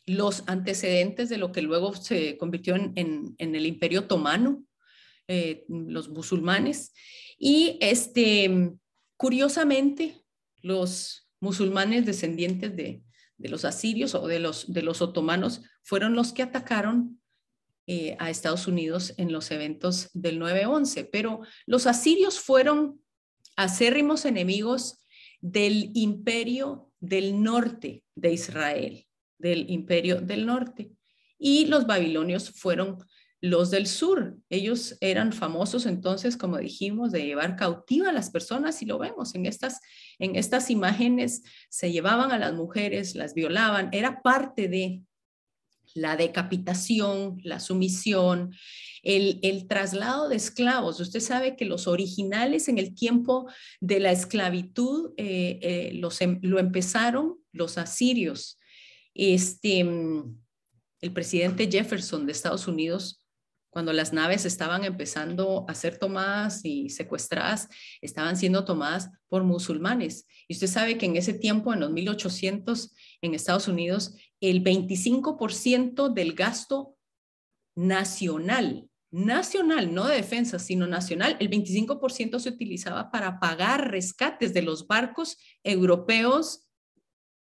los 0.06 0.44
antecedentes 0.46 1.28
de 1.28 1.38
lo 1.38 1.52
que 1.52 1.62
luego 1.62 1.94
se 1.94 2.36
convirtió 2.36 2.74
en, 2.76 3.34
el 3.38 3.66
imperio 3.66 4.00
otomano, 4.00 4.64
eh, 5.28 5.64
los 5.68 6.08
musulmanes. 6.10 6.92
Y 7.38 7.78
este, 7.80 8.72
curiosamente, 9.16 10.22
los 10.60 11.28
musulmanes 11.40 12.06
descendientes 12.06 12.76
de, 12.76 13.02
los 13.38 13.64
asirios 13.64 14.14
o 14.14 14.26
de 14.26 14.38
los, 14.38 14.72
de 14.72 14.82
los 14.82 15.02
otomanos 15.02 15.62
fueron 15.82 16.14
los 16.14 16.32
que 16.32 16.42
atacaron 16.42 17.20
eh, 17.86 18.16
a 18.18 18.30
Estados 18.30 18.66
Unidos 18.66 19.14
en 19.16 19.32
los 19.32 19.50
eventos 19.50 20.10
del 20.12 20.40
9-11. 20.40 21.08
Pero 21.10 21.40
los 21.66 21.86
asirios 21.86 22.38
fueron 22.38 23.00
acérrimos 23.56 24.24
enemigos 24.24 25.04
del 25.40 25.90
imperio 25.94 26.90
del 27.00 27.42
norte 27.42 28.02
de 28.14 28.32
Israel 28.32 29.06
del 29.44 29.70
imperio 29.70 30.20
del 30.20 30.46
norte. 30.46 30.90
Y 31.38 31.66
los 31.66 31.86
babilonios 31.86 32.50
fueron 32.50 32.98
los 33.40 33.70
del 33.70 33.86
sur. 33.86 34.38
Ellos 34.48 34.96
eran 35.00 35.32
famosos 35.32 35.84
entonces, 35.84 36.36
como 36.36 36.56
dijimos, 36.56 37.12
de 37.12 37.26
llevar 37.26 37.56
cautiva 37.56 38.08
a 38.08 38.12
las 38.12 38.30
personas 38.30 38.80
y 38.80 38.86
lo 38.86 38.98
vemos 38.98 39.34
en 39.34 39.44
estas, 39.44 39.80
en 40.18 40.36
estas 40.36 40.70
imágenes. 40.70 41.42
Se 41.68 41.92
llevaban 41.92 42.32
a 42.32 42.38
las 42.38 42.54
mujeres, 42.54 43.14
las 43.14 43.34
violaban, 43.34 43.90
era 43.92 44.22
parte 44.22 44.68
de 44.68 45.02
la 45.94 46.16
decapitación, 46.16 47.40
la 47.42 47.60
sumisión, 47.60 48.54
el, 49.02 49.38
el, 49.42 49.66
traslado 49.68 50.28
de 50.28 50.36
esclavos. 50.36 51.00
Usted 51.00 51.20
sabe 51.20 51.56
que 51.56 51.64
los 51.64 51.86
originales 51.86 52.68
en 52.68 52.78
el 52.78 52.94
tiempo 52.94 53.48
de 53.80 54.00
la 54.00 54.12
esclavitud 54.12 55.12
eh, 55.16 55.58
eh, 55.62 55.90
los, 55.94 56.20
em, 56.20 56.40
lo 56.42 56.58
empezaron 56.58 57.38
los 57.52 57.78
asirios 57.78 58.58
este, 59.14 59.80
el 59.80 61.12
presidente 61.12 61.70
Jefferson 61.70 62.26
de 62.26 62.32
Estados 62.32 62.66
Unidos, 62.66 63.20
cuando 63.70 63.92
las 63.92 64.12
naves 64.12 64.44
estaban 64.44 64.84
empezando 64.84 65.64
a 65.68 65.74
ser 65.74 65.98
tomadas 65.98 66.64
y 66.64 66.90
secuestradas, 66.90 67.68
estaban 68.00 68.36
siendo 68.36 68.64
tomadas 68.64 69.10
por 69.28 69.42
musulmanes. 69.42 70.26
Y 70.46 70.54
usted 70.54 70.68
sabe 70.68 70.96
que 70.96 71.06
en 71.06 71.16
ese 71.16 71.34
tiempo, 71.34 71.72
en 71.72 71.80
los 71.80 71.90
1800, 71.90 72.94
en 73.20 73.34
Estados 73.34 73.66
Unidos, 73.66 74.14
el 74.50 74.62
25% 74.62 76.12
del 76.12 76.34
gasto 76.34 76.96
nacional, 77.76 78.88
nacional, 79.10 79.94
no 79.94 80.06
de 80.06 80.16
defensa, 80.16 80.58
sino 80.58 80.86
nacional, 80.86 81.36
el 81.40 81.50
25% 81.50 82.38
se 82.38 82.48
utilizaba 82.48 83.10
para 83.10 83.38
pagar 83.38 83.90
rescates 83.90 84.52
de 84.54 84.62
los 84.62 84.86
barcos 84.86 85.38
europeos 85.62 86.64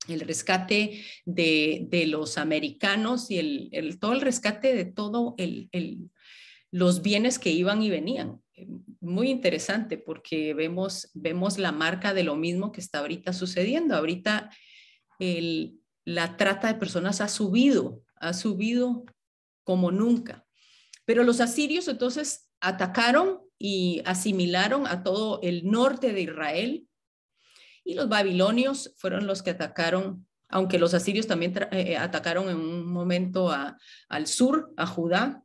el 0.08 0.20
rescate 0.20 1.02
de, 1.26 2.04
los 2.08 2.38
americanos 2.38 3.30
y 3.30 3.38
el, 3.38 3.98
todo 3.98 4.12
el 4.12 4.20
rescate 4.20 4.74
de 4.74 4.86
todo 4.86 5.34
el, 5.36 5.68
los 6.70 7.02
bienes 7.02 7.38
que 7.38 7.50
iban 7.50 7.82
y 7.82 7.90
venían. 7.90 8.40
Muy 9.00 9.28
interesante 9.30 9.98
porque 9.98 10.54
vemos, 10.54 11.10
vemos 11.14 11.58
la 11.58 11.72
marca 11.72 12.14
de 12.14 12.24
lo 12.24 12.36
mismo 12.36 12.72
que 12.72 12.80
está 12.80 13.00
ahorita 13.00 13.32
sucediendo. 13.32 13.94
Ahorita 13.94 14.50
la 16.08 16.38
trata 16.38 16.68
de 16.68 16.78
personas 16.78 17.20
ha 17.20 17.28
subido, 17.28 18.02
ha 18.16 18.32
subido 18.32 19.04
como 19.62 19.90
nunca. 19.90 20.46
Pero 21.04 21.22
los 21.22 21.42
asirios 21.42 21.86
entonces 21.86 22.48
atacaron 22.60 23.42
y 23.58 24.00
asimilaron 24.06 24.86
a 24.86 25.02
todo 25.02 25.38
el 25.42 25.66
norte 25.66 26.14
de 26.14 26.22
Israel 26.22 26.88
y 27.84 27.92
los 27.92 28.08
babilonios 28.08 28.94
fueron 28.96 29.26
los 29.26 29.42
que 29.42 29.50
atacaron, 29.50 30.26
aunque 30.48 30.78
los 30.78 30.94
asirios 30.94 31.26
también 31.26 31.52
eh, 31.72 31.98
atacaron 31.98 32.48
en 32.48 32.56
un 32.56 32.90
momento 32.90 33.50
al 34.08 34.26
sur, 34.26 34.72
a 34.78 34.86
Judá, 34.86 35.42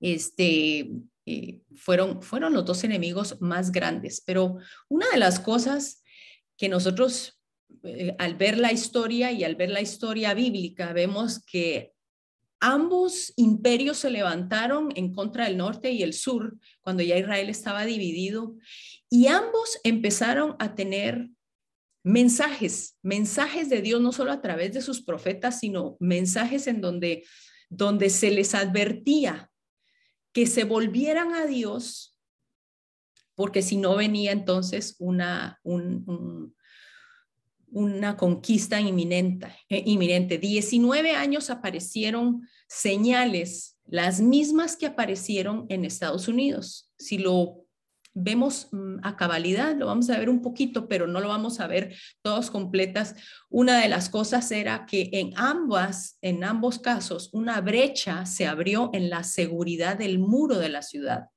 este, 0.00 0.90
eh, 1.26 1.60
fueron, 1.76 2.22
fueron 2.22 2.54
los 2.54 2.64
dos 2.64 2.82
enemigos 2.82 3.40
más 3.40 3.70
grandes. 3.70 4.20
Pero 4.20 4.58
una 4.88 5.08
de 5.10 5.18
las 5.18 5.38
cosas 5.38 6.02
que 6.56 6.68
nosotros, 6.68 7.37
eh, 7.82 8.14
al 8.18 8.34
ver 8.36 8.58
la 8.58 8.72
historia 8.72 9.32
y 9.32 9.44
al 9.44 9.56
ver 9.56 9.70
la 9.70 9.80
historia 9.80 10.34
bíblica, 10.34 10.92
vemos 10.92 11.42
que 11.44 11.92
ambos 12.60 13.32
imperios 13.36 13.98
se 13.98 14.10
levantaron 14.10 14.90
en 14.96 15.12
contra 15.12 15.44
del 15.44 15.56
norte 15.56 15.92
y 15.92 16.02
el 16.02 16.12
sur, 16.12 16.56
cuando 16.80 17.02
ya 17.02 17.16
Israel 17.16 17.48
estaba 17.48 17.84
dividido, 17.84 18.56
y 19.08 19.28
ambos 19.28 19.78
empezaron 19.84 20.56
a 20.58 20.74
tener 20.74 21.30
mensajes, 22.02 22.96
mensajes 23.02 23.68
de 23.68 23.82
Dios, 23.82 24.00
no 24.00 24.12
solo 24.12 24.32
a 24.32 24.40
través 24.40 24.72
de 24.72 24.80
sus 24.80 25.02
profetas, 25.02 25.60
sino 25.60 25.96
mensajes 26.00 26.66
en 26.66 26.80
donde, 26.80 27.24
donde 27.68 28.10
se 28.10 28.30
les 28.30 28.54
advertía 28.54 29.50
que 30.32 30.46
se 30.46 30.64
volvieran 30.64 31.34
a 31.34 31.46
Dios, 31.46 32.18
porque 33.34 33.62
si 33.62 33.76
no 33.76 33.96
venía 33.96 34.32
entonces 34.32 34.96
una, 34.98 35.60
una 37.70 38.16
conquista 38.16 38.80
inminente, 38.80 39.48
eh, 39.68 39.82
inminente. 39.86 40.38
19 40.38 41.12
años 41.12 41.50
aparecieron 41.50 42.48
señales, 42.68 43.76
las 43.86 44.20
mismas 44.20 44.76
que 44.76 44.86
aparecieron 44.86 45.66
en 45.68 45.84
Estados 45.84 46.28
Unidos. 46.28 46.90
Si 46.98 47.18
lo 47.18 47.64
vemos 48.14 48.68
mm, 48.72 48.98
a 49.02 49.16
cabalidad, 49.16 49.76
lo 49.76 49.86
vamos 49.86 50.10
a 50.10 50.18
ver 50.18 50.28
un 50.28 50.42
poquito, 50.42 50.88
pero 50.88 51.06
no 51.06 51.20
lo 51.20 51.28
vamos 51.28 51.60
a 51.60 51.66
ver 51.66 51.94
todos 52.22 52.50
completas. 52.50 53.14
Una 53.48 53.80
de 53.80 53.88
las 53.88 54.08
cosas 54.08 54.50
era 54.50 54.86
que 54.86 55.10
en 55.12 55.32
ambas, 55.36 56.18
en 56.20 56.44
ambos 56.44 56.78
casos, 56.78 57.30
una 57.32 57.60
brecha 57.60 58.26
se 58.26 58.46
abrió 58.46 58.90
en 58.92 59.10
la 59.10 59.24
seguridad 59.24 59.96
del 59.96 60.18
muro 60.18 60.58
de 60.58 60.68
la 60.68 60.82
ciudad. 60.82 61.28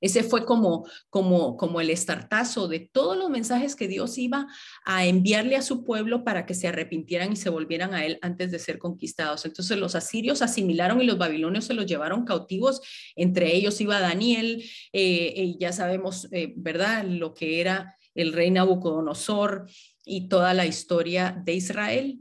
Ese 0.00 0.22
fue 0.22 0.44
como, 0.44 0.86
como, 1.08 1.56
como 1.56 1.80
el 1.80 1.90
estartazo 1.90 2.68
de 2.68 2.80
todos 2.80 3.16
los 3.16 3.30
mensajes 3.30 3.74
que 3.76 3.88
Dios 3.88 4.18
iba 4.18 4.46
a 4.84 5.06
enviarle 5.06 5.56
a 5.56 5.62
su 5.62 5.84
pueblo 5.84 6.24
para 6.24 6.44
que 6.44 6.54
se 6.54 6.68
arrepintieran 6.68 7.32
y 7.32 7.36
se 7.36 7.50
volvieran 7.50 7.94
a 7.94 8.04
él 8.04 8.18
antes 8.22 8.50
de 8.50 8.58
ser 8.58 8.78
conquistados. 8.78 9.46
Entonces 9.46 9.78
los 9.78 9.94
asirios 9.94 10.42
asimilaron 10.42 11.00
y 11.00 11.06
los 11.06 11.18
babilonios 11.18 11.64
se 11.64 11.74
los 11.74 11.86
llevaron 11.86 12.24
cautivos. 12.24 12.80
Entre 13.14 13.54
ellos 13.54 13.80
iba 13.80 14.00
Daniel, 14.00 14.62
eh, 14.92 15.32
y 15.36 15.58
ya 15.58 15.72
sabemos, 15.72 16.28
eh, 16.30 16.52
¿verdad?, 16.56 17.04
lo 17.04 17.32
que 17.34 17.60
era 17.60 17.96
el 18.14 18.32
rey 18.32 18.50
Nabucodonosor 18.50 19.68
y 20.04 20.28
toda 20.28 20.54
la 20.54 20.66
historia 20.66 21.40
de 21.44 21.54
Israel. 21.54 22.20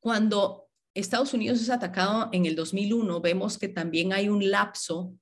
Cuando 0.00 0.68
Estados 0.94 1.34
Unidos 1.34 1.60
es 1.60 1.70
atacado 1.70 2.30
en 2.32 2.46
el 2.46 2.56
2001, 2.56 3.20
vemos 3.20 3.58
que 3.58 3.68
también 3.68 4.12
hay 4.12 4.28
un 4.28 4.50
lapso 4.50 5.14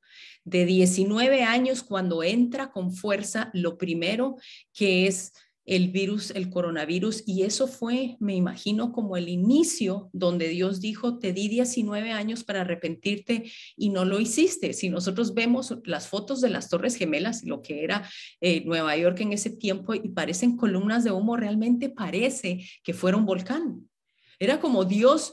de 0.45 0.67
19 0.67 1.43
años 1.43 1.83
cuando 1.83 2.23
entra 2.23 2.71
con 2.71 2.93
fuerza 2.93 3.51
lo 3.53 3.77
primero 3.79 4.37
que 4.73 5.07
es 5.07 5.33
el 5.67 5.91
virus, 5.91 6.31
el 6.31 6.51
coronavirus, 6.51 7.23
y 7.27 7.43
eso 7.43 7.67
fue, 7.67 8.17
me 8.21 8.35
imagino, 8.35 8.93
como 8.93 9.17
el 9.17 9.29
inicio 9.29 10.11
donde 10.13 10.49
Dios 10.49 10.81
dijo, 10.81 11.19
te 11.19 11.33
di 11.33 11.49
19 11.49 12.13
años 12.13 12.45
para 12.45 12.63
arrepentirte 12.63 13.51
y 13.77 13.89
no 13.89 14.05
lo 14.05 14.21
hiciste. 14.21 14.75
Si 14.75 14.91
nosotros 14.91 15.33
vemos 15.33 15.79
las 15.85 16.09
fotos 16.09 16.41
de 16.43 16.51
las 16.51 16.69
Torres 16.69 16.97
Gemelas, 16.97 17.45
lo 17.45 17.63
que 17.63 17.83
era 17.83 18.09
eh, 18.41 18.63
Nueva 18.67 18.97
York 18.97 19.21
en 19.21 19.33
ese 19.33 19.51
tiempo, 19.51 19.95
y 19.95 20.11
parecen 20.11 20.57
columnas 20.57 21.03
de 21.03 21.13
humo, 21.13 21.37
realmente 21.37 21.89
parece 21.89 22.67
que 22.83 22.93
fuera 22.93 23.17
un 23.17 23.25
volcán. 23.25 23.89
Era 24.39 24.61
como 24.61 24.85
Dios 24.85 25.33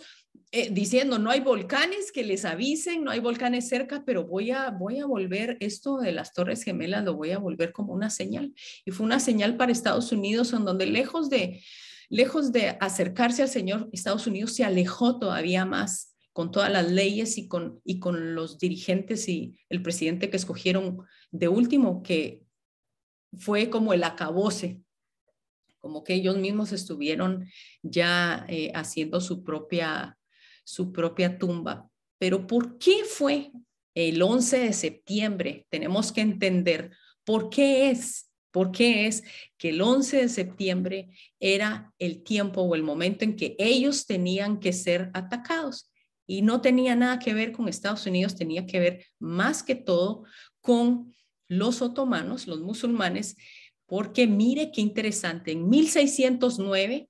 eh, 0.54 0.70
diciendo, 0.70 1.18
no 1.18 1.32
hay 1.32 1.40
volcanes 1.40 2.12
que 2.12 2.26
les 2.26 2.44
avisen, 2.44 3.06
no 3.06 3.12
hay 3.12 3.22
volcanes 3.22 3.70
cerca, 3.70 4.04
pero 4.06 4.26
voy 4.26 4.52
a, 4.52 4.70
voy 4.70 5.00
a 5.00 5.06
volver 5.06 5.56
esto 5.62 5.98
de 5.98 6.12
las 6.12 6.34
Torres 6.34 6.64
Gemelas, 6.64 7.06
lo 7.06 7.16
voy 7.16 7.32
a 7.32 7.38
volver 7.38 7.72
como 7.72 7.94
una 7.94 8.10
señal. 8.10 8.54
Y 8.84 8.92
fue 8.92 9.06
una 9.06 9.22
señal 9.22 9.56
para 9.56 9.72
Estados 9.72 10.12
Unidos, 10.12 10.52
en 10.52 10.66
donde 10.66 10.88
lejos 10.88 11.30
de, 11.30 11.64
lejos 12.10 12.52
de 12.52 12.76
acercarse 12.82 13.44
al 13.44 13.48
Señor, 13.48 13.90
Estados 13.94 14.28
Unidos 14.28 14.54
se 14.54 14.66
alejó 14.66 15.20
todavía 15.20 15.66
más 15.66 16.16
con 16.34 16.52
todas 16.52 16.70
las 16.70 16.92
leyes 16.92 17.38
y 17.38 17.48
con, 17.48 17.80
y 17.86 18.00
con 18.00 18.36
los 18.36 18.58
dirigentes 18.58 19.30
y 19.30 19.58
el 19.70 19.82
presidente 19.82 20.30
que 20.30 20.38
escogieron 20.38 21.00
de 21.32 21.48
último, 21.48 22.04
que 22.04 22.44
fue 23.38 23.70
como 23.70 23.94
el 23.94 24.04
acabose 24.04 24.82
como 25.82 26.04
que 26.04 26.14
ellos 26.14 26.38
mismos 26.38 26.72
estuvieron 26.72 27.48
ya 27.82 28.46
eh, 28.48 28.72
haciendo 28.76 29.20
su 29.20 29.44
propia 29.44 30.18
su 30.64 30.92
propia 30.92 31.38
tumba. 31.38 31.90
Pero 32.18 32.46
¿por 32.48 32.78
qué 32.78 33.04
fue 33.06 33.52
el 33.96 34.22
11 34.22 34.60
de 34.60 34.74
septiembre? 34.74 35.66
Tenemos 35.70 36.12
que 36.12 36.22
entender 36.22 36.92
por 37.24 37.50
qué 37.50 37.90
es, 37.90 38.30
por 38.52 38.72
qué 38.72 39.08
es 39.08 39.24
que 39.58 39.70
el 39.70 39.82
11 39.82 40.18
de 40.18 40.30
septiembre 40.30 41.10
era 41.40 41.94
el 42.00 42.24
tiempo 42.24 42.62
o 42.62 42.76
el 42.76 42.84
momento 42.84 43.26
en 43.26 43.36
que 43.36 43.56
ellos 43.58 44.06
tenían 44.06 44.60
que 44.60 44.74
ser 44.74 45.10
atacados. 45.14 45.92
Y 46.28 46.44
no 46.44 46.62
tenía 46.62 46.96
nada 46.96 47.20
que 47.20 47.34
ver 47.34 47.52
con 47.52 47.68
Estados 47.68 48.06
Unidos, 48.06 48.36
tenía 48.36 48.66
que 48.66 48.80
ver 48.80 49.06
más 49.20 49.64
que 49.64 49.76
todo 49.76 50.24
con 50.62 51.14
los 51.48 51.82
otomanos, 51.82 52.48
los 52.48 52.62
musulmanes, 52.62 53.36
porque 53.86 54.28
mire 54.28 54.72
qué 54.72 54.80
interesante, 54.80 55.52
en 55.52 55.68
1609 55.68 57.10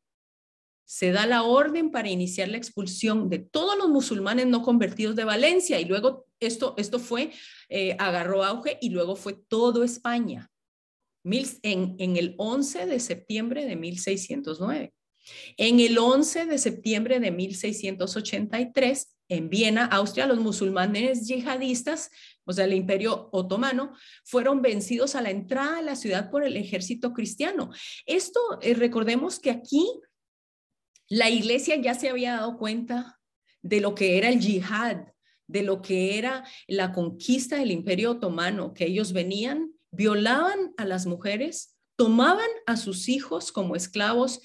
se 0.91 1.13
da 1.13 1.25
la 1.25 1.43
orden 1.43 1.89
para 1.89 2.09
iniciar 2.09 2.49
la 2.49 2.57
expulsión 2.57 3.29
de 3.29 3.39
todos 3.39 3.77
los 3.77 3.87
musulmanes 3.87 4.47
no 4.47 4.61
convertidos 4.61 5.15
de 5.15 5.23
Valencia 5.23 5.79
y 5.79 5.85
luego 5.85 6.25
esto, 6.41 6.73
esto 6.77 6.99
fue, 6.99 7.31
eh, 7.69 7.95
agarró 7.97 8.43
auge 8.43 8.77
y 8.81 8.89
luego 8.89 9.15
fue 9.15 9.31
todo 9.31 9.85
España 9.85 10.51
en, 11.23 11.95
en 11.97 12.17
el 12.17 12.35
11 12.37 12.87
de 12.87 12.99
septiembre 12.99 13.65
de 13.65 13.77
1609. 13.77 14.93
En 15.55 15.79
el 15.79 15.97
11 15.97 16.45
de 16.47 16.57
septiembre 16.57 17.21
de 17.21 17.31
1683, 17.31 19.15
en 19.29 19.49
Viena, 19.49 19.85
Austria, 19.85 20.27
los 20.27 20.39
musulmanes 20.39 21.25
yihadistas, 21.25 22.09
o 22.43 22.51
sea, 22.51 22.65
el 22.65 22.73
imperio 22.73 23.29
otomano, 23.31 23.93
fueron 24.25 24.61
vencidos 24.61 25.15
a 25.15 25.21
la 25.21 25.29
entrada 25.29 25.77
de 25.77 25.83
la 25.83 25.95
ciudad 25.95 26.29
por 26.29 26.43
el 26.43 26.57
ejército 26.57 27.13
cristiano. 27.13 27.69
Esto, 28.05 28.41
eh, 28.61 28.73
recordemos 28.73 29.39
que 29.39 29.51
aquí 29.51 29.85
la 31.11 31.29
iglesia 31.29 31.75
ya 31.75 31.93
se 31.93 32.07
había 32.07 32.37
dado 32.37 32.57
cuenta 32.57 33.19
de 33.61 33.81
lo 33.81 33.95
que 33.95 34.17
era 34.17 34.29
el 34.29 34.39
yihad, 34.39 35.07
de 35.45 35.61
lo 35.61 35.81
que 35.81 36.17
era 36.17 36.45
la 36.69 36.93
conquista 36.93 37.57
del 37.57 37.71
imperio 37.71 38.11
otomano, 38.11 38.73
que 38.73 38.85
ellos 38.85 39.11
venían, 39.11 39.73
violaban 39.91 40.73
a 40.77 40.85
las 40.85 41.05
mujeres, 41.05 41.75
tomaban 41.97 42.47
a 42.65 42.77
sus 42.77 43.09
hijos 43.09 43.51
como 43.51 43.75
esclavos, 43.75 44.39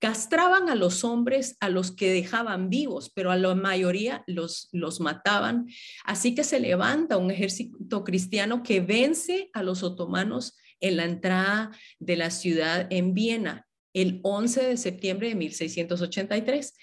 castraban 0.00 0.68
a 0.68 0.74
los 0.74 1.04
hombres, 1.04 1.56
a 1.60 1.68
los 1.68 1.92
que 1.92 2.10
dejaban 2.10 2.70
vivos, 2.70 3.12
pero 3.14 3.30
a 3.30 3.36
la 3.36 3.54
mayoría 3.54 4.24
los, 4.26 4.68
los 4.72 4.98
mataban. 4.98 5.68
Así 6.04 6.34
que 6.34 6.42
se 6.42 6.58
levanta 6.58 7.18
un 7.18 7.30
ejército 7.30 8.02
cristiano 8.02 8.64
que 8.64 8.80
vence 8.80 9.48
a 9.52 9.62
los 9.62 9.84
otomanos 9.84 10.56
en 10.80 10.96
la 10.96 11.04
entrada 11.04 11.70
de 12.00 12.16
la 12.16 12.30
ciudad 12.30 12.88
en 12.90 13.14
Viena 13.14 13.69
el 13.92 14.20
11 14.22 14.62
de 14.62 14.76
septiembre 14.76 15.28
de 15.28 15.34
1683. 15.34 16.74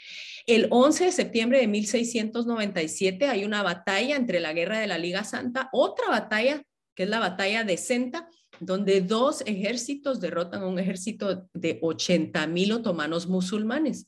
El 0.45 0.67
11 0.71 1.05
de 1.05 1.11
septiembre 1.11 1.59
de 1.59 1.67
1697 1.67 3.27
hay 3.27 3.45
una 3.45 3.63
batalla 3.63 4.15
entre 4.15 4.39
la 4.39 4.53
guerra 4.53 4.79
de 4.79 4.87
la 4.87 4.97
Liga 4.97 5.23
Santa, 5.23 5.69
otra 5.71 6.09
batalla 6.09 6.63
que 6.97 7.03
es 7.03 7.09
la 7.09 7.19
batalla 7.19 7.63
de 7.63 7.77
Senta, 7.77 8.27
donde 8.59 9.01
dos 9.01 9.43
ejércitos 9.45 10.19
derrotan 10.19 10.63
a 10.63 10.67
un 10.67 10.79
ejército 10.79 11.47
de 11.53 11.77
80 11.83 12.47
mil 12.47 12.71
otomanos 12.71 13.27
musulmanes. 13.27 14.07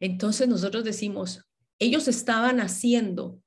Entonces 0.00 0.48
nosotros 0.48 0.84
decimos, 0.84 1.44
ellos 1.78 2.08
estaban 2.08 2.60
haciendo, 2.60 3.42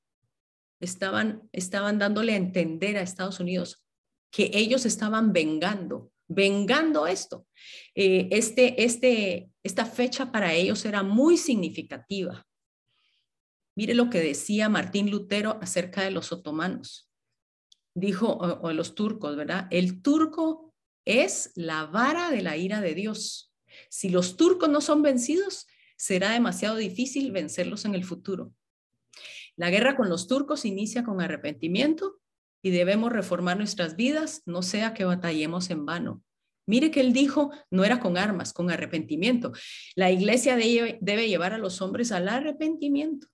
estaban, 0.79 1.49
estaban 1.53 1.97
dándole 1.97 2.33
a 2.33 2.37
entender 2.37 2.97
a 2.97 3.01
Estados 3.01 3.39
Unidos 3.39 3.83
que 4.31 4.51
ellos 4.53 4.85
estaban 4.85 5.33
vengando, 5.33 6.11
vengando 6.33 7.07
esto. 7.07 7.45
Eh, 7.95 8.29
este, 8.31 8.83
este, 8.83 9.49
esta 9.63 9.85
fecha 9.85 10.31
para 10.31 10.53
ellos 10.53 10.85
era 10.85 11.03
muy 11.03 11.37
significativa. 11.37 12.45
Mire 13.75 13.93
lo 13.93 14.09
que 14.09 14.19
decía 14.19 14.69
Martín 14.69 15.09
Lutero 15.09 15.59
acerca 15.61 16.03
de 16.03 16.11
los 16.11 16.31
otomanos 16.31 17.11
dijo, 17.93 18.37
o, 18.37 18.71
los 18.73 18.95
turcos, 18.95 19.35
¿verdad? 19.35 19.67
El 19.71 20.01
turco 20.01 20.73
es 21.05 21.51
la 21.55 21.85
vara 21.85 22.29
de 22.31 22.41
la 22.41 22.57
ira 22.57 22.81
de 22.81 22.93
Dios. 22.93 23.53
Si 23.89 24.09
los 24.09 24.37
turcos 24.37 24.69
no 24.69 24.81
son 24.81 25.01
vencidos, 25.01 25.67
será 25.97 26.31
demasiado 26.31 26.77
difícil 26.77 27.31
vencerlos 27.31 27.85
en 27.85 27.95
el 27.95 28.03
futuro. 28.03 28.53
La 29.55 29.69
guerra 29.69 29.95
con 29.95 30.09
los 30.09 30.27
turcos 30.27 30.65
inicia 30.65 31.03
con 31.03 31.21
arrepentimiento 31.21 32.19
y 32.61 32.71
debemos 32.71 33.11
reformar 33.11 33.57
nuestras 33.57 33.95
vidas, 33.95 34.41
no 34.45 34.61
sea 34.61 34.93
que 34.93 35.05
batallemos 35.05 35.69
en 35.69 35.85
vano. 35.85 36.23
Mire 36.67 36.91
que 36.91 37.01
él 37.01 37.11
dijo, 37.11 37.51
no 37.69 37.83
era 37.83 37.99
con 37.99 38.17
armas, 38.17 38.53
con 38.53 38.69
arrepentimiento. 38.69 39.51
La 39.95 40.11
iglesia 40.11 40.55
debe 40.55 41.27
llevar 41.27 41.53
a 41.53 41.57
los 41.57 41.81
hombres 41.81 42.11
al 42.11 42.29
arrepentimiento 42.29 43.27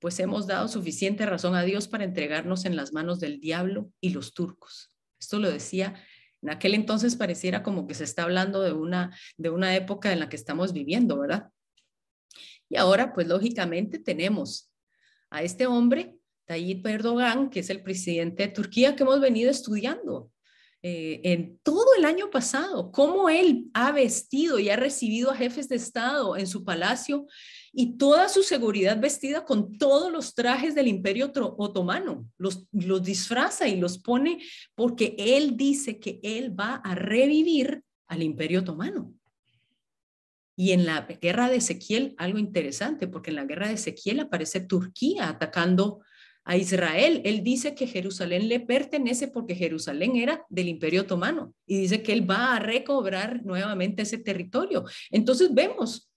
pues 0.00 0.18
hemos 0.18 0.46
dado 0.46 0.66
suficiente 0.66 1.26
razón 1.26 1.54
a 1.54 1.62
Dios 1.62 1.86
para 1.86 2.04
entregarnos 2.04 2.64
en 2.64 2.74
las 2.74 2.92
manos 2.92 3.20
del 3.20 3.38
diablo 3.38 3.92
y 4.00 4.10
los 4.10 4.32
turcos. 4.32 4.96
Esto 5.20 5.38
lo 5.38 5.50
decía, 5.50 5.94
en 6.42 6.50
aquel 6.50 6.74
entonces 6.74 7.16
pareciera 7.16 7.62
como 7.62 7.86
que 7.86 7.94
se 7.94 8.04
está 8.04 8.22
hablando 8.22 8.62
de 8.62 8.72
una, 8.72 9.16
de 9.36 9.50
una 9.50 9.76
época 9.76 10.12
en 10.12 10.20
la 10.20 10.30
que 10.30 10.36
estamos 10.36 10.72
viviendo, 10.72 11.18
¿verdad? 11.18 11.50
Y 12.70 12.76
ahora, 12.76 13.12
pues 13.12 13.28
lógicamente 13.28 13.98
tenemos 13.98 14.72
a 15.28 15.42
este 15.42 15.66
hombre, 15.66 16.16
Tayyip 16.50 16.84
Erdogan, 16.84 17.48
que 17.48 17.60
es 17.60 17.70
el 17.70 17.80
presidente 17.80 18.42
de 18.42 18.52
Turquía, 18.52 18.96
que 18.96 19.04
hemos 19.04 19.20
venido 19.20 19.52
estudiando 19.52 20.32
eh, 20.82 21.20
en 21.22 21.60
todo 21.62 21.94
el 21.96 22.04
año 22.04 22.28
pasado, 22.28 22.90
cómo 22.90 23.28
él 23.28 23.70
ha 23.72 23.92
vestido 23.92 24.58
y 24.58 24.68
ha 24.68 24.74
recibido 24.74 25.30
a 25.30 25.36
jefes 25.36 25.68
de 25.68 25.76
Estado 25.76 26.36
en 26.36 26.48
su 26.48 26.64
palacio 26.64 27.28
y 27.72 27.96
toda 27.98 28.28
su 28.28 28.42
seguridad 28.42 28.98
vestida 28.98 29.44
con 29.44 29.78
todos 29.78 30.10
los 30.10 30.34
trajes 30.34 30.74
del 30.74 30.88
imperio 30.88 31.30
otomano. 31.56 32.26
Los, 32.36 32.66
los 32.72 33.00
disfraza 33.04 33.68
y 33.68 33.76
los 33.76 33.98
pone 33.98 34.42
porque 34.74 35.14
él 35.18 35.56
dice 35.56 36.00
que 36.00 36.18
él 36.24 36.58
va 36.58 36.80
a 36.82 36.96
revivir 36.96 37.84
al 38.08 38.24
imperio 38.24 38.62
otomano. 38.62 39.14
Y 40.56 40.72
en 40.72 40.84
la 40.84 41.02
guerra 41.02 41.48
de 41.48 41.58
Ezequiel, 41.58 42.16
algo 42.18 42.38
interesante, 42.38 43.06
porque 43.06 43.30
en 43.30 43.36
la 43.36 43.44
guerra 43.44 43.68
de 43.68 43.74
Ezequiel 43.74 44.18
aparece 44.18 44.60
Turquía 44.60 45.28
atacando 45.28 46.00
a 46.44 46.56
Israel. 46.56 47.22
Él 47.24 47.42
dice 47.42 47.74
que 47.74 47.86
Jerusalén 47.86 48.48
le 48.48 48.60
pertenece 48.60 49.28
porque 49.28 49.54
Jerusalén 49.54 50.16
era 50.16 50.44
del 50.48 50.68
imperio 50.68 51.02
otomano 51.02 51.54
y 51.66 51.78
dice 51.80 52.02
que 52.02 52.12
él 52.12 52.28
va 52.28 52.56
a 52.56 52.58
recobrar 52.58 53.44
nuevamente 53.44 54.02
ese 54.02 54.18
territorio. 54.18 54.84
Entonces 55.10 55.52
vemos 55.52 56.10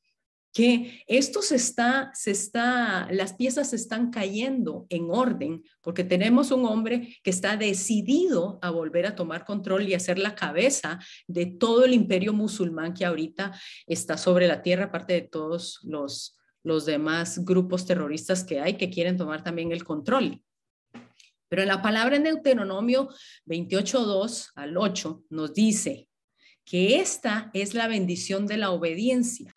que 0.54 1.04
esto 1.08 1.42
se 1.42 1.56
está, 1.56 2.12
se 2.14 2.30
está, 2.30 3.08
las 3.12 3.34
piezas 3.34 3.72
se 3.72 3.76
están 3.76 4.12
cayendo 4.12 4.86
en 4.90 5.08
orden, 5.10 5.64
porque 5.82 6.04
tenemos 6.04 6.52
un 6.52 6.66
hombre 6.66 7.18
que 7.24 7.32
está 7.32 7.58
decidido 7.58 8.60
a 8.62 8.70
volver 8.70 9.08
a 9.08 9.16
tomar 9.16 9.46
control 9.46 9.90
y 9.90 9.96
a 9.96 10.00
ser 10.00 10.20
la 10.20 10.36
cabeza 10.36 11.00
de 11.28 11.48
todo 11.48 11.86
el 11.86 11.94
imperio 11.94 12.34
musulmán 12.34 12.94
que 12.94 13.04
ahorita 13.04 13.60
está 13.88 14.16
sobre 14.16 14.48
la 14.48 14.62
tierra, 14.62 14.86
aparte 14.86 15.14
de 15.14 15.22
todos 15.24 15.80
los, 15.84 16.38
los 16.64 16.86
demás 16.86 17.44
grupos 17.44 17.86
terroristas 17.86 18.44
que 18.44 18.60
hay 18.60 18.78
que 18.78 18.90
quieren 18.90 19.18
tomar 19.18 19.44
también 19.44 19.72
el 19.72 19.84
control. 19.84 20.42
Pero 21.50 21.62
en 21.62 21.68
la 21.68 21.82
palabra 21.82 22.16
en 22.16 22.24
Deuteronomio 22.24 23.10
28.2 23.46 24.52
al 24.56 24.78
8 24.78 25.26
nos 25.30 25.54
dice 25.54 26.10
que 26.66 27.00
esta 27.00 27.52
es 27.54 27.74
la 27.74 27.88
bendición 27.88 28.48
de 28.48 28.58
la 28.58 28.72
obediencia 28.72 29.54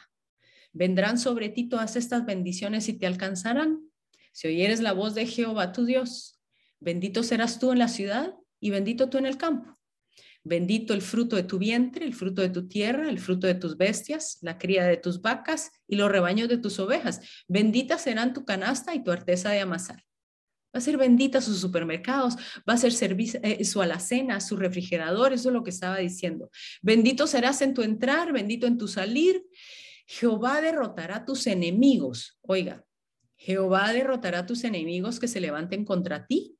Vendrán 0.78 1.18
sobre 1.18 1.48
ti 1.48 1.70
todas 1.70 1.96
estas 1.96 2.26
bendiciones 2.26 2.90
y 2.90 2.92
te 2.92 3.06
alcanzarán. 3.06 3.90
Si 4.32 4.46
oyeres 4.46 4.80
la 4.80 4.92
voz 4.92 5.14
de 5.14 5.24
Jehová 5.24 5.72
tu 5.72 5.86
Dios, 5.86 6.38
bendito 6.80 7.22
serás 7.22 7.58
tú 7.58 7.72
en 7.72 7.78
la 7.78 7.88
ciudad 7.88 8.34
y 8.60 8.68
bendito 8.68 9.08
tú 9.08 9.16
en 9.16 9.24
el 9.24 9.38
campo. 9.38 9.74
Bendito 10.48 10.94
el 10.94 11.02
fruto 11.02 11.34
de 11.34 11.42
tu 11.42 11.58
vientre, 11.58 12.06
el 12.06 12.14
fruto 12.14 12.40
de 12.40 12.50
tu 12.50 12.68
tierra, 12.68 13.10
el 13.10 13.18
fruto 13.18 13.48
de 13.48 13.56
tus 13.56 13.76
bestias, 13.76 14.38
la 14.42 14.58
cría 14.58 14.84
de 14.84 14.96
tus 14.96 15.20
vacas 15.20 15.72
y 15.88 15.96
los 15.96 16.08
rebaños 16.08 16.48
de 16.48 16.56
tus 16.56 16.78
ovejas. 16.78 17.20
Benditas 17.48 18.02
serán 18.02 18.32
tu 18.32 18.44
canasta 18.44 18.94
y 18.94 19.02
tu 19.02 19.10
arteza 19.10 19.50
de 19.50 19.58
amasar. 19.58 20.04
Va 20.72 20.78
a 20.78 20.80
ser 20.80 20.98
bendita 20.98 21.40
sus 21.40 21.58
supermercados, 21.58 22.36
va 22.58 22.74
a 22.74 22.76
ser 22.76 22.92
eh, 23.42 23.64
su 23.64 23.82
alacena, 23.82 24.40
su 24.40 24.56
refrigerador, 24.56 25.32
eso 25.32 25.48
es 25.48 25.52
lo 25.52 25.64
que 25.64 25.70
estaba 25.70 25.98
diciendo. 25.98 26.48
Bendito 26.80 27.26
serás 27.26 27.60
en 27.62 27.74
tu 27.74 27.82
entrar, 27.82 28.32
bendito 28.32 28.68
en 28.68 28.78
tu 28.78 28.86
salir. 28.86 29.44
Jehová 30.06 30.60
derrotará 30.60 31.16
a 31.16 31.24
tus 31.24 31.48
enemigos. 31.48 32.38
Oiga, 32.42 32.84
Jehová 33.36 33.92
derrotará 33.92 34.40
a 34.40 34.46
tus 34.46 34.62
enemigos 34.62 35.18
que 35.18 35.26
se 35.26 35.40
levanten 35.40 35.84
contra 35.84 36.24
ti. 36.24 36.56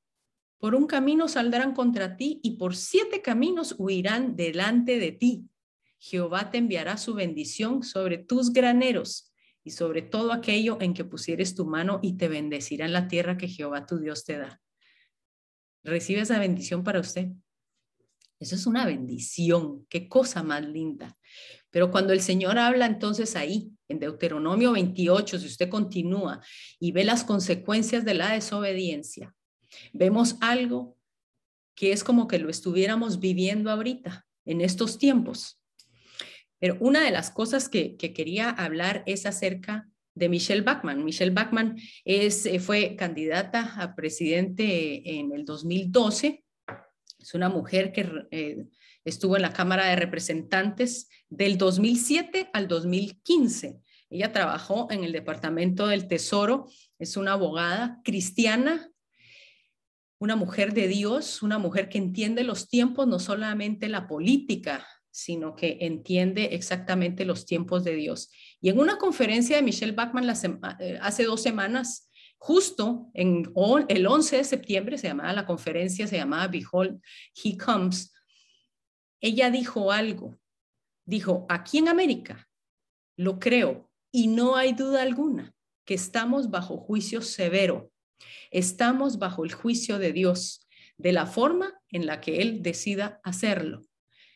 Por 0.59 0.75
un 0.75 0.87
camino 0.87 1.29
saldrán 1.29 1.75
contra 1.75 2.17
ti 2.17 2.41
y 2.43 2.57
por 2.57 2.75
siete 2.75 3.21
caminos 3.23 3.75
huirán 3.79 4.37
delante 4.37 4.99
de 4.99 5.13
ti. 5.13 5.45
Jehová 5.99 6.51
te 6.51 6.59
enviará 6.59 6.97
su 6.97 7.15
bendición 7.15 7.83
sobre 7.83 8.19
tus 8.19 8.53
graneros 8.53 9.33
y 9.65 9.71
sobre 9.71 10.03
todo 10.03 10.33
aquello 10.33 10.79
en 10.81 10.95
que 10.95 11.05
pusieres 11.05 11.55
tu 11.55 11.67
mano 11.67 11.99
y 12.03 12.17
te 12.17 12.29
bendecirá 12.29 12.87
en 12.87 12.93
la 12.93 13.09
tierra 13.09 13.37
que 13.37 13.49
Jehová 13.49 13.85
tu 13.85 13.99
Dios 13.99 14.25
te 14.25 14.39
da. 14.39 14.61
Recibe 15.83 16.21
esa 16.21 16.39
bendición 16.39 16.85
para 16.85 17.01
usted. 17.01 17.29
Eso 18.39 18.55
es 18.55 18.67
una 18.67 18.85
bendición. 18.87 19.87
Qué 19.89 20.09
cosa 20.09 20.43
más 20.43 20.65
linda. 20.67 21.17
Pero 21.71 21.91
cuando 21.91 22.13
el 22.13 22.21
Señor 22.21 22.59
habla 22.59 22.87
entonces 22.87 23.35
ahí, 23.37 23.71
en 23.89 23.99
Deuteronomio 23.99 24.73
28, 24.73 25.39
si 25.39 25.47
usted 25.47 25.69
continúa 25.69 26.41
y 26.79 26.93
ve 26.93 27.05
las 27.05 27.25
consecuencias 27.25 28.05
de 28.05 28.15
la 28.15 28.33
desobediencia, 28.33 29.35
vemos 29.93 30.37
algo 30.41 30.97
que 31.75 31.93
es 31.93 32.05
como 32.05 32.27
que 32.27 32.39
lo 32.39 32.49
estuviéramos 32.49 33.21
viviendo 33.21 33.71
ahorita, 33.71 34.27
en 34.45 34.61
estos 34.61 34.99
tiempos. 34.99 35.61
Pero 36.59 36.77
una 36.81 37.03
de 37.03 37.11
las 37.11 37.31
cosas 37.31 37.69
que, 37.69 37.97
quería 37.97 38.49
hablar 38.51 39.03
es 39.07 39.27
acerca 39.27 39.89
de 40.15 40.29
Michelle 40.29 40.63
Bachmann. 40.63 41.05
Michelle 41.05 41.33
Bachmann 41.33 41.77
es, 42.05 42.47
eh, 42.47 42.59
fue 42.61 42.97
candidata 42.97 43.75
a 43.81 43.95
presidente 43.95 45.19
en 45.19 45.33
el 45.33 45.45
2012. 45.45 46.43
Es 47.19 47.35
una 47.35 47.51
mujer 47.51 47.93
que 47.93 48.09
eh, 48.31 48.67
Estuvo 49.07 49.37
en 49.37 49.43
la 49.43 49.53
Cámara 49.53 49.87
de 49.87 49.95
Representantes 49.95 51.09
del 51.29 51.59
2007 51.59 52.51
al 52.53 52.67
2015. 52.67 53.79
Ella 54.11 54.33
trabajó 54.33 54.89
en 54.91 55.05
el 55.05 55.13
Departamento 55.13 55.87
del 55.87 56.09
Tesoro, 56.09 56.67
es 56.99 57.17
una 57.17 57.35
abogada 57.35 58.01
cristiana, 58.03 58.91
una 60.19 60.37
mujer 60.37 60.73
de 60.73 60.89
Dios, 60.89 61.43
una 61.43 61.59
mujer 61.59 61.89
que 61.89 61.99
entiende 61.99 62.43
los 62.43 62.69
tiempos, 62.69 63.07
no 63.07 63.19
solamente 63.19 63.89
la 63.89 64.07
política, 64.07 64.87
sino 65.11 65.57
que 65.57 65.79
entiende 65.81 66.51
exactamente 66.53 67.25
los 67.25 67.47
tiempos 67.47 67.85
de 67.85 67.95
Dios. 67.95 68.31
Y 68.61 68.69
en 68.69 68.79
una 68.79 68.99
conferencia 68.99 69.57
de 69.57 69.63
Michelle 69.63 69.93
Bachman 69.93 70.29
eh, 70.79 70.99
hace 71.01 71.25
dos 71.25 71.43
semanas, 71.43 72.11
justo 72.39 73.11
el 73.15 74.07
11 74.07 74.37
de 74.37 74.45
septiembre, 74.45 74.99
se 74.99 75.09
llamaba 75.09 75.33
la 75.33 75.47
conferencia, 75.47 76.07
se 76.07 76.17
llamaba 76.17 76.49
Behold, 76.49 77.01
He 77.43 77.57
Comes, 77.57 78.13
ella 79.21 79.51
dijo 79.51 79.91
algo. 79.91 80.39
Dijo, 81.07 81.47
aquí 81.49 81.79
en 81.79 81.89
América, 81.89 82.49
lo 83.17 83.39
creo, 83.39 83.91
y 84.13 84.27
no 84.27 84.57
hay 84.57 84.73
duda 84.73 85.03
alguna 85.03 85.55
que 85.85 85.95
estamos 85.95 86.51
bajo 86.51 86.77
juicio 86.77 87.23
severo. 87.23 87.91
Estamos 88.51 89.19
bajo 89.19 89.45
el 89.45 89.53
juicio 89.53 89.99
de 89.99 90.13
Dios, 90.13 90.67
de 90.99 91.13
la 91.13 91.27
forma 91.27 91.75
en 91.91 92.07
la 92.07 92.21
que 92.21 92.43
Él 92.43 92.63
decida 92.63 93.21
hacerlo. 93.23 93.83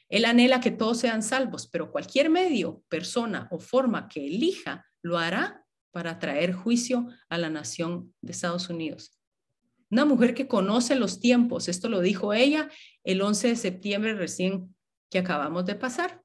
Él 0.09 0.25
anhela 0.25 0.61
que 0.61 0.73
todos 0.73 0.99
sean 0.99 1.23
salvos, 1.23 1.69
pero 1.69 1.93
cualquier 1.93 2.31
medio, 2.31 2.83
persona 2.89 3.49
o 3.51 3.61
forma 3.61 4.09
que 4.09 4.27
elija 4.27 4.85
lo 5.03 5.19
hará 5.19 5.65
para 5.93 6.19
traer 6.19 6.53
juicio 6.53 7.09
a 7.29 7.39
la 7.39 7.49
nación 7.49 8.13
de 8.21 8.33
Estados 8.33 8.69
Unidos. 8.69 9.17
Una 9.91 10.05
mujer 10.05 10.35
que 10.35 10.47
conoce 10.47 10.95
los 10.95 11.21
tiempos, 11.21 11.69
esto 11.69 11.89
lo 11.89 12.01
dijo 12.01 12.33
ella 12.33 12.69
el 13.03 13.23
11 13.23 13.49
de 13.49 13.57
septiembre 13.57 14.15
recién 14.15 14.75
que 15.11 15.19
acabamos 15.19 15.67
de 15.67 15.75
pasar. 15.75 16.20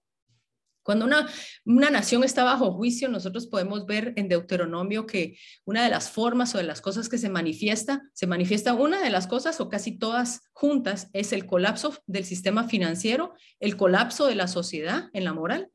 Cuando 0.85 1.05
una, 1.05 1.27
una 1.65 1.89
nación 1.89 2.23
está 2.23 2.43
bajo 2.43 2.71
juicio, 2.71 3.09
nosotros 3.09 3.47
podemos 3.47 3.87
ver 3.87 4.13
en 4.17 4.29
Deuteronomio 4.29 5.07
que 5.07 5.35
una 5.63 5.83
de 5.83 5.89
las 5.89 6.11
formas 6.11 6.53
o 6.53 6.59
de 6.59 6.63
las 6.63 6.79
cosas 6.79 7.09
que 7.09 7.17
se 7.17 7.27
manifiesta, 7.27 8.03
se 8.13 8.27
manifiesta 8.27 8.75
una 8.75 9.01
de 9.01 9.09
las 9.09 9.25
cosas 9.25 9.59
o 9.59 9.67
casi 9.67 9.97
todas 9.97 10.43
juntas, 10.53 11.09
es 11.13 11.33
el 11.33 11.47
colapso 11.47 11.97
del 12.05 12.23
sistema 12.23 12.65
financiero, 12.65 13.33
el 13.59 13.77
colapso 13.77 14.27
de 14.27 14.35
la 14.35 14.47
sociedad 14.47 15.09
en 15.13 15.23
la 15.23 15.33
moral, 15.33 15.71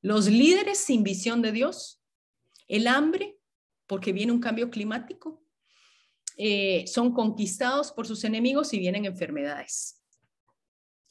los 0.00 0.28
líderes 0.28 0.78
sin 0.78 1.02
visión 1.02 1.42
de 1.42 1.52
Dios, 1.52 2.00
el 2.66 2.86
hambre, 2.86 3.36
porque 3.86 4.14
viene 4.14 4.32
un 4.32 4.40
cambio 4.40 4.70
climático, 4.70 5.44
eh, 6.38 6.86
son 6.86 7.12
conquistados 7.12 7.92
por 7.92 8.06
sus 8.06 8.24
enemigos 8.24 8.72
y 8.72 8.78
vienen 8.78 9.04
enfermedades. 9.04 10.00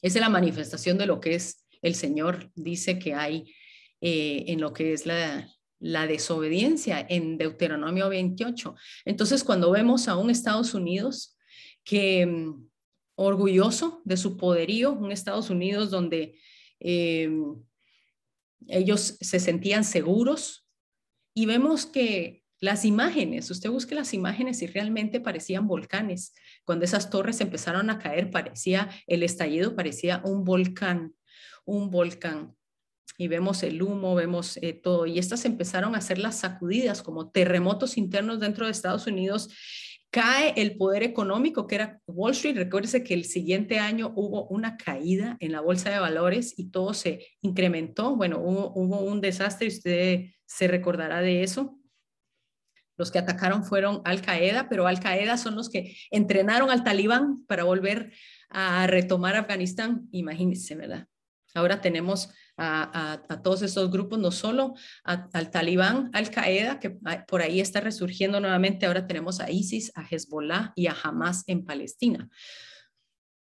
Esa 0.02 0.18
es 0.18 0.20
la 0.22 0.28
manifestación 0.28 0.98
de 0.98 1.06
lo 1.06 1.20
que 1.20 1.36
es 1.36 1.63
el 1.84 1.94
Señor 1.94 2.50
dice 2.56 2.98
que 2.98 3.14
hay 3.14 3.54
eh, 4.00 4.44
en 4.48 4.60
lo 4.60 4.72
que 4.72 4.94
es 4.94 5.06
la, 5.06 5.48
la 5.78 6.06
desobediencia 6.06 7.06
en 7.08 7.36
Deuteronomio 7.36 8.08
28. 8.08 8.74
Entonces, 9.04 9.44
cuando 9.44 9.70
vemos 9.70 10.08
a 10.08 10.16
un 10.16 10.30
Estados 10.30 10.72
Unidos 10.72 11.36
que 11.84 12.24
mm, 12.24 12.68
orgulloso 13.16 14.00
de 14.04 14.16
su 14.16 14.38
poderío, 14.38 14.92
un 14.92 15.12
Estados 15.12 15.50
Unidos 15.50 15.90
donde 15.90 16.40
eh, 16.80 17.30
ellos 18.68 19.18
se 19.20 19.38
sentían 19.38 19.84
seguros 19.84 20.66
y 21.34 21.44
vemos 21.44 21.84
que 21.84 22.44
las 22.60 22.86
imágenes, 22.86 23.50
usted 23.50 23.68
busque 23.68 23.94
las 23.94 24.14
imágenes 24.14 24.62
y 24.62 24.66
realmente 24.66 25.20
parecían 25.20 25.66
volcanes. 25.66 26.32
Cuando 26.64 26.86
esas 26.86 27.10
torres 27.10 27.42
empezaron 27.42 27.90
a 27.90 27.98
caer, 27.98 28.30
parecía 28.30 28.88
el 29.06 29.22
estallido, 29.22 29.76
parecía 29.76 30.22
un 30.24 30.44
volcán 30.44 31.14
un 31.64 31.90
volcán 31.90 32.56
y 33.16 33.28
vemos 33.28 33.62
el 33.62 33.82
humo, 33.82 34.14
vemos 34.14 34.58
eh, 34.60 34.72
todo. 34.72 35.06
Y 35.06 35.18
estas 35.18 35.44
empezaron 35.44 35.94
a 35.94 35.98
hacer 35.98 36.18
las 36.18 36.40
sacudidas 36.40 37.02
como 37.02 37.30
terremotos 37.30 37.96
internos 37.96 38.40
dentro 38.40 38.66
de 38.66 38.72
Estados 38.72 39.06
Unidos. 39.06 39.50
Cae 40.10 40.54
el 40.56 40.76
poder 40.76 41.02
económico 41.02 41.66
que 41.66 41.76
era 41.76 42.00
Wall 42.06 42.32
Street. 42.32 42.56
Recuérdese 42.56 43.04
que 43.04 43.14
el 43.14 43.24
siguiente 43.24 43.78
año 43.78 44.12
hubo 44.16 44.46
una 44.48 44.76
caída 44.76 45.36
en 45.40 45.52
la 45.52 45.60
bolsa 45.60 45.90
de 45.90 45.98
valores 45.98 46.58
y 46.58 46.70
todo 46.70 46.94
se 46.94 47.26
incrementó. 47.40 48.16
Bueno, 48.16 48.40
hubo, 48.40 48.72
hubo 48.74 49.00
un 49.00 49.20
desastre, 49.20 49.68
usted 49.68 50.26
se 50.46 50.68
recordará 50.68 51.20
de 51.20 51.42
eso. 51.42 51.78
Los 52.96 53.10
que 53.10 53.18
atacaron 53.18 53.64
fueron 53.64 54.02
Al 54.04 54.22
Qaeda, 54.22 54.68
pero 54.68 54.86
Al 54.86 55.00
Qaeda 55.00 55.36
son 55.36 55.56
los 55.56 55.68
que 55.68 55.96
entrenaron 56.12 56.70
al 56.70 56.84
talibán 56.84 57.44
para 57.46 57.64
volver 57.64 58.12
a 58.50 58.86
retomar 58.86 59.34
Afganistán. 59.34 60.08
Imagínense, 60.12 60.76
¿verdad? 60.76 61.08
Ahora 61.54 61.80
tenemos 61.80 62.30
a, 62.56 63.22
todos 63.42 63.62
estos 63.62 63.90
grupos, 63.90 64.18
no 64.18 64.30
solo 64.30 64.74
al 65.04 65.50
talibán, 65.50 66.10
al 66.12 66.30
Qaeda, 66.30 66.80
que 66.80 66.90
por 67.26 67.42
ahí 67.42 67.60
está 67.60 67.80
resurgiendo 67.80 68.40
nuevamente, 68.40 68.86
ahora 68.86 69.06
tenemos 69.06 69.40
a 69.40 69.50
ISIS, 69.50 69.92
a 69.94 70.02
Hezbollah 70.02 70.72
y 70.74 70.88
a 70.88 70.96
Hamas 71.00 71.44
en 71.46 71.64
Palestina. 71.64 72.28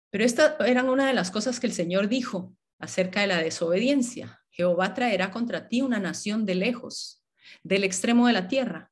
Pero 0.10 0.26
esta 0.26 0.58
eran 0.66 0.90
una 0.90 1.08
de 1.08 1.14
las 1.14 1.32
cosas 1.32 1.60
que 1.60 1.68
el 1.68 1.74
Señor 1.74 2.10
dijo 2.10 2.54
acerca 2.80 3.22
de 3.22 3.28
la 3.28 3.42
desobediencia. 3.42 4.42
Jehová 4.50 4.94
traerá 4.94 5.32
contra 5.32 5.70
ti 5.70 5.82
una 5.82 6.00
nación 6.00 6.46
de 6.46 6.56
lejos, 6.56 7.24
del 7.64 7.86
extremo 7.86 8.28
de 8.28 8.34
la 8.34 8.48
tierra, 8.50 8.92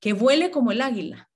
que 0.00 0.14
vuele 0.14 0.50
como 0.50 0.72
el 0.72 0.80
águila, 0.80 1.30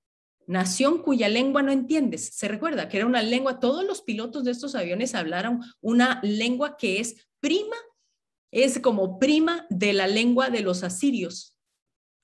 nación 0.49 1.03
cuya 1.03 1.29
lengua 1.29 1.63
no 1.63 1.71
entiendes. 1.71 2.31
Se 2.31 2.49
recuerda 2.49 2.89
que 2.89 2.97
era 2.97 3.07
una 3.07 3.23
lengua, 3.23 3.61
todos 3.61 3.85
los 3.85 4.03
pilotos 4.03 4.45
de 4.45 4.51
estos 4.51 4.75
aviones 4.75 5.15
hablaron 5.15 5.61
una 5.81 6.21
lengua 6.23 6.77
que 6.77 7.01
es 7.01 7.29
prima, 7.39 7.77
es 8.51 8.81
como 8.81 9.19
prima 9.19 9.67
de 9.69 9.93
la 9.93 10.07
lengua 10.07 10.49
de 10.49 10.63
los 10.63 10.83
asirios. 10.83 11.55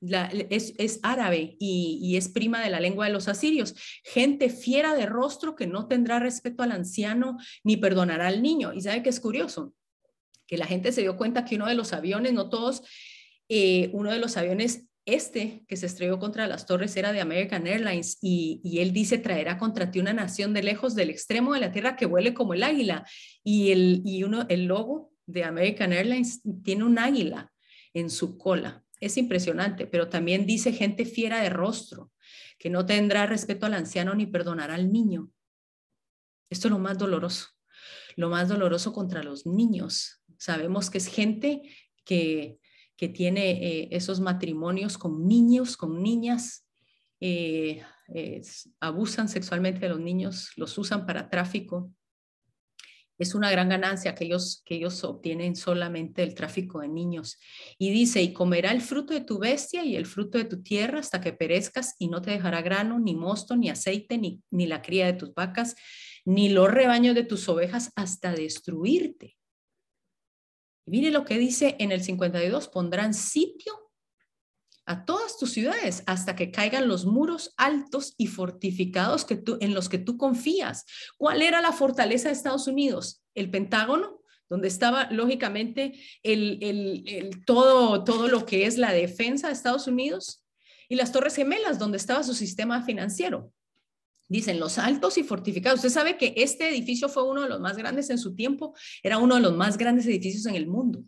es, 0.01 1.01
árabe 1.03 1.57
y, 1.61 1.99
y, 2.03 2.17
es 2.17 2.29
prima 2.29 2.63
de 2.63 2.71
la 2.71 2.81
lengua 2.81 3.07
de 3.07 3.13
los 3.13 3.29
asirios. 3.29 3.75
Gente 4.03 4.49
fiera 4.49 4.95
de 4.95 5.07
rostro 5.07 5.55
que 5.55 5.67
no 5.67 5.87
tendrá 5.87 6.19
respeto 6.19 6.63
al 6.63 6.73
anciano 6.73 7.37
ni 7.63 7.77
perdonará 7.77 8.29
al 8.29 8.43
niño. 8.43 8.73
Y 8.73 8.81
sabe 8.81 9.03
que 9.03 9.11
es 9.11 9.21
curioso, 9.21 9.75
que 10.47 10.57
la 10.57 10.67
gente 10.67 10.93
se 10.93 11.03
dio 11.03 11.19
cuenta 11.19 11.45
que 11.45 11.57
uno 11.57 11.67
de 11.67 11.75
los 11.75 11.93
aviones, 11.93 12.33
no 12.33 12.49
todos, 12.49 12.83
eh, 13.51 13.91
uno 13.93 14.11
de 14.11 14.19
los 14.19 14.39
aviones 14.39 14.87
este 15.07 15.65
que 15.69 15.77
se 15.77 15.87
estrelló 15.87 16.19
contra 16.19 16.47
las 16.47 16.67
torres 16.67 16.97
era 16.97 17.13
de 17.13 17.21
American 17.21 17.67
Airlines 17.67 18.19
y, 18.23 18.79
él 18.79 18.93
dice 18.93 19.19
traerá 19.19 19.59
contra 19.59 19.91
ti 19.91 20.01
una 20.01 20.13
nación 20.13 20.55
de 20.55 20.63
lejos 20.63 20.95
del 20.95 21.11
extremo 21.11 21.53
de 21.53 21.61
la 21.61 21.73
tierra 21.73 21.97
que 21.97 22.07
vuele 22.07 22.33
como 22.33 22.55
el 22.55 22.63
águila. 22.63 23.07
Y 23.43 23.71
el, 23.73 24.03
y 24.05 24.25
uno, 24.25 24.47
el 24.49 24.65
logo 24.65 25.13
de 25.27 25.45
American 25.45 25.93
Airlines 25.93 26.41
tiene 26.63 26.85
un 26.85 26.99
águila 26.99 27.53
en 27.93 28.11
su 28.11 28.39
cola. 28.39 28.83
Es 29.01 29.19
impresionante, 29.19 29.87
pero 29.87 30.09
también 30.09 30.47
dice 30.47 30.73
gente 30.73 31.05
fiera 31.05 31.43
de 31.43 31.51
rostro, 31.51 32.11
que 32.59 32.71
no 32.71 32.87
tendrá 32.87 33.27
respeto 33.27 33.67
al 33.67 33.75
anciano 33.75 34.15
ni 34.15 34.27
perdonará 34.27 34.75
al 34.75 34.91
niño. 34.91 35.31
Esto 36.49 36.69
es 36.69 36.73
lo 36.73 36.79
más 36.79 36.97
doloroso, 36.97 37.49
lo 38.17 38.31
más 38.31 38.49
doloroso 38.49 38.93
contra 38.93 39.23
los 39.23 39.45
niños. 39.45 40.23
Sabemos 40.39 40.89
que 40.89 40.99
es 40.99 41.09
gente 41.09 41.63
que 42.05 42.59
que 42.97 43.09
tiene 43.09 43.51
eh, 43.51 43.89
esos 43.91 44.21
matrimonios 44.21 44.99
con 44.99 45.27
niños, 45.27 45.77
con 45.77 46.03
niñas, 46.03 46.67
eh, 47.21 47.83
abusan 48.81 49.29
sexualmente 49.29 49.81
de 49.81 49.89
los 49.89 50.01
niños, 50.01 50.53
los 50.57 50.77
usan 50.79 51.07
para 51.07 51.29
tráfico. 51.29 51.91
Es 53.17 53.35
una 53.35 53.51
gran 53.51 53.69
ganancia 53.69 54.15
que 54.15 54.25
ellos, 54.25 54.63
que 54.67 54.75
ellos 54.75 55.05
obtienen 55.05 55.55
solamente 55.55 56.23
el 56.23 56.35
tráfico 56.35 56.81
de 56.81 56.89
niños. 56.89 57.39
Y 57.79 57.91
dice, 57.91 58.21
y 58.23 58.33
comerá 58.33 58.73
el 58.73 58.81
fruto 58.81 59.15
de 59.15 59.21
tu 59.21 59.39
bestia 59.39 59.85
y 59.85 59.95
el 59.95 60.05
fruto 60.05 60.37
de 60.37 60.45
tu 60.45 60.63
tierra 60.63 60.99
hasta 60.99 61.21
que 61.21 61.33
perezcas 61.33 61.95
y 61.99 62.09
no 62.09 62.21
te 62.21 62.33
dejará 62.33 62.61
grano, 62.61 62.99
ni 62.99 63.15
mosto, 63.15 63.57
ni 63.57 63.71
aceite, 63.71 64.19
ni, 64.19 64.43
ni 64.51 64.67
la 64.67 64.83
cría 64.83 65.07
de 65.07 65.13
tus 65.13 65.33
vacas, 65.33 65.77
ni 66.25 66.49
los 66.49 66.71
rebaños 66.71 67.15
de 67.15 67.25
tus 67.25 67.49
ovejas 67.49 67.93
hasta 67.95 68.33
destruirte. 68.33 69.37
Mire 70.87 71.11
lo 71.11 71.25
que 71.25 71.39
dice 71.39 71.77
en 71.79 71.93
el 71.93 72.03
52, 72.03 72.69
pondrán 72.69 73.15
sitio 73.15 73.91
a 74.87 75.07
todas 75.07 75.39
tus 75.39 75.53
ciudades 75.53 76.03
hasta 76.07 76.37
que 76.37 76.51
caigan 76.51 76.89
los 76.89 77.07
muros 77.07 77.55
altos 77.57 78.15
y 78.19 78.27
fortificados 78.27 79.25
que 79.25 79.43
en 79.61 79.73
los 79.73 79.89
que 79.89 79.99
tú 79.99 80.19
confías. 80.19 80.85
¿Cuál 81.17 81.41
era 81.41 81.63
la 81.63 81.73
fortaleza 81.73 82.29
de 82.29 82.35
Estados 82.35 82.67
Unidos? 82.67 83.23
El 83.35 83.51
Pentágono, 83.51 84.21
donde 84.51 84.69
estaba 84.69 85.11
lógicamente 85.11 85.99
todo, 87.47 88.05
todo 88.05 88.29
lo 88.29 88.45
que 88.45 88.67
es 88.67 88.77
la 88.77 88.93
defensa 88.93 89.47
de 89.47 89.55
Estados 89.55 89.87
Unidos, 89.87 90.45
y 90.87 90.97
las 90.97 91.13
Torres 91.13 91.35
Gemelas, 91.35 91.79
donde 91.79 91.97
estaba 91.97 92.23
su 92.23 92.35
sistema 92.35 92.83
financiero. 92.83 93.55
Dicen 94.29 94.59
los 94.59 94.79
altos 94.79 95.19
y 95.19 95.23
fortificados. 95.23 95.79
Usted 95.79 95.91
sabe 95.91 96.17
que 96.17 96.35
este 96.37 96.69
edificio 96.69 97.09
fue 97.09 97.29
uno 97.29 97.43
de 97.43 97.49
los 97.49 97.61
más 97.61 97.77
grandes 97.77 98.11
en 98.11 98.19
su 98.19 98.35
tiempo, 98.35 98.75
era 99.03 99.19
uno 99.19 99.35
de 99.35 99.43
los 99.43 99.55
más 99.55 99.77
grandes 99.77 100.07
edificios 100.07 100.47
en 100.47 100.55
el 100.55 100.67
mundo. 100.67 101.05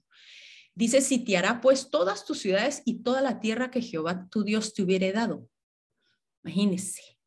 Dice, 0.75 1.01
sitiará 1.01 1.63
pues 1.63 1.89
todas 1.91 2.27
tus 2.27 2.39
ciudades 2.39 2.83
y 2.85 3.03
toda 3.03 3.23
la 3.23 3.41
tierra 3.41 3.71
que 3.71 3.81
Jehová 3.81 4.29
tu 4.31 4.45
Dios 4.45 4.75
te 4.75 4.83
hubiere 4.83 5.11
dado. 5.13 5.49
Imagínese, 6.45 7.19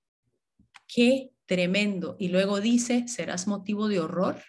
qué 0.88 1.32
tremendo. 1.47 2.15
Y 2.19 2.28
luego 2.28 2.62
dice, 2.62 3.08
serás 3.08 3.47
motivo 3.47 3.88
de 3.88 3.99
horror, 3.99 4.43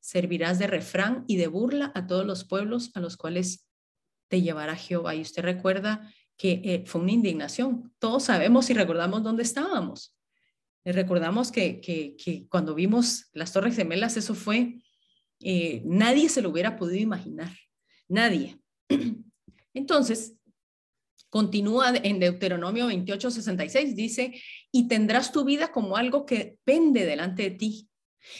servirás 0.00 0.58
de 0.58 0.66
refrán 0.66 1.24
y 1.28 1.36
de 1.36 1.46
burla 1.46 1.92
a 1.94 2.08
todos 2.08 2.26
los 2.26 2.44
pueblos 2.44 2.90
a 2.94 3.00
los 3.00 3.16
cuales 3.16 3.68
te 4.26 4.42
llevará 4.42 4.74
Jehová. 4.74 5.14
Y 5.14 5.20
usted 5.20 5.42
recuerda 5.42 6.12
que 6.36 6.60
eh, 6.64 6.84
fue 6.84 7.00
una 7.00 7.12
indignación. 7.12 7.94
Todos 8.00 8.24
sabemos 8.24 8.68
y 8.70 8.74
recordamos 8.74 9.22
dónde 9.22 9.44
estábamos. 9.44 10.16
Recordamos 10.84 11.52
que, 11.52 12.46
cuando 12.48 12.74
vimos 12.74 13.30
las 13.32 13.52
Torres 13.52 13.76
Gemelas, 13.76 14.16
eso 14.16 14.34
fue, 14.34 14.82
eh, 15.40 15.82
nadie 15.84 16.28
se 16.28 16.42
lo 16.42 16.50
hubiera 16.50 16.76
podido 16.76 17.00
imaginar, 17.00 17.52
nadie. 18.08 18.60
Entonces, 19.74 20.34
continúa 21.30 21.94
en 21.96 22.18
Deuteronomio 22.18 22.88
28, 22.88 23.30
66, 23.30 23.94
dice, 23.94 24.42
y 24.72 24.88
tendrás 24.88 25.30
tu 25.30 25.44
vida 25.44 25.70
como 25.70 25.96
algo 25.96 26.26
que 26.26 26.58
pende 26.64 27.06
delante 27.06 27.44
de 27.44 27.50
ti, 27.52 27.88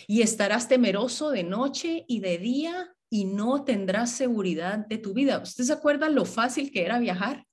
y 0.07 0.23
estarás 0.23 0.69
temeroso 0.69 1.31
de 1.31 1.45
noche 1.45 2.05
y 2.09 2.21
de 2.21 2.39
día, 2.39 2.95
y 3.09 3.25
no 3.25 3.63
tendrás 3.65 4.11
seguridad 4.11 4.79
de 4.87 4.99
tu 4.99 5.13
vida. 5.13 5.39
¿Usted 5.39 5.65
se 5.65 5.73
acuerda 5.73 6.09
lo 6.09 6.25
fácil 6.25 6.73
que 6.73 6.85
era 6.85 6.99
viajar? 6.99 7.47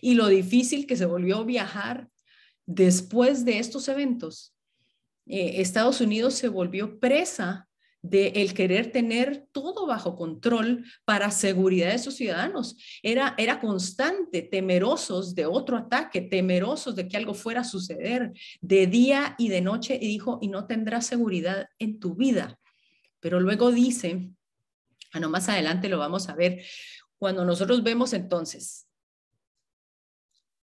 Y 0.00 0.14
lo 0.14 0.26
difícil 0.26 0.86
que 0.86 0.96
se 0.96 1.06
volvió 1.06 1.44
viajar 1.44 2.08
después 2.74 3.44
de 3.44 3.58
estos 3.58 3.88
eventos, 3.88 4.54
eh, 5.26 5.60
Estados 5.60 6.00
Unidos 6.00 6.34
se 6.34 6.48
volvió 6.48 6.98
presa 6.98 7.68
de 8.02 8.28
el 8.34 8.52
querer 8.52 8.90
tener 8.90 9.46
todo 9.52 9.86
bajo 9.86 10.16
control 10.16 10.84
para 11.04 11.30
seguridad 11.30 11.92
de 11.92 12.00
sus 12.00 12.16
ciudadanos. 12.16 12.76
Era, 13.02 13.34
era 13.38 13.60
constante, 13.60 14.42
temerosos 14.42 15.36
de 15.36 15.46
otro 15.46 15.76
ataque, 15.76 16.20
temerosos 16.20 16.96
de 16.96 17.06
que 17.06 17.16
algo 17.16 17.32
fuera 17.32 17.60
a 17.60 17.64
suceder 17.64 18.32
de 18.60 18.88
día 18.88 19.36
y 19.38 19.48
de 19.48 19.60
noche, 19.60 19.96
y 20.00 20.08
dijo, 20.08 20.40
y 20.42 20.48
no 20.48 20.66
tendrás 20.66 21.06
seguridad 21.06 21.68
en 21.78 22.00
tu 22.00 22.16
vida. 22.16 22.58
Pero 23.20 23.38
luego 23.38 23.70
dice 23.70 24.32
Bueno, 25.12 25.30
más 25.30 25.48
adelante 25.48 25.88
lo 25.88 25.98
vamos 25.98 26.28
a 26.28 26.34
ver. 26.34 26.64
Cuando 27.18 27.44
nosotros 27.44 27.84
vemos 27.84 28.12
entonces 28.14 28.88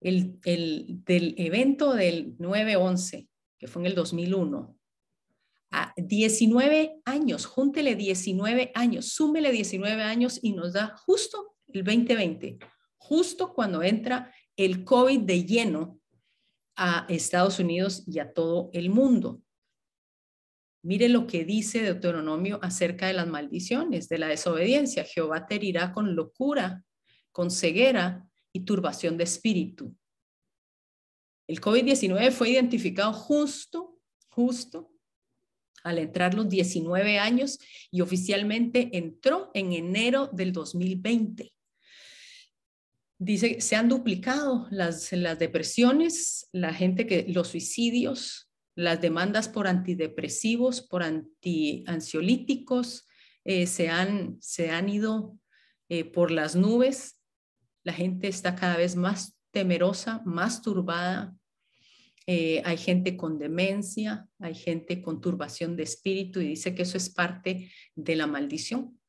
el, 0.05 0.39
el 0.45 1.03
del 1.03 1.33
evento 1.37 1.93
del 1.93 2.37
9-11, 2.37 3.27
que 3.57 3.67
fue 3.67 3.81
en 3.81 3.87
el 3.87 3.95
2001, 3.95 4.77
a 5.71 5.93
19 5.97 7.01
años, 7.05 7.47
júntele 7.47 7.95
19 7.95 8.71
años, 8.75 9.07
súmele 9.09 9.51
19 9.51 10.03
años 10.03 10.39
y 10.43 10.53
nos 10.53 10.73
da 10.73 10.95
justo 10.95 11.55
el 11.73 11.83
2020, 11.83 12.59
justo 12.97 13.51
cuando 13.51 13.81
entra 13.81 14.31
el 14.55 14.85
COVID 14.85 15.21
de 15.21 15.43
lleno 15.43 15.99
a 16.77 17.07
Estados 17.09 17.57
Unidos 17.57 18.03
y 18.05 18.19
a 18.19 18.31
todo 18.31 18.69
el 18.73 18.91
mundo. 18.91 19.41
Mire 20.83 21.09
lo 21.09 21.25
que 21.25 21.45
dice 21.45 21.81
Deuteronomio 21.81 22.59
acerca 22.61 23.07
de 23.07 23.13
las 23.13 23.27
maldiciones, 23.27 24.07
de 24.07 24.19
la 24.19 24.27
desobediencia. 24.27 25.03
Jehová 25.03 25.47
te 25.47 25.55
herirá 25.55 25.91
con 25.93 26.15
locura, 26.15 26.83
con 27.31 27.49
ceguera 27.49 28.23
y 28.55 28.61
turbación 28.61 29.17
de 29.17 29.25
espíritu. 29.25 29.93
El 31.45 31.59
COVID-19 31.59 32.31
fue 32.31 32.51
identificado 32.51 33.11
justo, 33.11 33.99
justo 34.29 34.93
al 35.83 35.99
entrar 35.99 36.33
los 36.33 36.47
19 36.47 37.19
años 37.19 37.59
y 37.91 37.99
oficialmente 37.99 38.91
entró 38.93 39.51
en 39.53 39.73
enero 39.73 40.29
del 40.31 40.53
2020. 40.53 41.51
Dice, 43.19 43.59
se 43.59 43.75
han 43.75 43.89
duplicado 43.89 44.67
las, 44.71 45.11
las 45.11 45.37
depresiones, 45.37 46.47
la 46.53 46.73
gente 46.73 47.05
que, 47.05 47.25
los 47.27 47.49
suicidios, 47.49 48.49
las 48.73 49.01
demandas 49.01 49.49
por 49.49 49.67
antidepresivos, 49.67 50.81
por 50.81 51.03
antiansiolíticos, 51.03 53.05
eh, 53.43 53.67
se, 53.67 53.89
han, 53.89 54.37
se 54.39 54.71
han 54.71 54.87
ido 54.87 55.37
eh, 55.89 56.05
por 56.05 56.31
las 56.31 56.55
nubes. 56.55 57.19
La 57.85 57.93
gente 57.93 58.27
está 58.27 58.55
cada 58.55 58.77
vez 58.77 58.95
más 58.95 59.37
temerosa, 59.51 60.21
más 60.25 60.63
turbada. 60.63 61.35
Eh, 62.25 62.63
hay 62.65 62.77
gente 62.77 63.15
con 63.15 63.37
demencia, 63.37 64.27
hay 64.39 64.55
gente 64.55 65.03
con 65.03 65.21
turbación 65.21 65.75
de 65.75 65.83
espíritu 65.83 66.41
y 66.41 66.47
dice 66.47 66.73
que 66.73 66.81
eso 66.81 66.97
es 66.97 67.11
parte 67.11 67.71
de 67.93 68.15
la 68.15 68.25
maldición. 68.25 68.99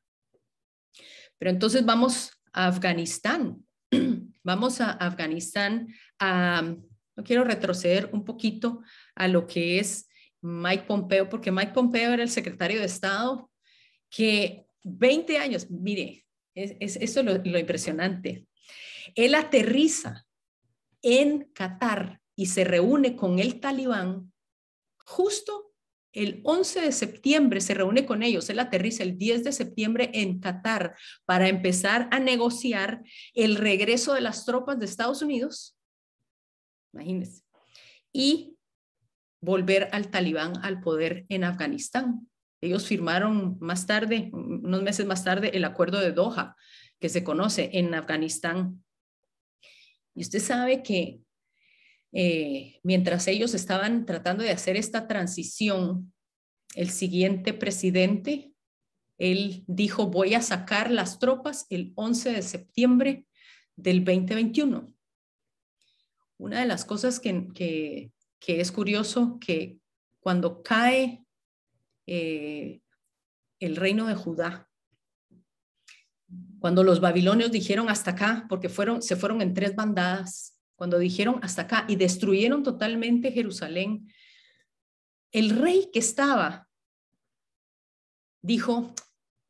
Pero 1.39 1.49
entonces 1.49 1.83
vamos 1.85 2.31
a 2.53 2.67
Afganistán. 2.67 3.65
Vamos 4.43 4.79
a 4.79 4.91
Afganistán. 4.91 5.87
no 6.21 7.23
quiero 7.25 7.43
retroceder 7.43 8.09
un 8.13 8.23
poquito 8.23 8.81
a 9.13 9.27
lo 9.27 9.45
que 9.45 9.79
es 9.79 10.07
Mike 10.41 10.85
Pompeo, 10.87 11.27
porque 11.27 11.51
Mike 11.51 11.73
Pompeo 11.73 12.13
era 12.13 12.23
el 12.23 12.29
secretario 12.29 12.79
de 12.79 12.85
Estado 12.85 13.51
que 14.09 14.65
20 14.83 15.37
años, 15.37 15.69
mire, 15.69 16.25
es, 16.55 16.95
eso 16.95 17.19
es 17.19 17.25
lo 17.25 17.59
impresionante. 17.59 18.47
Él 19.15 19.35
aterriza 19.35 20.25
en 21.01 21.51
Qatar 21.53 22.21
y 22.35 22.47
se 22.47 22.63
reúne 22.63 23.15
con 23.15 23.39
el 23.39 23.59
talibán 23.59 24.31
justo 25.05 25.67
el 26.17 26.41
11 26.43 26.81
de 26.81 26.91
septiembre 26.91 27.61
se 27.61 27.75
reúne 27.75 28.07
con 28.07 28.23
ellos, 28.23 28.49
él 28.49 28.57
aterriza 28.57 29.03
el 29.03 29.19
10 29.19 29.43
de 29.43 29.51
septiembre 29.51 30.09
en 30.13 30.39
Qatar 30.39 30.95
para 31.25 31.47
empezar 31.47 32.09
a 32.11 32.19
negociar 32.19 33.03
el 33.35 33.55
regreso 33.55 34.15
de 34.15 34.21
las 34.21 34.43
tropas 34.43 34.79
de 34.79 34.85
Estados 34.85 35.21
Unidos, 35.21 35.77
imagínense, 36.91 37.43
y 38.11 38.57
volver 39.41 39.89
al 39.91 40.09
talibán 40.09 40.53
al 40.63 40.81
poder 40.81 41.27
en 41.29 41.43
Afganistán. 41.43 42.27
Ellos 42.61 42.87
firmaron 42.87 43.57
más 43.59 43.85
tarde, 43.85 44.31
unos 44.33 44.81
meses 44.81 45.05
más 45.05 45.23
tarde, 45.23 45.51
el 45.55 45.65
acuerdo 45.65 45.99
de 45.99 46.13
Doha, 46.13 46.55
que 46.99 47.09
se 47.09 47.23
conoce 47.23 47.69
en 47.73 47.93
Afganistán. 47.93 48.83
Y 50.17 50.21
usted 50.21 50.39
sabe 50.39 50.81
que 50.81 51.21
eh, 52.11 52.79
mientras 52.81 53.27
ellos 53.27 53.53
estaban 53.53 54.07
tratando 54.07 54.43
de 54.43 54.49
hacer 54.49 54.75
esta 54.75 55.07
transición, 55.07 56.11
el 56.73 56.89
siguiente 56.89 57.53
presidente, 57.53 58.51
él 59.19 59.63
dijo, 59.67 60.07
voy 60.07 60.33
a 60.33 60.41
sacar 60.41 60.89
las 60.89 61.19
tropas 61.19 61.67
el 61.69 61.93
11 61.93 62.31
de 62.31 62.41
septiembre 62.41 63.27
del 63.75 64.03
2021. 64.03 64.91
Una 66.37 66.61
de 66.61 66.65
las 66.65 66.83
cosas 66.83 67.19
que, 67.19 68.11
es 68.47 68.71
curioso, 68.71 69.37
que 69.39 69.77
cuando 70.19 70.63
cae 70.63 71.23
eh, 72.07 72.81
el 73.59 73.75
reino 73.75 74.07
de 74.07 74.15
Judá, 74.15 74.67
cuando 76.59 76.83
los 76.83 76.99
babilonios 76.99 77.51
dijeron 77.51 77.89
hasta 77.89 78.11
acá, 78.11 78.45
porque 78.49 78.69
fueron, 78.69 79.01
se 79.01 79.15
fueron 79.15 79.41
en 79.41 79.53
tres 79.53 79.75
bandadas, 79.75 80.57
cuando 80.75 80.99
dijeron 80.99 81.39
hasta 81.41 81.63
acá 81.63 81.85
y 81.87 81.95
destruyeron 81.95 82.63
totalmente 82.63 83.31
Jerusalén, 83.31 84.07
el 85.31 85.49
rey 85.49 85.89
que 85.91 85.99
estaba 85.99 86.67
dijo, 88.41 88.93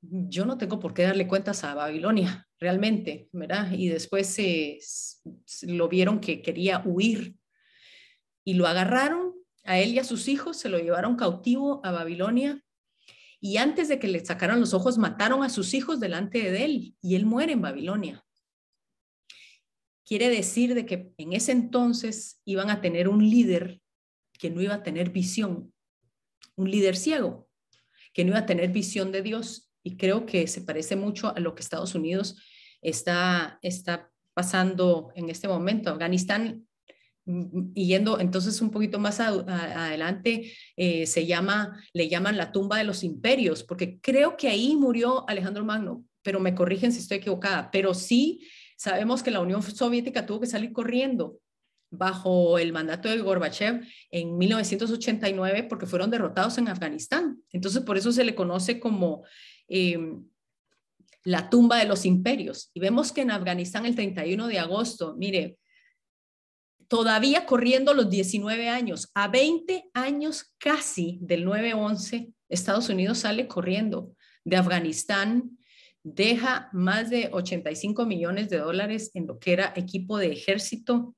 yo 0.01 0.45
no 0.45 0.57
tengo 0.57 0.79
por 0.79 0.93
qué 0.93 1.03
darle 1.03 1.27
cuentas 1.27 1.63
a 1.63 1.75
Babilonia, 1.75 2.47
realmente, 2.59 3.29
¿verdad? 3.31 3.71
Y 3.71 3.89
después 3.89 4.27
se, 4.27 4.79
lo 5.63 5.87
vieron 5.87 6.19
que 6.19 6.41
quería 6.41 6.81
huir 6.85 7.35
y 8.43 8.53
lo 8.53 8.67
agarraron 8.67 9.33
a 9.63 9.79
él 9.79 9.93
y 9.93 9.99
a 9.99 10.03
sus 10.03 10.27
hijos, 10.29 10.57
se 10.57 10.69
lo 10.69 10.79
llevaron 10.79 11.17
cautivo 11.17 11.81
a 11.83 11.91
Babilonia 11.91 12.63
y 13.47 13.55
antes 13.55 13.87
de 13.87 13.97
que 13.97 14.09
le 14.09 14.25
sacaran 14.25 14.59
los 14.59 14.73
ojos 14.73 14.97
mataron 14.97 15.41
a 15.41 15.49
sus 15.49 15.73
hijos 15.73 16.01
delante 16.01 16.51
de 16.51 16.65
él 16.65 16.95
y 17.01 17.15
él 17.15 17.25
muere 17.25 17.53
en 17.53 17.61
Babilonia. 17.61 18.25
Quiere 20.05 20.27
decir 20.27 20.75
de 20.75 20.85
que 20.85 21.13
en 21.17 21.31
ese 21.31 21.53
entonces 21.53 22.41
iban 22.43 22.69
a 22.69 22.81
tener 22.81 23.07
un 23.07 23.23
líder 23.23 23.79
que 24.37 24.49
no 24.49 24.61
iba 24.61 24.73
a 24.73 24.83
tener 24.83 25.11
visión, 25.11 25.73
un 26.57 26.69
líder 26.69 26.97
ciego, 26.97 27.47
que 28.13 28.25
no 28.25 28.31
iba 28.31 28.39
a 28.39 28.45
tener 28.45 28.69
visión 28.73 29.13
de 29.13 29.21
Dios. 29.21 29.71
Y 29.81 29.95
creo 29.95 30.25
que 30.25 30.45
se 30.47 30.59
parece 30.59 30.97
mucho 30.97 31.33
a 31.33 31.39
lo 31.39 31.55
que 31.55 31.61
Estados 31.61 31.95
Unidos 31.95 32.35
está, 32.81 33.59
está 33.61 34.11
pasando 34.33 35.13
en 35.15 35.29
este 35.29 35.47
momento. 35.47 35.89
Afganistán, 35.89 36.66
y 37.73 37.87
yendo 37.87 38.19
entonces 38.19 38.61
un 38.61 38.71
poquito 38.71 38.99
más 38.99 39.19
adelante, 39.19 40.53
eh, 40.75 41.05
se 41.05 41.25
llama, 41.25 41.83
le 41.93 42.07
llaman 42.07 42.37
la 42.37 42.51
tumba 42.51 42.77
de 42.77 42.85
los 42.85 43.03
imperios, 43.03 43.63
porque 43.63 43.99
creo 43.99 44.37
que 44.37 44.47
ahí 44.47 44.75
murió 44.75 45.27
Alejandro 45.29 45.65
Magno, 45.65 46.03
pero 46.23 46.39
me 46.39 46.55
corrigen 46.55 46.91
si 46.91 46.99
estoy 46.99 47.17
equivocada, 47.17 47.69
pero 47.71 47.93
sí 47.93 48.41
Sabemos 48.77 49.23
que 49.23 49.31
la 49.31 49.41
Unión 49.41 49.63
Soviética 49.63 50.25
tuvo 50.25 50.39
que 50.39 50.45
salir 50.45 50.71
corriendo 50.71 51.39
bajo 51.89 52.59
el 52.59 52.73
mandato 52.73 53.09
de 53.09 53.17
Gorbachev 53.17 53.81
en 54.11 54.37
1989 54.37 55.63
porque 55.63 55.87
fueron 55.87 56.11
derrotados 56.11 56.59
en 56.59 56.67
Afganistán. 56.67 57.41
Entonces, 57.51 57.81
por 57.81 57.97
eso 57.97 58.11
se 58.11 58.23
le 58.23 58.35
conoce 58.35 58.79
como 58.79 59.23
em, 59.67 60.23
la 61.23 61.49
tumba 61.49 61.79
de 61.79 61.85
los 61.85 62.05
imperios. 62.05 62.69
Y 62.75 62.79
vemos 62.79 63.11
que 63.11 63.21
en 63.21 63.31
Afganistán 63.31 63.87
el 63.87 63.95
31 63.95 64.47
de 64.47 64.59
agosto, 64.59 65.15
mire, 65.17 65.57
todavía 66.87 67.45
corriendo 67.45 67.93
los 67.93 68.09
19 68.09 68.69
años, 68.69 69.09
a 69.13 69.27
20 69.27 69.89
años 69.93 70.53
casi 70.57 71.19
del 71.21 71.45
9-11, 71.45 72.33
Estados 72.49 72.89
Unidos 72.89 73.19
sale 73.19 73.47
corriendo 73.47 74.15
de 74.45 74.55
Afganistán 74.55 75.57
deja 76.13 76.69
más 76.71 77.09
de 77.09 77.29
85 77.33 78.05
millones 78.05 78.49
de 78.49 78.59
dólares 78.59 79.11
en 79.13 79.27
lo 79.27 79.39
que 79.39 79.51
era 79.51 79.73
equipo 79.75 80.17
de 80.17 80.31
ejército 80.31 81.15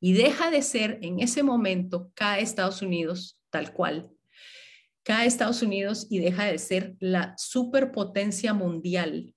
y 0.00 0.14
deja 0.14 0.50
de 0.50 0.62
ser 0.62 0.98
en 1.02 1.20
ese 1.20 1.44
momento 1.44 2.10
cada 2.14 2.40
Estados 2.40 2.82
Unidos 2.82 3.38
tal 3.50 3.72
cual. 3.72 4.10
Cada 5.04 5.24
Estados 5.24 5.62
Unidos 5.62 6.06
y 6.10 6.18
deja 6.18 6.46
de 6.46 6.58
ser 6.58 6.96
la 6.98 7.34
superpotencia 7.38 8.54
mundial. 8.54 9.34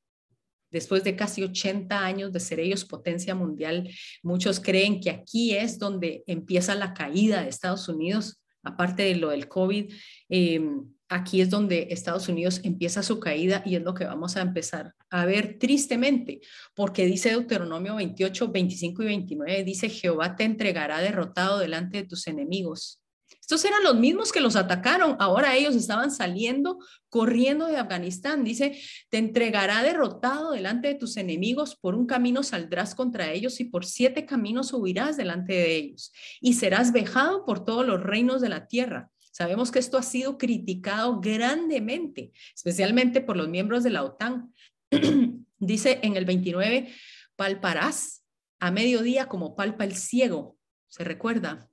Después 0.75 1.05
de 1.05 1.15
casi 1.15 1.41
80 1.41 2.05
años 2.05 2.33
de 2.33 2.41
ser 2.41 2.59
ellos 2.59 2.83
potencia 2.83 3.33
mundial, 3.33 3.89
muchos 4.21 4.59
creen 4.59 4.99
que 4.99 5.09
aquí 5.09 5.53
es 5.53 5.79
donde 5.79 6.25
empieza 6.27 6.75
la 6.75 6.93
caída 6.93 7.41
de 7.41 7.47
Estados 7.47 7.87
Unidos, 7.87 8.41
aparte 8.61 9.03
de 9.03 9.15
lo 9.15 9.29
del 9.29 9.47
COVID. 9.47 9.93
Eh, 10.27 10.61
aquí 11.07 11.39
es 11.39 11.49
donde 11.49 11.87
Estados 11.91 12.27
Unidos 12.27 12.59
empieza 12.65 13.03
su 13.03 13.21
caída 13.21 13.63
y 13.65 13.77
es 13.77 13.83
lo 13.83 13.93
que 13.93 14.03
vamos 14.03 14.35
a 14.35 14.41
empezar 14.41 14.93
a 15.09 15.25
ver 15.25 15.59
tristemente, 15.59 16.41
porque 16.73 17.05
dice 17.05 17.29
Deuteronomio 17.29 17.95
28, 17.95 18.49
25 18.49 19.03
y 19.03 19.05
29, 19.05 19.63
dice, 19.63 19.87
Jehová 19.87 20.35
te 20.35 20.43
entregará 20.43 20.99
derrotado 20.99 21.57
delante 21.57 21.99
de 21.99 22.03
tus 22.03 22.27
enemigos. 22.27 22.99
Estos 23.45 23.63
eran 23.63 23.83
los 23.83 23.95
mismos 23.95 24.31
que 24.31 24.39
los 24.39 24.55
atacaron, 24.55 25.17
ahora 25.19 25.55
ellos 25.55 25.75
estaban 25.75 26.09
saliendo, 26.09 26.79
corriendo 27.09 27.67
de 27.67 27.77
Afganistán. 27.77 28.43
Dice, 28.43 28.81
te 29.09 29.19
entregará 29.19 29.83
derrotado 29.83 30.53
delante 30.53 30.87
de 30.87 30.95
tus 30.95 31.15
enemigos, 31.15 31.75
por 31.75 31.93
un 31.93 32.07
camino 32.07 32.41
saldrás 32.41 32.95
contra 32.95 33.31
ellos 33.31 33.59
y 33.59 33.65
por 33.65 33.85
siete 33.85 34.25
caminos 34.25 34.69
subirás 34.69 35.15
delante 35.15 35.53
de 35.53 35.75
ellos, 35.75 36.11
y 36.41 36.53
serás 36.53 36.91
vejado 36.91 37.45
por 37.45 37.63
todos 37.63 37.85
los 37.85 38.01
reinos 38.01 38.41
de 38.41 38.49
la 38.49 38.65
tierra 38.67 39.11
Sabemos 39.37 39.69
que 39.69 39.79
esto 39.79 39.97
ha 39.97 40.01
sido 40.01 40.37
criticado 40.37 41.19
grandemente, 41.19 42.31
especialmente 42.55 43.19
por 43.19 43.35
los 43.35 43.49
miembros 43.49 43.83
de 43.83 43.89
la 43.89 44.03
OTAN. 44.03 44.53
Dice 45.59 45.99
en 46.03 46.15
el 46.15 46.23
29, 46.23 46.87
palparás 47.35 48.23
a 48.59 48.71
mediodía 48.71 49.27
como 49.27 49.57
palpa 49.57 49.83
el 49.83 49.97
ciego. 49.97 50.57
¿Se 50.87 51.03
recuerda? 51.03 51.69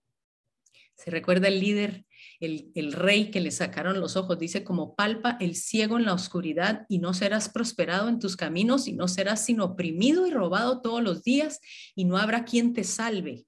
Se 1.02 1.10
recuerda 1.10 1.48
el 1.48 1.58
líder, 1.58 2.04
el, 2.38 2.92
rey 2.92 3.32
que 3.32 3.40
le 3.40 3.50
sacaron 3.50 3.98
los 3.98 4.16
ojos. 4.16 4.38
Dice, 4.38 4.62
como 4.62 4.94
palpa 4.94 5.36
el 5.40 5.56
ciego 5.56 5.98
en 5.98 6.04
la 6.04 6.14
oscuridad 6.14 6.86
y 6.88 7.00
no 7.00 7.12
serás 7.12 7.48
prosperado 7.48 8.08
en 8.08 8.20
tus 8.20 8.36
caminos 8.36 8.86
y 8.86 8.92
no 8.92 9.08
serás 9.08 9.44
sino 9.44 9.64
oprimido 9.64 10.28
y 10.28 10.30
robado 10.30 10.80
todos 10.80 11.02
los 11.02 11.24
días 11.24 11.60
y 11.96 12.04
no 12.04 12.18
habrá 12.18 12.44
quien 12.44 12.72
te 12.72 12.84
salve. 12.84 13.46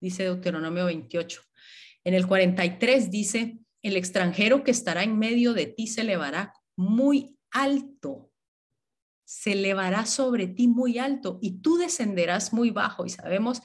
Dice 0.00 0.22
Deuteronomio 0.22 0.86
28. 0.86 1.42
En 2.04 2.14
el 2.14 2.26
43 2.26 3.10
dice, 3.10 3.58
el 3.82 3.96
extranjero 3.96 4.64
que 4.64 4.70
estará 4.70 5.02
en 5.02 5.18
medio 5.18 5.52
de 5.52 5.66
ti 5.66 5.86
se 5.88 6.00
elevará 6.00 6.54
muy 6.74 7.36
alto 7.50 8.30
se 9.24 9.52
elevará 9.52 10.06
sobre 10.06 10.46
ti 10.46 10.68
muy 10.68 10.98
alto 10.98 11.38
y 11.40 11.60
tú 11.60 11.76
descenderás 11.78 12.52
muy 12.52 12.70
bajo. 12.70 13.06
Y 13.06 13.10
sabemos 13.10 13.62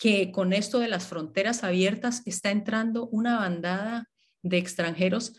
que 0.00 0.32
con 0.32 0.54
esto 0.54 0.78
de 0.78 0.88
las 0.88 1.06
fronteras 1.06 1.62
abiertas 1.62 2.22
está 2.24 2.50
entrando 2.50 3.06
una 3.08 3.38
bandada 3.38 4.08
de 4.42 4.56
extranjeros 4.56 5.34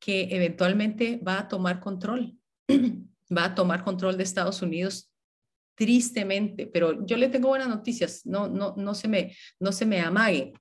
que 0.00 0.28
eventualmente 0.30 1.18
va 1.18 1.40
a 1.40 1.48
tomar 1.48 1.78
control, 1.78 2.34
va 3.36 3.44
a 3.44 3.54
tomar 3.54 3.84
control 3.84 4.16
de 4.16 4.22
Estados 4.22 4.62
Unidos 4.62 5.12
tristemente, 5.76 6.66
pero 6.66 7.04
yo 7.06 7.18
le 7.18 7.28
tengo 7.28 7.48
buenas 7.48 7.68
noticias, 7.68 8.24
no, 8.24 8.48
no, 8.48 8.74
no, 8.78 8.94
se, 8.94 9.08
me, 9.08 9.36
no 9.60 9.72
se 9.72 9.84
me 9.84 10.00
amague. 10.00 10.54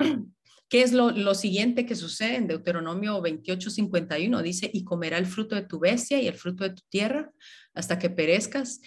¿Qué 0.68 0.82
es 0.82 0.92
lo, 0.92 1.34
siguiente 1.34 1.86
que 1.86 1.94
sucede 1.94 2.34
en 2.34 2.48
Deuteronomio 2.48 3.22
28, 3.22 3.70
51? 3.70 4.42
Dice, 4.42 4.68
y 4.74 4.82
comerá 4.82 5.18
el 5.18 5.26
fruto 5.26 5.54
de 5.54 5.62
tu 5.62 5.78
bestia 5.78 6.20
y 6.20 6.26
el 6.26 6.34
fruto 6.34 6.64
de 6.64 6.74
tu 6.74 6.82
tierra 6.90 7.32
hasta 7.74 7.98
que 7.98 8.10
perezcas, 8.10 8.80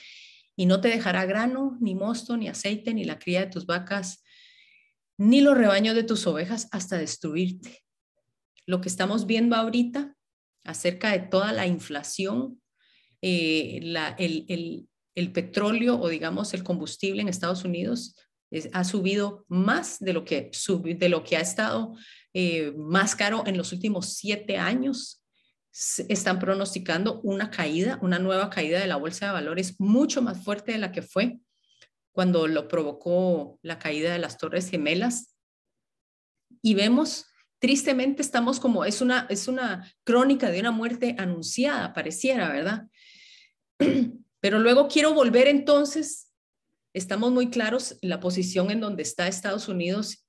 y 0.61 0.67
no 0.67 0.79
te 0.79 0.89
dejará 0.89 1.25
grano, 1.25 1.75
ni 1.81 1.95
mosto, 1.95 2.37
ni 2.37 2.47
aceite, 2.47 2.93
ni 2.93 3.03
la 3.03 3.17
cría 3.17 3.39
de 3.39 3.47
tus 3.47 3.65
vacas, 3.65 4.23
ni 5.17 5.41
los 5.41 5.57
rebaños 5.57 5.95
de 5.95 6.03
tus 6.03 6.27
ovejas 6.27 6.67
hasta 6.71 6.99
destruirte. 6.99 7.83
Lo 8.67 8.79
que 8.79 8.87
estamos 8.87 9.25
viendo 9.25 9.55
ahorita 9.55 10.15
acerca 10.63 11.13
de 11.13 11.19
toda 11.21 11.51
la 11.51 11.65
inflación, 11.65 12.61
eh, 13.23 13.79
el, 14.19 15.31
petróleo 15.33 15.99
o 15.99 16.07
digamos 16.09 16.53
el 16.53 16.63
combustible 16.63 17.23
en 17.23 17.27
Estados 17.27 17.63
Unidos 17.63 18.15
ha 18.71 18.83
subido 18.83 19.45
más 19.47 19.97
de 19.97 20.13
lo 20.13 20.25
que, 20.25 20.51
de 20.95 21.09
lo 21.09 21.23
que 21.23 21.37
ha 21.37 21.41
estado 21.41 21.95
eh, 22.35 22.71
más 22.77 23.15
caro 23.15 23.41
en 23.47 23.57
los 23.57 23.73
últimos 23.73 24.13
siete 24.13 24.57
años. 24.59 25.20
Están 25.71 26.39
pronosticando 26.39 27.21
una 27.21 27.49
caída, 27.49 27.97
una 28.01 28.19
nueva 28.19 28.49
caída 28.49 28.79
de 28.79 28.87
la 28.87 28.97
bolsa 28.97 29.27
de 29.27 29.31
valores 29.31 29.79
mucho 29.79 30.21
más 30.21 30.43
fuerte 30.43 30.73
de 30.73 30.77
la 30.77 30.91
que 30.91 31.01
fue 31.01 31.39
cuando 32.11 32.47
lo 32.47 32.67
provocó 32.67 33.57
la 33.61 33.79
caída 33.79 34.11
de 34.11 34.19
las 34.19 34.37
Torres 34.37 34.69
Gemelas. 34.69 35.35
Y 36.61 36.75
vemos, 36.75 37.25
tristemente, 37.59 38.21
estamos 38.21 38.59
como, 38.59 38.83
es 38.83 39.01
una, 39.01 39.27
es 39.29 39.47
una 39.47 39.89
crónica 40.03 40.51
de 40.51 40.59
una 40.59 40.71
muerte 40.71 41.15
anunciada, 41.17 41.93
pareciera, 41.93 42.49
¿verdad? 42.49 42.87
Pero 44.41 44.59
luego 44.59 44.87
quiero 44.87 45.13
volver 45.13 45.47
entonces 45.47 46.31
estamos 46.93 47.31
muy 47.31 47.49
claros 47.49 47.97
la 48.01 48.19
posición 48.19 48.71
en 48.71 48.81
donde 48.81 49.03
está 49.03 49.27
Estados 49.27 49.67
Unidos 49.67 50.25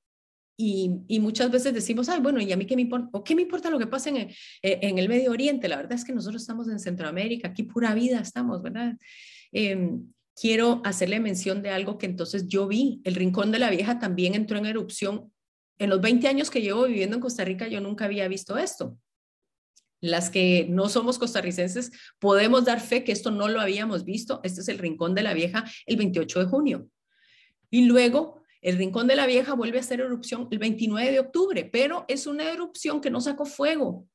y, 0.57 1.19
muchas 1.21 1.51
veces 1.51 1.75
decimos, 1.75 2.09
ay, 2.09 2.21
bueno, 2.21 2.41
¿y 2.41 2.53
a 2.53 2.57
mí 2.57 2.67
qué 2.67 2.77
me 2.77 2.83
importa? 2.83 3.09
¿O 3.13 3.25
qué 3.25 3.35
me 3.35 3.43
importa 3.43 3.71
lo 3.71 3.79
que 3.79 3.87
pasa 3.87 4.11
en, 4.11 4.17
eh, 4.17 4.35
en, 4.63 4.99
el 4.99 5.09
Medio 5.09 5.31
Oriente? 5.31 5.69
La 5.69 5.77
verdad 5.77 5.93
es 5.93 6.05
que 6.05 6.13
nosotros 6.13 6.43
estamos 6.43 6.69
en 6.69 6.79
Centroamérica, 6.79 7.49
aquí 7.49 7.65
pura 7.65 7.95
vida 7.95 8.21
estamos, 8.21 8.63
¿verdad? 8.63 8.97
Em, 9.51 10.13
quiero 10.35 10.81
hacerle 10.85 11.21
mención 11.21 11.63
de 11.63 11.71
algo 11.71 11.99
que 11.99 12.07
entonces 12.07 12.47
yo 12.47 12.69
vi. 12.69 13.01
El 13.05 13.15
Rincón 13.15 13.51
de 13.51 13.59
la 13.59 13.71
Vieja 13.71 13.99
también 13.99 14.35
entró 14.35 14.59
en 14.59 14.67
erupción. 14.67 15.33
En 15.79 15.91
los 15.91 16.01
20 16.01 16.29
años 16.29 16.51
que 16.51 16.63
llevo 16.63 16.85
viviendo 16.85 17.17
en 17.17 17.23
Costa 17.23 17.45
Rica, 17.45 17.67
yo 17.67 17.81
nunca 17.81 18.05
había 18.05 18.29
visto 18.29 18.57
esto 18.59 18.97
las 20.03 20.31
que 20.31 20.67
no 20.69 20.89
somos 20.89 21.17
costarricenses, 21.17 21.93
podemos 22.19 22.65
dar 22.65 22.81
fe 22.81 23.05
que 23.05 23.13
esto 23.13 23.31
no 23.31 23.49
lo 23.49 23.61
habíamos 23.61 24.05
visto. 24.05 24.41
Este 24.43 24.61
es 24.61 24.69
el 24.69 24.79
Rincón 24.79 25.15
de 25.15 25.23
la 25.23 25.33
Vieja 25.33 25.65
el 25.87 25.97
28 25.97 26.41
de 26.41 26.45
junio. 26.47 26.89
Y 27.71 27.85
luego 27.85 28.42
el 28.63 28.79
Rincón 28.79 29.09
de 29.09 29.17
la 29.17 29.27
Vieja 29.27 29.55
vuelve 29.55 29.79
a 29.79 29.81
hacer 29.81 30.01
erupción 30.01 30.49
el 30.51 30.59
29 30.59 31.11
de 31.11 31.21
octubre, 31.21 31.69
pero 31.71 32.05
es 32.09 32.27
una 32.27 32.51
erupción 32.51 33.01
que 33.01 33.11
no 33.11 33.21
sacó 33.21 33.45
fuego. 33.45 34.07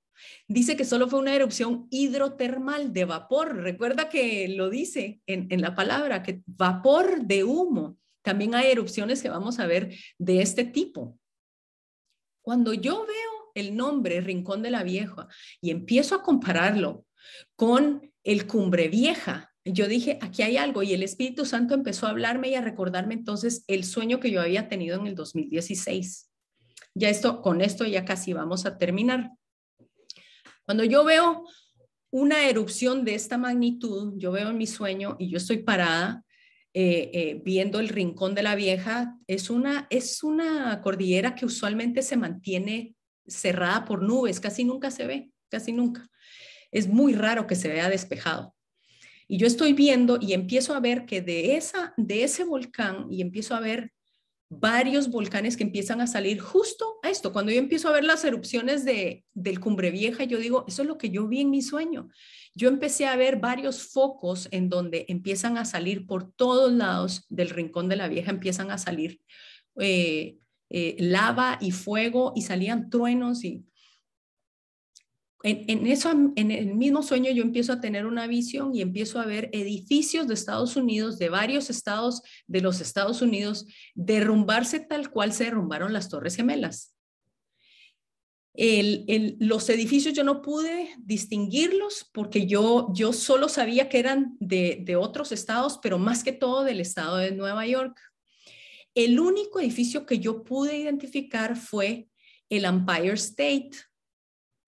Dice 0.48 0.76
que 0.76 0.86
solo 0.86 1.08
fue 1.08 1.20
una 1.20 1.36
erupción 1.36 1.88
hidrotermal 1.92 2.94
de 2.94 3.06
vapor. 3.06 3.58
Recuerda 3.58 4.10
que 4.10 4.48
lo 4.48 4.70
dice 4.70 5.22
en, 5.28 5.48
en 5.52 5.62
la 5.62 5.76
palabra, 5.76 6.24
que 6.24 6.42
vapor 6.46 7.22
de 7.26 7.44
humo. 7.44 7.98
También 8.24 8.56
hay 8.56 8.72
erupciones 8.72 9.22
que 9.22 9.30
vamos 9.30 9.60
a 9.60 9.68
ver 9.68 9.94
de 10.18 10.42
este 10.42 10.64
tipo. 10.64 11.20
Cuando 12.42 12.74
yo 12.74 13.06
veo 13.06 13.52
el 13.54 13.76
nombre 13.76 14.22
Rincón 14.22 14.64
de 14.64 14.72
la 14.72 14.84
Vieja 14.84 15.28
y 15.62 15.72
empiezo 15.72 16.16
a 16.16 16.24
compararlo 16.24 17.06
con 17.56 18.12
el 18.24 18.48
Cumbre 18.48 18.88
Vieja, 18.88 19.54
yo 19.72 19.88
dije, 19.88 20.18
aquí 20.22 20.44
hay 20.44 20.58
algo 20.58 20.84
y 20.84 20.94
el 20.94 21.04
Espíritu 21.04 21.46
Santo 21.46 21.74
empezó 21.74 22.08
a 22.08 22.12
hablarme 22.12 22.50
y 22.50 22.56
a 22.56 22.62
recordarme 22.62 23.14
entonces 23.14 23.64
el 23.68 23.84
sueño 23.84 24.20
que 24.20 24.32
yo 24.32 24.42
había 24.42 24.68
tenido 24.68 25.00
en 25.00 25.08
el 25.08 25.16
2016. 25.16 26.30
Ya 26.94 27.10
esto, 27.10 27.42
con 27.42 27.62
esto 27.62 27.86
ya 27.86 28.06
casi 28.06 28.34
vamos 28.34 28.66
a 28.66 28.78
terminar. 28.78 29.32
Cuando 30.66 30.84
yo 30.84 31.04
veo 31.04 31.44
una 32.12 32.48
erupción 32.48 33.06
de 33.06 33.16
esta 33.16 33.38
magnitud, 33.38 34.14
yo 34.18 34.32
veo 34.32 34.50
en 34.50 34.58
mi 34.58 34.68
sueño 34.68 35.16
y 35.20 35.30
yo 35.30 35.38
estoy 35.38 35.60
parada 35.60 36.24
eh, 36.74 37.10
eh, 37.14 37.42
viendo 37.44 37.80
el 37.80 37.90
rincón 37.90 38.36
de 38.36 38.44
la 38.44 38.56
vieja, 38.56 39.16
es 39.28 39.50
una, 39.50 39.88
es 39.90 40.24
una 40.24 40.82
cordillera 40.82 41.36
que 41.36 41.46
usualmente 41.46 42.02
se 42.02 42.18
mantiene 42.18 42.96
cerrada 43.26 43.86
por 43.86 44.04
nubes, 44.04 44.40
casi 44.40 44.64
nunca 44.64 44.92
se 44.92 45.08
ve, 45.08 45.32
casi 45.50 45.72
nunca. 45.72 46.08
Es 46.72 46.88
muy 46.88 47.14
raro 47.14 47.48
que 47.48 47.56
se 47.56 47.70
vea 47.70 47.90
despejado. 47.90 48.57
Y 49.28 49.38
yo 49.38 49.48
estoy 49.48 49.74
viendo 49.74 50.18
y 50.22 50.34
empiezo 50.34 50.74
a 50.74 50.80
ver 50.80 51.06
que 51.06 51.22
de, 51.22 51.58
esa, 51.58 51.94
de 51.98 52.24
ese 52.24 52.44
volcán 52.44 53.08
y 53.10 53.22
empiezo 53.22 53.56
a 53.56 53.60
ver 53.60 53.92
varios 54.50 55.10
volcanes 55.10 55.58
que 55.58 55.64
empiezan 55.64 56.00
a 56.00 56.08
salir 56.08 56.40
justo 56.40 57.00
a 57.04 57.10
esto. 57.10 57.34
Cuando 57.34 57.52
yo 57.52 57.60
empiezo 57.60 57.90
a 57.90 57.92
ver 57.92 58.06
las 58.06 58.24
erupciones 58.24 58.86
de, 58.86 59.26
del 59.34 59.60
Cumbre 59.60 59.92
Vieja, 59.92 60.24
yo 60.24 60.38
digo, 60.38 60.64
eso 60.68 60.84
es 60.84 60.88
lo 60.88 60.98
que 60.98 61.10
yo 61.10 61.28
vi 61.28 61.42
en 61.42 61.50
mi 61.50 61.62
sueño. 61.62 62.10
Yo 62.56 62.70
empecé 62.70 63.06
a 63.06 63.18
ver 63.18 63.38
varios 63.40 63.84
focos 63.84 64.48
en 64.52 64.70
donde 64.70 65.06
empiezan 65.10 65.58
a 65.58 65.66
salir 65.66 66.08
por 66.08 66.32
todos 66.32 66.72
lados 66.72 67.26
del 67.30 67.50
Rincón 67.50 67.90
de 67.90 67.98
la 67.98 68.08
Vieja, 68.08 68.32
empiezan 68.32 68.72
a 68.72 68.78
salir 68.78 69.20
eh, 69.80 70.38
eh, 70.70 70.96
lava 71.00 71.58
y 71.62 71.72
fuego 71.72 72.34
y 72.36 72.44
salían 72.44 72.90
truenos 72.90 73.44
y 73.44 73.66
en, 75.48 75.88
eso, 75.88 76.12
en 76.36 76.52
el 76.52 76.76
mismo 76.76 77.04
sueño 77.04 77.32
yo 77.32 77.44
empiezo 77.44 77.74
a 77.74 77.82
tener 77.82 78.06
una 78.06 78.28
visión 78.28 78.76
y 78.76 78.82
empiezo 78.82 79.20
a 79.20 79.26
ver 79.26 79.50
edificios 79.54 80.28
de 80.28 80.34
Estados 80.34 80.76
Unidos, 80.76 81.18
de 81.18 81.30
varios 81.30 81.70
estados 81.70 82.22
de 82.48 82.62
los 82.62 82.82
Estados 82.82 83.22
Unidos, 83.22 83.66
derrumbarse 83.96 84.80
tal 84.80 85.10
cual 85.10 85.34
se 85.34 85.46
derrumbaron 85.46 85.94
las 85.94 86.10
Torres 86.10 86.36
Gemelas. 86.36 86.94
los 88.54 89.70
edificios 89.70 90.14
yo 90.14 90.24
no 90.24 90.42
pude 90.42 90.90
distinguirlos 90.98 92.10
porque 92.12 92.48
yo, 92.48 92.92
yo 92.94 93.14
solo 93.14 93.48
sabía 93.50 93.90
que 93.90 94.00
eran 94.00 94.36
de, 94.40 94.80
de 94.84 94.96
otros 94.96 95.32
estados, 95.32 95.80
pero 95.82 95.98
más 95.98 96.24
que 96.24 96.34
todo 96.34 96.64
del 96.64 96.80
estado 96.80 97.18
de 97.18 97.32
Nueva 97.32 97.66
York. 97.66 98.00
El 98.96 99.20
único 99.20 99.60
edificio 99.60 100.06
que 100.08 100.18
yo 100.20 100.44
pude 100.44 100.78
identificar 100.78 101.56
fue 101.56 102.08
el 102.50 102.66
Empire 102.66 103.14
State. 103.14 103.72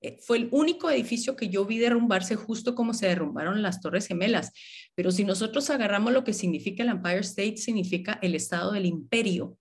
Eh, 0.01 0.17
fue 0.21 0.37
el 0.37 0.49
único 0.51 0.89
edificio 0.89 1.35
que 1.35 1.49
yo 1.49 1.65
vi 1.65 1.77
derrumbarse 1.77 2.35
justo 2.35 2.73
como 2.73 2.93
se 2.93 3.07
derrumbaron 3.07 3.61
las 3.61 3.81
Torres 3.81 4.07
Gemelas. 4.07 4.51
Pero 4.95 5.11
si 5.11 5.23
nosotros 5.23 5.69
agarramos 5.69 6.13
lo 6.13 6.23
que 6.23 6.33
significa 6.33 6.83
el 6.83 6.89
Empire 6.89 7.19
State, 7.19 7.57
significa 7.57 8.19
el 8.21 8.35
estado 8.35 8.71
del 8.71 8.85
imperio. 8.85 9.57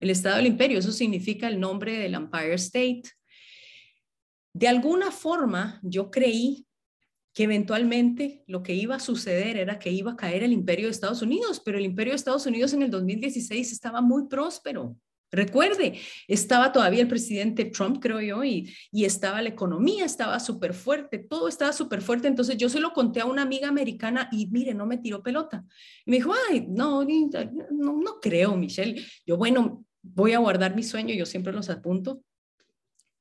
El 0.00 0.10
estado 0.10 0.36
del 0.36 0.46
imperio, 0.46 0.78
eso 0.78 0.92
significa 0.92 1.48
el 1.48 1.60
nombre 1.60 1.98
del 1.98 2.14
Empire 2.14 2.54
State. 2.54 3.04
De 4.52 4.68
alguna 4.68 5.10
forma, 5.10 5.80
yo 5.82 6.10
creí 6.10 6.66
que 7.32 7.44
eventualmente 7.44 8.42
lo 8.46 8.62
que 8.62 8.74
iba 8.74 8.96
a 8.96 9.00
suceder 9.00 9.58
era 9.58 9.78
que 9.78 9.90
iba 9.90 10.12
a 10.12 10.16
caer 10.16 10.42
el 10.42 10.52
imperio 10.52 10.86
de 10.86 10.92
Estados 10.92 11.20
Unidos, 11.20 11.60
pero 11.62 11.76
el 11.76 11.84
imperio 11.84 12.12
de 12.12 12.16
Estados 12.16 12.46
Unidos 12.46 12.72
en 12.72 12.82
el 12.82 12.90
2016 12.90 13.72
estaba 13.72 14.00
muy 14.00 14.26
próspero. 14.26 14.96
Recuerde, 15.32 15.98
estaba 16.28 16.72
todavía 16.72 17.02
el 17.02 17.08
presidente 17.08 17.64
Trump, 17.64 17.98
creo 18.00 18.20
yo, 18.20 18.44
y, 18.44 18.72
estaba 18.92 19.42
la 19.42 19.48
economía, 19.48 20.04
estaba 20.04 20.38
súper 20.38 20.72
fuerte, 20.72 21.18
todo 21.18 21.48
estaba 21.48 21.72
súper 21.72 22.00
fuerte. 22.00 22.28
Entonces 22.28 22.56
yo 22.56 22.68
se 22.68 22.80
lo 22.80 22.92
conté 22.92 23.20
a 23.20 23.26
una 23.26 23.42
amiga 23.42 23.68
americana 23.68 24.28
y 24.30 24.46
mire, 24.46 24.72
no 24.72 24.86
me 24.86 24.98
tiró 24.98 25.22
pelota. 25.22 25.64
Y 26.04 26.10
me 26.10 26.16
dijo, 26.18 26.32
ay, 26.48 26.66
no, 26.68 27.04
no, 27.04 28.20
creo, 28.20 28.56
Michelle. 28.56 29.04
Yo, 29.26 29.36
bueno, 29.36 29.84
voy 30.02 30.32
a 30.32 30.38
guardar 30.38 30.76
mi 30.76 30.82
sueño, 30.82 31.14
yo 31.14 31.26
siempre 31.26 31.52
los 31.52 31.70
apunto. 31.70 32.22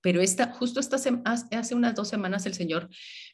Pero 0.01 0.21
esta, 0.21 0.53
justo 0.53 0.79
esta, 0.79 0.97
hace 1.25 1.75
unas 1.75 1.95
dos 1.95 2.07
semanas 2.07 2.45
el 2.45 2.53
Señor 2.53 2.89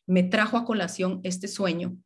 me 0.08 0.24
trajo 0.24 0.58
a 0.58 0.64
colación 0.64 1.20
este 1.24 1.50
sueño. 1.50 1.98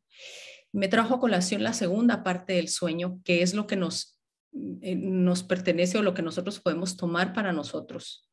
Me 0.72 0.88
trajo 0.88 1.14
a 1.14 1.20
colación 1.20 1.62
la 1.62 1.72
segunda 1.72 2.24
parte 2.24 2.54
del 2.54 2.68
sueño, 2.68 3.20
que 3.24 3.42
es 3.42 3.54
lo 3.54 3.68
que 3.68 3.76
nos, 3.76 4.15
nos 4.56 5.42
pertenece 5.42 5.98
o 5.98 6.02
lo 6.02 6.14
que 6.14 6.22
nosotros 6.22 6.60
podemos 6.60 6.96
tomar 6.96 7.32
para 7.32 7.52
nosotros. 7.52 8.28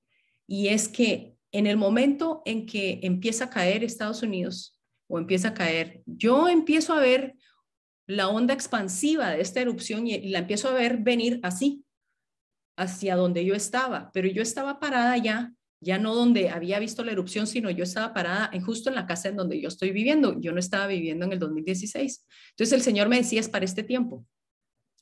Y 0.48 0.70
es 0.70 0.88
que 0.88 1.36
en 1.52 1.68
el 1.68 1.78
momento 1.78 2.42
en 2.46 2.66
que 2.66 3.00
empieza 3.04 3.46
a 3.46 3.50
caer 3.50 3.84
Estados 3.84 4.24
Unidos 4.24 4.80
o 5.08 5.20
empieza 5.20 5.50
a 5.50 5.54
caer, 5.54 6.02
yo 6.06 6.48
empiezo 6.48 6.94
a 6.94 7.00
ver 7.00 7.36
la 8.08 8.28
onda 8.30 8.54
expansiva 8.54 9.32
de 9.32 9.42
esta 9.42 9.62
erupción 9.62 10.08
y 10.08 10.30
la 10.30 10.40
empiezo 10.40 10.70
a 10.70 10.74
ver 10.74 10.98
venir 10.98 11.40
así, 11.44 11.86
hacia 12.76 13.16
donde 13.16 13.46
yo 13.46 13.54
estaba, 13.54 14.10
pero 14.14 14.28
yo 14.28 14.42
estaba 14.42 14.80
parada 14.80 15.16
ya, 15.18 15.54
ya 15.80 15.98
no 15.98 16.16
donde 16.16 16.50
había 16.50 16.80
visto 16.80 17.04
la 17.04 17.12
erupción, 17.12 17.46
sino 17.46 17.70
yo 17.70 17.84
estaba 17.84 18.14
parada 18.14 18.50
justo 18.66 18.90
en 18.90 18.96
la 18.96 19.06
casa 19.06 19.30
en 19.30 19.36
donde 19.36 19.62
yo 19.62 19.68
estoy 19.68 19.92
viviendo. 19.92 20.40
Yo 20.40 20.54
no 20.54 20.60
estaba 20.60 20.88
viviendo 20.88 21.26
en 21.26 21.34
el 21.34 21.40
2016. 21.40 22.26
Entonces 22.52 22.74
el 22.74 22.82
Señor 22.82 23.10
me 23.10 23.18
decía, 23.18 23.42
es 23.42 23.50
para 23.50 23.66
este 23.66 23.84
tiempo. 23.84 24.26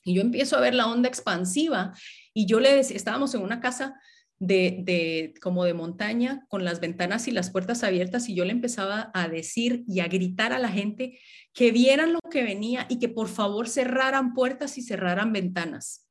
Y 0.04 0.16
yo 0.16 0.22
empiezo 0.22 0.58
a 0.58 0.62
ver 0.62 0.74
la 0.74 0.88
onda 0.88 1.08
expansiva 1.08 1.93
y 2.34 2.45
yo 2.45 2.60
le 2.60 2.76
decía, 2.76 2.97
estábamos 2.97 3.34
en 3.36 3.41
una 3.41 3.60
casa 3.60 3.99
de, 4.39 4.80
de, 4.84 5.34
como 5.41 5.66
de 5.66 5.76
montaña 5.76 6.45
con 6.49 6.66
las 6.66 6.80
ventanas 6.80 7.28
y 7.28 7.32
las 7.32 7.52
puertas 7.52 7.84
abiertas 7.84 8.28
y 8.28 8.34
yo 8.34 8.43
le 8.43 8.52
empezaba 8.52 9.12
a 9.14 9.28
decir 9.28 9.84
y 9.88 9.99
a 9.99 10.08
gritar 10.08 10.54
a 10.54 10.60
la 10.60 10.70
gente 10.70 11.20
que 11.54 11.72
vieran 11.72 12.14
lo 12.14 12.20
que 12.32 12.43
venía 12.43 12.88
y 12.89 12.97
que 12.97 13.10
por 13.10 13.28
favor 13.28 13.70
cerraran 13.70 14.34
puertas 14.34 14.80
y 14.80 14.82
cerraran 14.82 15.32
ventanas 15.32 16.08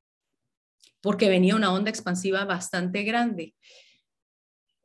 porque 1.00 1.28
venía 1.28 1.56
una 1.56 1.72
onda 1.72 1.90
expansiva 1.90 2.44
bastante 2.44 3.02
grande. 3.02 3.54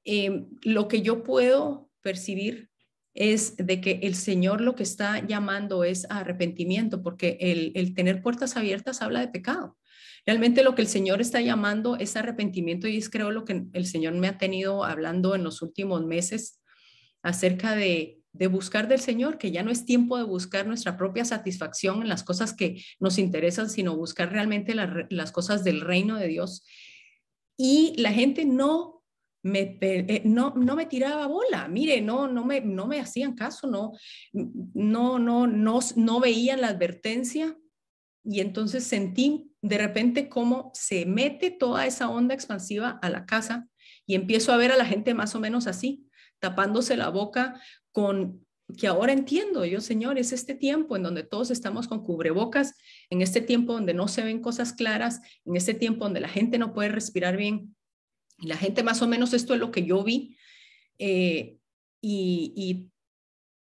Em, 0.03 0.47
lo 0.63 0.87
que 0.87 1.01
yo 1.01 1.23
puedo 1.23 1.89
percibir 2.01 2.69
es 3.15 3.57
de 3.57 3.81
que 3.81 3.99
el 4.03 4.13
Señor 4.13 4.61
lo 4.61 4.75
que 4.75 4.83
está 4.83 5.25
llamando 5.25 5.83
es 5.83 6.05
arrepentimiento, 6.09 7.01
porque 7.01 7.37
el, 7.39 7.71
el 7.73 7.95
tener 7.95 8.21
puertas 8.21 8.55
abiertas 8.57 9.01
habla 9.01 9.21
de 9.21 9.29
pecado. 9.29 9.77
Realmente 10.25 10.63
lo 10.63 10.75
que 10.75 10.83
el 10.83 10.87
Señor 10.87 11.21
está 11.21 11.41
llamando 11.41 11.97
es 11.97 12.15
arrepentimiento 12.15 12.87
y 12.87 12.97
es 12.97 13.09
creo 13.09 13.31
lo 13.31 13.45
que 13.45 13.65
el 13.73 13.85
Señor 13.87 14.13
me 14.13 14.27
ha 14.27 14.37
tenido 14.37 14.83
hablando 14.83 15.33
en 15.33 15.43
los 15.43 15.61
últimos 15.61 16.05
meses 16.05 16.61
acerca 17.23 17.75
de 17.75 18.19
de 18.37 18.47
buscar 18.47 18.89
del 18.89 18.99
Señor, 18.99 19.37
que 19.37 19.51
ya 19.51 19.63
no 19.63 19.71
es 19.71 19.85
tiempo 19.85 20.17
de 20.17 20.23
buscar 20.23 20.67
nuestra 20.67 20.97
propia 20.97 21.23
satisfacción 21.23 22.01
en 22.01 22.09
las 22.09 22.23
cosas 22.23 22.53
que 22.53 22.83
nos 22.99 23.17
interesan, 23.17 23.69
sino 23.69 23.95
buscar 23.95 24.31
realmente 24.31 24.75
las 24.75 25.31
cosas 25.31 25.63
del 25.63 25.79
reino 25.79 26.17
de 26.17 26.27
Dios. 26.27 26.65
Y 27.57 27.93
la 27.97 28.11
gente 28.11 28.43
no 28.43 28.94
eh, 29.53 30.21
no, 30.25 30.53
no 30.55 30.75
me 30.75 30.87
tiraba 30.87 31.27
bola, 31.27 31.67
mire, 31.67 32.01
no, 32.01 32.27
no, 32.27 32.43
me, 32.43 32.61
no 32.61 32.87
me 32.87 32.99
hacían 32.99 33.35
caso, 33.35 33.67
no, 33.67 33.93
no, 34.33 35.19
no, 35.19 35.45
no, 35.45 35.79
no 35.95 36.19
veían 36.19 36.61
la 36.61 36.69
advertencia. 36.69 37.55
Y 38.27 38.39
entonces 38.39 38.83
sentí 38.85 39.51
de 39.61 39.77
repente 39.77 40.29
cómo 40.29 40.71
se 40.73 41.05
mete 41.05 41.51
toda 41.51 41.85
esa 41.85 42.09
onda 42.09 42.33
expansiva 42.33 42.99
a 43.03 43.09
la 43.09 43.27
casa 43.27 43.67
y 44.07 44.15
empiezo 44.15 44.51
a 44.51 44.57
ver 44.57 44.71
a 44.71 44.77
la 44.77 44.85
gente 44.85 45.13
más 45.13 45.35
o 45.35 45.39
menos 45.39 45.67
así, 45.67 46.07
tapándose 46.39 46.97
la 46.97 47.09
boca 47.09 47.61
con 47.91 48.45
que 48.79 48.87
ahora 48.87 49.13
entiendo 49.13 49.63
yo, 49.63 49.79
Señor, 49.79 50.17
es 50.17 50.33
este 50.33 50.55
tiempo 50.55 50.95
en 50.95 51.03
donde 51.03 51.21
todos 51.21 51.51
estamos 51.51 51.87
con 51.87 52.03
cubrebocas, 52.03 52.73
en 53.11 53.21
este 53.21 53.41
tiempo 53.41 53.73
donde 53.73 53.93
no 53.93 54.07
se 54.07 54.23
ven 54.23 54.41
cosas 54.41 54.73
claras, 54.73 55.21
en 55.45 55.55
este 55.55 55.75
tiempo 55.75 56.05
donde 56.05 56.19
la 56.19 56.29
gente 56.29 56.57
no 56.57 56.73
puede 56.73 56.89
respirar 56.89 57.37
bien. 57.37 57.74
Y 58.39 58.47
la 58.47 58.57
gente 58.57 58.83
más 58.83 59.01
o 59.01 59.07
menos 59.07 59.33
esto 59.33 59.53
es 59.53 59.59
lo 59.59 59.71
que 59.71 59.85
yo 59.85 60.03
vi. 60.03 60.37
Eh, 60.99 61.57
y, 62.01 62.53
y, 62.55 62.91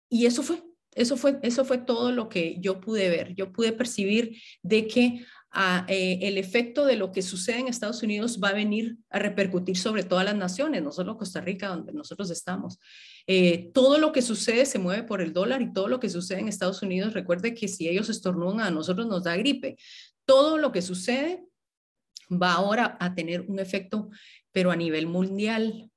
y 0.10 0.26
eso 0.26 0.44
fue, 0.44 0.64
eso 0.96 1.18
fue, 1.18 1.40
eso 1.44 1.66
fue 1.66 1.78
todo 1.78 2.12
lo 2.12 2.30
que 2.30 2.58
yo 2.60 2.80
pude 2.80 3.10
ver. 3.10 3.36
Yo 3.36 3.52
pude 3.52 3.74
percibir 3.74 4.42
de 4.62 4.88
que 4.88 5.26
eh, 5.88 6.20
el 6.24 6.38
efecto 6.40 6.86
de 6.86 6.96
lo 6.96 7.12
que 7.12 7.22
sucede 7.22 7.60
en 7.60 7.68
Estados 7.68 8.02
Unidos 8.02 8.40
va 8.44 8.50
a 8.50 8.54
venir 8.54 8.98
a 9.12 9.20
repercutir 9.20 9.78
sobre 9.78 10.04
todas 10.04 10.26
las 10.26 10.36
naciones, 10.36 10.82
no 10.82 10.92
solo 10.92 11.16
Costa 11.16 11.42
Rica, 11.42 11.68
donde 11.68 11.94
nosotros 11.94 12.32
estamos. 12.32 12.80
Eh, 13.28 13.70
todo 13.74 14.00
lo 14.00 14.12
que 14.12 14.24
sucede 14.24 14.66
se 14.66 14.80
mueve 14.80 15.04
por 15.04 15.22
el 15.22 15.32
dólar 15.32 15.62
y 15.62 15.72
todo 15.72 15.88
lo 15.88 16.00
que 16.00 16.10
sucede 16.10 16.40
en 16.40 16.48
Estados 16.48 16.82
Unidos, 16.82 17.14
recuerde 17.14 17.54
que 17.54 17.68
si 17.68 17.88
ellos 17.88 18.10
estornudan 18.10 18.62
a 18.62 18.72
nosotros 18.72 19.06
nos 19.06 19.24
da 19.24 19.38
gripe. 19.38 19.78
Todo 20.26 20.58
lo 20.58 20.72
que 20.72 20.82
sucede 20.82 21.46
va 22.32 22.54
ahora 22.54 22.98
a 23.00 23.14
tener 23.14 23.42
un 23.42 23.60
efecto, 23.60 24.10
pero 24.54 24.72
a 24.72 24.78
nivel 24.78 25.08
mundial. 25.08 25.90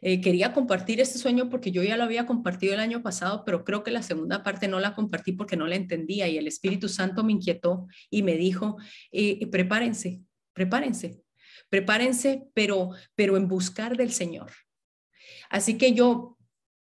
Eh, 0.00 0.20
quería 0.20 0.52
compartir 0.52 1.00
este 1.00 1.18
sueño 1.18 1.48
porque 1.48 1.72
yo 1.72 1.82
ya 1.82 1.96
lo 1.96 2.04
había 2.04 2.26
compartido 2.26 2.74
el 2.74 2.80
año 2.80 3.02
pasado, 3.02 3.42
pero 3.44 3.64
creo 3.64 3.82
que 3.82 3.90
la 3.90 4.02
segunda 4.02 4.42
parte 4.42 4.68
no 4.68 4.78
la 4.78 4.94
compartí 4.94 5.32
porque 5.32 5.56
no 5.56 5.66
la 5.66 5.76
entendía 5.76 6.28
y 6.28 6.36
el 6.36 6.46
Espíritu 6.46 6.90
Santo 6.90 7.24
me 7.24 7.32
inquietó 7.32 7.86
y 8.10 8.22
me 8.22 8.36
dijo, 8.36 8.76
eh, 9.12 9.46
prepárense, 9.46 10.20
prepárense, 10.52 11.22
prepárense, 11.70 12.44
pero, 12.52 12.90
pero 13.14 13.38
en 13.38 13.48
buscar 13.48 13.96
del 13.96 14.12
Señor. 14.12 14.52
Así 15.48 15.78
que 15.78 15.94
yo 15.94 16.36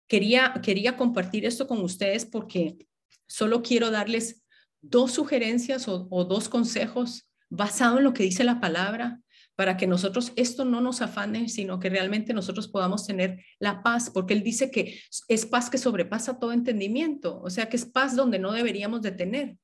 quería, 0.07 0.53
quería 0.61 0.97
compartir 0.97 1.45
esto 1.45 1.65
con 1.65 1.79
ustedes 1.81 2.25
porque 2.25 2.77
solo 3.25 3.61
quiero 3.63 3.89
darles 3.89 4.43
dos 4.81 5.13
sugerencias 5.13 5.87
o, 5.87 6.09
o 6.11 6.25
dos 6.25 6.49
consejos 6.49 7.29
basados 7.49 7.99
en 7.99 8.03
lo 8.03 8.13
que 8.13 8.23
dice 8.23 8.43
la 8.43 8.59
palabra 8.59 9.22
para 9.55 9.77
que 9.77 9.87
nosotros 9.87 10.31
esto 10.35 10.65
no 10.65 10.81
nos 10.81 11.01
afane, 11.01 11.47
sino 11.49 11.79
que 11.79 11.89
realmente 11.89 12.33
nosotros 12.33 12.67
podamos 12.67 13.05
tener 13.05 13.43
la 13.59 13.83
paz, 13.83 14.09
porque 14.09 14.33
Él 14.33 14.43
dice 14.43 14.71
que 14.71 14.99
es 15.27 15.45
paz 15.45 15.69
que 15.69 15.77
sobrepasa 15.77 16.39
todo 16.39 16.53
entendimiento, 16.53 17.39
o 17.41 17.49
sea 17.49 17.69
que 17.69 17.77
es 17.77 17.85
paz 17.85 18.15
donde 18.15 18.39
no 18.39 18.51
deberíamos 18.51 19.01
de 19.01 19.11
tener. 19.11 19.57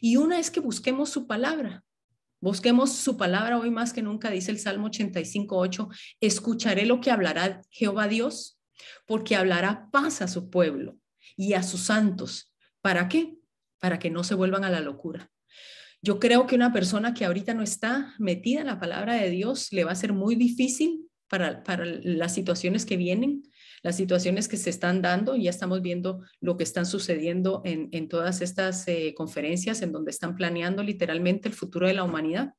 Y 0.00 0.16
una 0.16 0.38
es 0.38 0.50
que 0.50 0.60
busquemos 0.60 1.10
su 1.10 1.26
palabra. 1.26 1.84
Busquemos 2.40 2.92
su 2.92 3.16
palabra 3.16 3.58
hoy 3.58 3.70
más 3.70 3.92
que 3.92 4.02
nunca, 4.02 4.30
dice 4.30 4.50
el 4.50 4.58
Salmo 4.58 4.88
85.8, 4.88 5.88
escucharé 6.20 6.84
lo 6.84 7.00
que 7.00 7.10
hablará 7.10 7.62
Jehová 7.70 8.08
Dios, 8.08 8.60
porque 9.06 9.36
hablará 9.36 9.88
paz 9.90 10.20
a 10.20 10.28
su 10.28 10.50
pueblo 10.50 10.98
y 11.36 11.54
a 11.54 11.62
sus 11.62 11.80
santos. 11.80 12.52
¿Para 12.82 13.08
qué? 13.08 13.36
Para 13.80 13.98
que 13.98 14.10
no 14.10 14.22
se 14.22 14.34
vuelvan 14.34 14.64
a 14.64 14.70
la 14.70 14.80
locura. 14.80 15.30
Yo 16.06 16.20
creo 16.20 16.46
que 16.46 16.54
una 16.54 16.72
persona 16.72 17.14
que 17.14 17.24
ahorita 17.24 17.52
no 17.52 17.64
está 17.64 18.14
metida 18.20 18.60
en 18.60 18.68
la 18.68 18.78
palabra 18.78 19.14
de 19.14 19.28
Dios 19.28 19.72
le 19.72 19.82
va 19.82 19.90
a 19.90 19.96
ser 19.96 20.12
muy 20.12 20.36
difícil 20.36 21.04
para, 21.26 21.64
para 21.64 21.84
las 21.84 22.32
situaciones 22.32 22.86
que 22.86 22.96
vienen, 22.96 23.42
las 23.82 23.96
situaciones 23.96 24.46
que 24.46 24.56
se 24.56 24.70
están 24.70 25.02
dando. 25.02 25.34
Ya 25.34 25.50
estamos 25.50 25.82
viendo 25.82 26.22
lo 26.40 26.56
que 26.56 26.62
están 26.62 26.86
sucediendo 26.86 27.60
en, 27.64 27.88
en 27.90 28.08
todas 28.08 28.40
estas 28.40 28.86
eh, 28.86 29.14
conferencias 29.16 29.82
en 29.82 29.90
donde 29.90 30.12
están 30.12 30.36
planeando 30.36 30.84
literalmente 30.84 31.48
el 31.48 31.54
futuro 31.54 31.88
de 31.88 31.94
la 31.94 32.04
humanidad. 32.04 32.54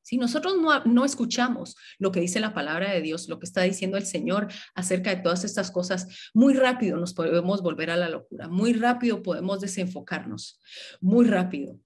Si 0.00 0.16
nosotros 0.16 0.54
no, 0.62 0.82
no, 0.84 1.04
escuchamos 1.04 1.76
lo 1.98 2.10
que 2.10 2.20
dice 2.20 2.40
la 2.40 2.54
palabra 2.54 2.90
de 2.90 3.02
Dios, 3.02 3.28
lo 3.28 3.38
que 3.38 3.44
está 3.44 3.60
diciendo 3.64 3.98
el 3.98 4.06
Señor 4.06 4.48
acerca 4.74 5.14
de 5.14 5.20
todas 5.20 5.44
estas 5.44 5.70
cosas, 5.70 6.30
muy 6.32 6.54
rápido 6.54 6.96
nos 6.96 7.12
podemos 7.12 7.60
volver 7.60 7.90
a 7.90 7.98
la 7.98 8.08
locura, 8.08 8.48
muy 8.48 8.72
rápido 8.72 9.22
podemos 9.22 9.60
desenfocarnos, 9.60 10.58
muy 11.02 11.26
rápido. 11.26 11.78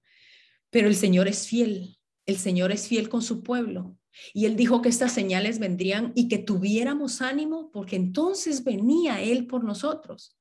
Pero 0.75 0.89
el 0.89 0.97
Señor 0.97 1.29
es 1.29 1.47
fiel, 1.47 2.01
el 2.27 2.37
Señor 2.37 2.73
es 2.73 2.89
fiel 2.89 3.09
con 3.09 3.23
su 3.23 3.45
pueblo. 3.45 3.97
Y 4.33 4.47
él 4.47 4.57
dijo 4.57 4.83
que 4.83 4.89
estas 4.89 5.13
señales 5.13 5.61
vendrían 5.61 6.11
y 6.17 6.27
que 6.27 6.39
tuviéramos 6.39 7.23
ánimo 7.23 7.71
porque 7.71 7.95
entonces 7.95 8.65
venía 8.65 9.23
Él 9.23 9.47
por 9.47 9.63
nosotros. 9.63 10.37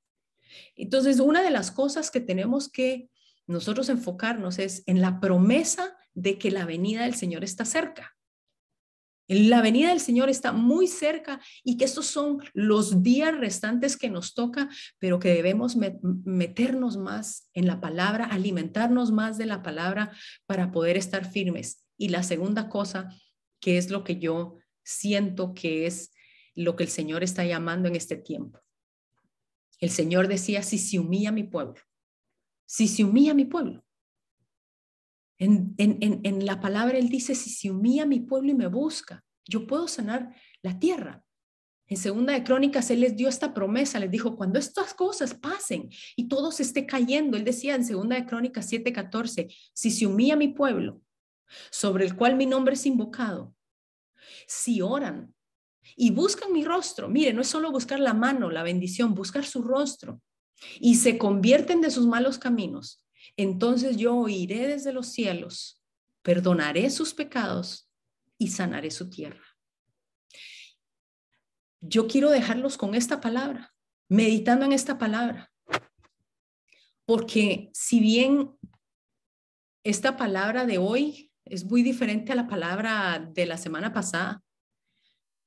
Entonces, 0.76 1.20
una 1.20 1.44
de 1.44 1.52
las 1.52 1.70
cosas 1.70 2.10
que 2.10 2.20
tenemos 2.20 2.68
que 2.68 3.12
nosotros 3.46 3.90
enfocarnos 3.90 4.58
es 4.58 4.82
en 4.88 5.02
la 5.02 5.20
promesa 5.20 5.96
de 6.16 6.40
que 6.40 6.50
la 6.50 6.66
venida 6.66 7.04
del 7.04 7.14
Señor 7.14 7.44
está 7.44 7.64
cerca. 7.64 8.13
La 9.28 9.62
venida 9.62 9.90
del 9.90 10.02
Señor 10.02 10.30
está 10.30 10.52
muy 10.52 10.88
cerca 10.88 11.40
y 11.64 11.78
que 11.78 11.86
estos 11.86 12.08
son 12.08 12.40
los 12.54 13.04
días 13.04 13.38
restantes 13.38 13.96
que 13.96 14.10
nos 14.10 14.34
toca, 14.34 14.70
pero 15.00 15.20
que 15.20 15.30
debemos 15.30 15.78
meternos 15.78 16.98
más 16.98 17.50
en 17.54 17.68
la 17.68 17.80
palabra, 17.80 18.26
alimentarnos 18.26 19.12
más 19.12 19.38
de 19.38 19.46
la 19.46 19.64
palabra 19.64 20.12
para 20.46 20.72
poder 20.72 20.98
estar 20.98 21.30
firmes. 21.30 21.86
Y 21.98 22.10
la 22.10 22.24
segunda 22.24 22.68
cosa, 22.68 23.10
que 23.62 23.78
es 23.78 23.90
lo 23.90 24.04
que 24.04 24.20
yo 24.20 24.58
siento 24.84 25.54
que 25.54 25.86
es 25.86 26.12
lo 26.56 26.76
que 26.76 26.84
el 26.84 26.90
Señor 26.90 27.24
está 27.24 27.46
llamando 27.46 27.88
en 27.88 27.96
este 27.96 28.18
tiempo. 28.18 28.60
El 29.80 29.90
Señor 29.90 30.28
decía, 30.28 30.64
si 30.64 30.78
se 30.78 31.00
humilla 31.00 31.32
mi 31.32 31.44
pueblo, 31.44 31.82
si 32.66 32.88
se 32.88 33.04
humilla 33.04 33.34
mi 33.34 33.46
pueblo, 33.46 33.84
en, 35.38 36.46
la 36.46 36.60
palabra 36.60 36.98
Él 36.98 37.10
dice, 37.10 37.36
si 37.36 37.50
se 37.50 37.72
humilla 37.72 38.06
mi 38.06 38.20
pueblo 38.20 38.52
y 38.52 38.56
me 38.56 38.68
busca, 38.68 39.24
yo 39.46 39.68
puedo 39.68 39.88
sanar 39.88 40.36
la 40.62 40.80
tierra. 40.80 41.24
En 41.88 41.98
segunda 41.98 42.34
de 42.34 42.44
Crónicas, 42.44 42.90
Él 42.92 43.02
les 43.02 43.16
dio 43.16 43.28
esta 43.28 43.54
promesa, 43.54 44.00
les 44.00 44.10
dijo, 44.10 44.38
cuando 44.38 44.58
estas 44.58 44.94
cosas 44.94 45.34
pasen 45.34 45.90
y 46.16 46.28
todo 46.28 46.52
se 46.52 46.64
esté 46.64 46.86
cayendo, 46.86 47.36
Él 47.36 47.44
decía 47.44 47.76
en 47.76 47.84
segunda 47.84 48.16
de 48.16 48.26
Crónicas 48.26 48.72
7:14, 48.72 49.54
si 49.74 49.92
se 49.92 50.08
humilla 50.08 50.36
mi 50.36 50.50
pueblo, 50.50 51.02
sobre 51.72 52.06
el 52.06 52.16
cual 52.16 52.36
mi 52.36 52.46
nombre 52.46 52.76
es 52.76 52.86
invocado, 52.86 53.54
si 54.48 54.82
oran, 54.82 55.34
y 55.96 56.12
buscan 56.12 56.54
mi 56.54 56.64
rostro, 56.64 57.10
mire, 57.10 57.34
no 57.34 57.42
es 57.42 57.48
solo 57.48 57.72
buscar 57.72 58.00
la 58.00 58.14
mano, 58.14 58.50
la 58.50 58.64
bendición, 58.64 59.14
buscar 59.14 59.46
su 59.46 59.62
rostro, 59.62 60.22
y 60.80 60.96
se 60.96 61.18
convierten 61.18 61.82
de 61.82 61.92
sus 61.92 62.08
malos 62.08 62.40
caminos, 62.40 63.04
entonces 63.38 63.98
yo 63.98 64.16
oiré 64.16 64.68
desde 64.68 64.94
los 64.94 65.08
cielos, 65.08 65.82
perdonaré 66.22 66.90
sus 66.90 67.14
pecados 67.14 67.90
y 68.38 68.50
sanaré 68.50 68.92
su 68.92 69.10
tierra. 69.10 69.44
Yo 71.82 72.08
quiero 72.08 72.30
dejarlos 72.30 72.78
con 72.78 72.96
esta 72.96 73.20
palabra, 73.20 73.74
meditando 74.08 74.66
en 74.66 74.72
esta 74.72 74.98
palabra, 74.98 75.52
porque 77.06 77.70
si 77.74 78.00
bien 78.00 78.58
esta 79.84 80.16
palabra 80.16 80.66
de 80.66 80.78
hoy 80.78 81.32
es 81.46 81.66
muy 81.66 81.84
diferente 81.84 82.32
a 82.32 82.36
la 82.36 82.48
palabra 82.48 83.30
de 83.34 83.46
la 83.46 83.58
semana 83.58 83.92
pasada, 83.92 84.42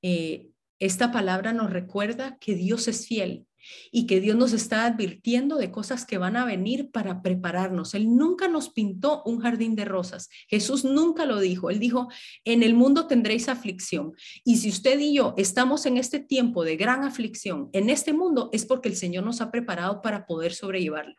eh, 0.03 0.51
esta 0.79 1.11
palabra 1.11 1.55
nos 1.55 1.71
recuerda 1.71 2.39
que 2.39 2.55
Dios 2.55 2.87
es 2.89 3.07
fiel 3.07 3.46
y 3.91 4.07
que 4.07 4.21
Dios 4.21 4.37
nos 4.37 4.53
está 4.53 4.87
advirtiendo 4.87 5.57
de 5.57 5.71
cosas 5.71 6.05
que 6.05 6.19
van 6.19 6.37
a 6.37 6.45
venir 6.45 6.91
para 6.91 7.23
prepararnos. 7.23 7.95
Él 7.95 8.17
nunca 8.17 8.49
nos 8.49 8.71
pintó 8.71 9.23
un 9.25 9.41
jardín 9.41 9.75
de 9.75 9.85
rosas. 9.85 10.29
Jesús 10.49 10.85
nunca 10.85 11.25
lo 11.25 11.41
dijo. 11.41 11.71
Él 11.71 11.79
dijo, 11.79 12.09
en 12.45 12.63
el 12.63 12.75
mundo 12.75 13.07
tendréis 13.07 13.49
aflicción. 13.49 14.13
Y 14.45 14.57
si 14.57 14.69
usted 14.69 14.99
y 14.99 15.15
yo 15.15 15.35
estamos 15.37 15.87
en 15.87 15.97
este 15.97 16.21
tiempo 16.21 16.65
de 16.65 16.77
gran 16.77 17.05
aflicción, 17.05 17.71
en 17.73 17.91
este 17.91 18.13
mundo, 18.13 18.51
es 18.53 18.67
porque 18.67 18.89
el 18.89 18.97
Señor 18.97 19.25
nos 19.25 19.41
ha 19.41 19.51
preparado 19.51 20.03
para 20.03 20.27
poder 20.27 20.53
sobrellevarlo. 20.53 21.15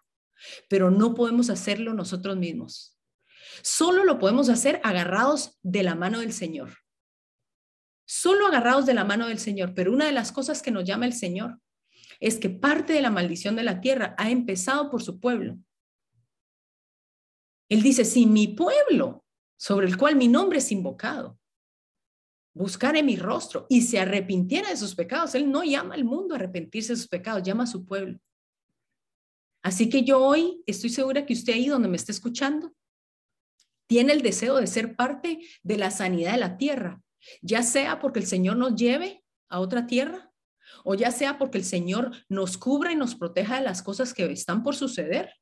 Pero 0.70 0.92
no 0.92 1.16
podemos 1.16 1.50
hacerlo 1.50 1.94
nosotros 1.94 2.38
mismos. 2.38 2.96
Solo 3.64 4.04
lo 4.04 4.20
podemos 4.20 4.50
hacer 4.50 4.80
agarrados 4.84 5.58
de 5.64 5.84
la 5.84 5.96
mano 5.96 6.20
del 6.20 6.34
Señor. 6.34 6.78
Solo 8.06 8.48
agarrados 8.48 8.86
de 8.86 8.94
la 8.94 9.04
mano 9.04 9.28
del 9.28 9.40
Señor. 9.40 9.74
Pero 9.74 9.92
una 9.92 10.06
de 10.06 10.12
las 10.12 10.32
cosas 10.32 10.62
que 10.62 10.72
nos 10.72 10.84
llama 10.84 11.06
el 11.06 11.14
Señor 11.14 11.60
es 12.20 12.38
que 12.38 12.50
parte 12.50 12.94
de 12.94 13.02
la 13.02 13.12
maldición 13.12 13.56
de 13.56 13.64
la 13.64 13.82
tierra 13.82 14.16
ha 14.18 14.30
empezado 14.30 14.90
por 14.90 15.04
su 15.04 15.20
pueblo. 15.20 15.58
Él 17.70 17.82
dice, 17.82 18.06
si 18.06 18.26
mi 18.26 18.48
pueblo, 18.48 19.26
sobre 19.58 19.88
el 19.88 19.98
cual 19.98 20.16
mi 20.16 20.28
nombre 20.28 20.60
es 20.60 20.72
invocado, 20.72 21.40
buscare 22.54 23.04
mi 23.04 23.16
rostro 23.16 23.68
y 23.70 23.82
se 23.82 24.00
arrepintiera 24.00 24.70
de 24.70 24.78
sus 24.78 24.96
pecados, 24.96 25.36
Él 25.36 25.52
no 25.52 25.64
llama 25.64 25.96
al 25.96 26.06
mundo 26.06 26.34
a 26.34 26.38
arrepentirse 26.38 26.94
de 26.94 26.98
sus 26.98 27.08
pecados, 27.08 27.44
llama 27.44 27.64
a 27.64 27.68
su 27.68 27.86
pueblo. 27.86 28.20
Así 29.64 29.90
que 29.90 30.04
yo 30.04 30.24
hoy 30.24 30.64
estoy 30.66 30.90
segura 30.90 31.26
que 31.26 31.34
usted 31.34 31.54
ahí 31.54 31.68
donde 31.68 31.90
me 31.90 31.98
está 31.98 32.12
escuchando 32.12 32.74
tiene 33.88 34.14
el 34.14 34.22
deseo 34.22 34.58
de 34.58 34.68
ser 34.68 34.96
parte 34.96 35.40
de 35.64 35.78
la 35.78 35.92
sanidad 35.92 36.34
de 36.34 36.40
la 36.40 36.58
tierra, 36.58 37.02
ya 37.42 37.64
sea 37.64 38.00
porque 38.00 38.20
el 38.20 38.28
Señor 38.28 38.58
nos 38.58 38.76
lleve 38.76 39.24
a 39.50 39.60
otra 39.60 39.88
tierra 39.88 40.27
o 40.84 40.96
ya 40.96 41.12
sea 41.12 41.38
porque 41.38 41.58
el 41.58 41.64
Señor 41.64 42.12
nos 42.30 42.58
cubra 42.58 42.92
y 42.92 42.96
nos 42.96 43.16
proteja 43.16 43.58
de 43.58 43.66
las 43.66 43.82
cosas 43.82 44.14
que 44.14 44.32
están 44.32 44.64
por 44.64 44.76
suceder. 44.76 45.34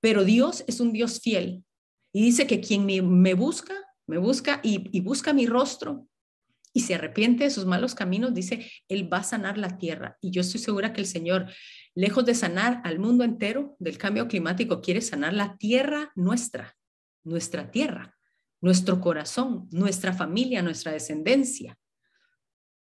Pero 0.00 0.24
Dios 0.24 0.64
es 0.66 0.80
un 0.80 0.92
Dios 0.92 1.20
fiel 1.20 1.64
y 2.12 2.22
dice 2.22 2.46
que 2.46 2.60
quien 2.60 2.86
me, 2.86 3.34
busca, 3.34 3.74
me 4.06 4.18
busca 4.18 4.60
y, 4.62 4.88
y 4.96 5.00
busca 5.00 5.32
mi 5.32 5.46
rostro 5.46 6.06
y 6.72 6.80
se 6.80 6.96
arrepiente 6.96 7.44
de 7.44 7.50
sus 7.50 7.66
malos 7.66 7.94
caminos, 7.94 8.34
dice, 8.34 8.70
Él 8.88 9.10
va 9.10 9.18
a 9.18 9.22
sanar 9.22 9.58
la 9.58 9.78
tierra. 9.78 10.18
Y 10.20 10.32
yo 10.32 10.40
estoy 10.40 10.60
segura 10.60 10.92
que 10.92 11.00
el 11.00 11.06
Señor, 11.06 11.46
lejos 11.94 12.24
de 12.26 12.34
sanar 12.34 12.80
al 12.84 12.98
mundo 12.98 13.22
entero 13.22 13.76
del 13.78 13.96
cambio 13.96 14.26
climático, 14.26 14.80
quiere 14.80 15.00
sanar 15.00 15.34
la 15.34 15.56
tierra 15.56 16.10
nuestra, 16.16 16.76
nuestra 17.22 17.70
tierra, 17.70 18.16
nuestro 18.60 19.00
corazón, 19.00 19.68
nuestra 19.70 20.12
familia, 20.12 20.62
nuestra 20.62 20.90
descendencia 20.90 21.78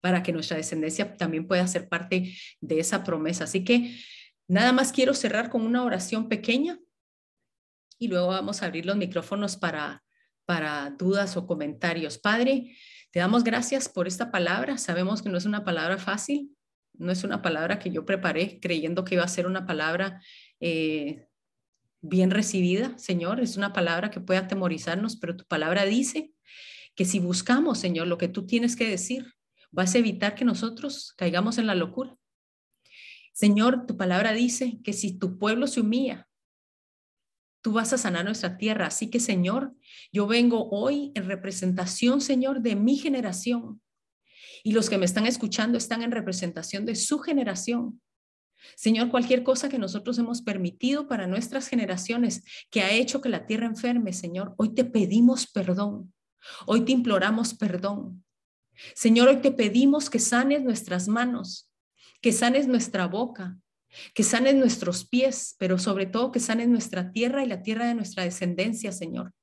para 0.04 0.22
que 0.22 0.34
nuestra 0.34 0.58
descendencia 0.58 1.16
también 1.16 1.48
pueda 1.48 1.66
ser 1.66 1.88
parte 1.88 2.36
de 2.60 2.80
esa 2.80 3.06
promesa. 3.06 3.46
Así 3.46 3.64
que 3.64 3.96
nada 4.50 4.74
más 4.74 4.92
quiero 4.92 5.14
cerrar 5.14 5.50
con 5.50 5.62
una 5.62 5.82
oración 5.82 6.28
pequeña 6.28 6.78
y 7.98 8.10
luego 8.10 8.28
vamos 8.28 8.62
a 8.62 8.66
abrir 8.66 8.86
los 8.86 8.98
micrófonos 8.98 9.56
para, 9.56 10.04
para 10.44 10.90
dudas 10.90 11.38
o 11.38 11.48
comentarios. 11.48 12.18
Padre, 12.18 12.76
te 13.12 13.20
damos 13.20 13.46
gracias 13.46 13.88
por 13.88 14.06
esta 14.06 14.30
palabra. 14.30 14.78
Sabemos 14.78 15.22
que 15.22 15.30
no 15.30 15.38
es 15.38 15.46
una 15.46 15.64
palabra 15.64 15.98
fácil, 15.98 16.54
no 16.92 17.10
es 17.10 17.24
una 17.24 17.42
palabra 17.42 17.80
que 17.80 17.90
yo 17.90 18.06
preparé 18.06 18.60
creyendo 18.60 19.06
que 19.06 19.16
iba 19.16 19.24
a 19.24 19.30
ser 19.30 19.48
una 19.48 19.66
palabra 19.66 20.22
eh, 20.60 21.30
bien 22.02 22.30
recibida, 22.30 22.98
Señor. 22.98 23.40
Es 23.40 23.56
una 23.56 23.72
palabra 23.72 24.12
que 24.12 24.20
puede 24.20 24.42
atemorizarnos, 24.42 25.16
pero 25.16 25.38
tu 25.38 25.46
palabra 25.46 25.86
dice 25.86 26.34
que 26.94 27.06
si 27.06 27.20
buscamos, 27.20 27.80
Señor, 27.80 28.08
lo 28.08 28.18
que 28.18 28.28
tú 28.28 28.46
tienes 28.46 28.76
que 28.76 28.90
decir, 28.90 29.34
vas 29.74 29.96
a 29.96 29.98
evitar 29.98 30.36
que 30.36 30.46
nosotros 30.46 31.14
caigamos 31.18 31.58
en 31.58 31.68
la 31.68 31.76
locura. 31.76 32.16
Señor, 33.34 33.86
tu 33.88 33.98
palabra 33.98 34.32
dice 34.32 34.80
que 34.84 34.94
si 34.94 35.18
tu 35.18 35.40
pueblo 35.40 35.68
se 35.68 35.82
humilla, 35.82 36.30
tú 37.62 37.74
vas 37.74 37.92
a 37.92 37.98
sanar 37.98 38.24
nuestra 38.24 38.58
tierra. 38.58 38.88
Así 38.88 39.10
que, 39.10 39.20
Señor, 39.20 39.74
yo 40.12 40.28
vengo 40.28 40.70
hoy 40.70 41.12
en 41.16 41.26
representación, 41.26 42.22
Señor, 42.22 42.62
de 42.62 42.76
mi 42.76 42.98
generación. 42.98 43.82
Y 44.64 44.74
los 44.74 44.90
que 44.90 44.98
me 44.98 45.06
están 45.06 45.26
escuchando 45.26 45.78
están 45.78 46.04
en 46.04 46.12
representación 46.12 46.86
de 46.86 46.96
su 46.96 47.20
generación. 47.20 48.02
Señor, 48.76 49.10
cualquier 49.10 49.44
cosa 49.44 49.68
que 49.68 49.80
nosotros 49.80 50.18
hemos 50.20 50.42
permitido 50.42 51.08
para 51.08 51.28
nuestras 51.28 51.68
generaciones 51.68 52.44
que 52.70 52.82
ha 52.82 52.92
hecho 52.92 53.20
que 53.20 53.30
la 53.30 53.46
tierra 53.46 53.66
enferme, 53.66 54.14
Señor, 54.14 54.54
hoy 54.58 54.74
te 54.74 54.86
pedimos 54.86 55.48
perdón. 55.48 56.14
Hoy 56.66 56.82
te 56.82 56.92
imploramos 56.92 57.56
perdón. 57.56 58.24
Señor, 58.96 59.28
hoy 59.28 59.38
te 59.38 59.52
pedimos 59.52 60.10
que 60.10 60.20
sanes 60.20 60.64
nuestras 60.64 61.08
manos, 61.08 61.70
que 62.22 62.32
sanes 62.32 62.68
nuestra 62.68 63.08
boca, 63.08 63.58
que 64.14 64.24
sanes 64.24 64.56
nuestros 64.56 65.06
pies, 65.06 65.56
pero 65.60 65.78
sobre 65.78 66.06
todo 66.06 66.32
que 66.32 66.40
sanes 66.40 66.68
nuestra 66.68 67.12
tierra 67.12 67.44
y 67.44 67.48
la 67.48 67.62
tierra 67.62 67.86
de 67.86 67.96
nuestra 67.96 68.24
descendencia, 68.24 68.92
Señor. 68.92 69.34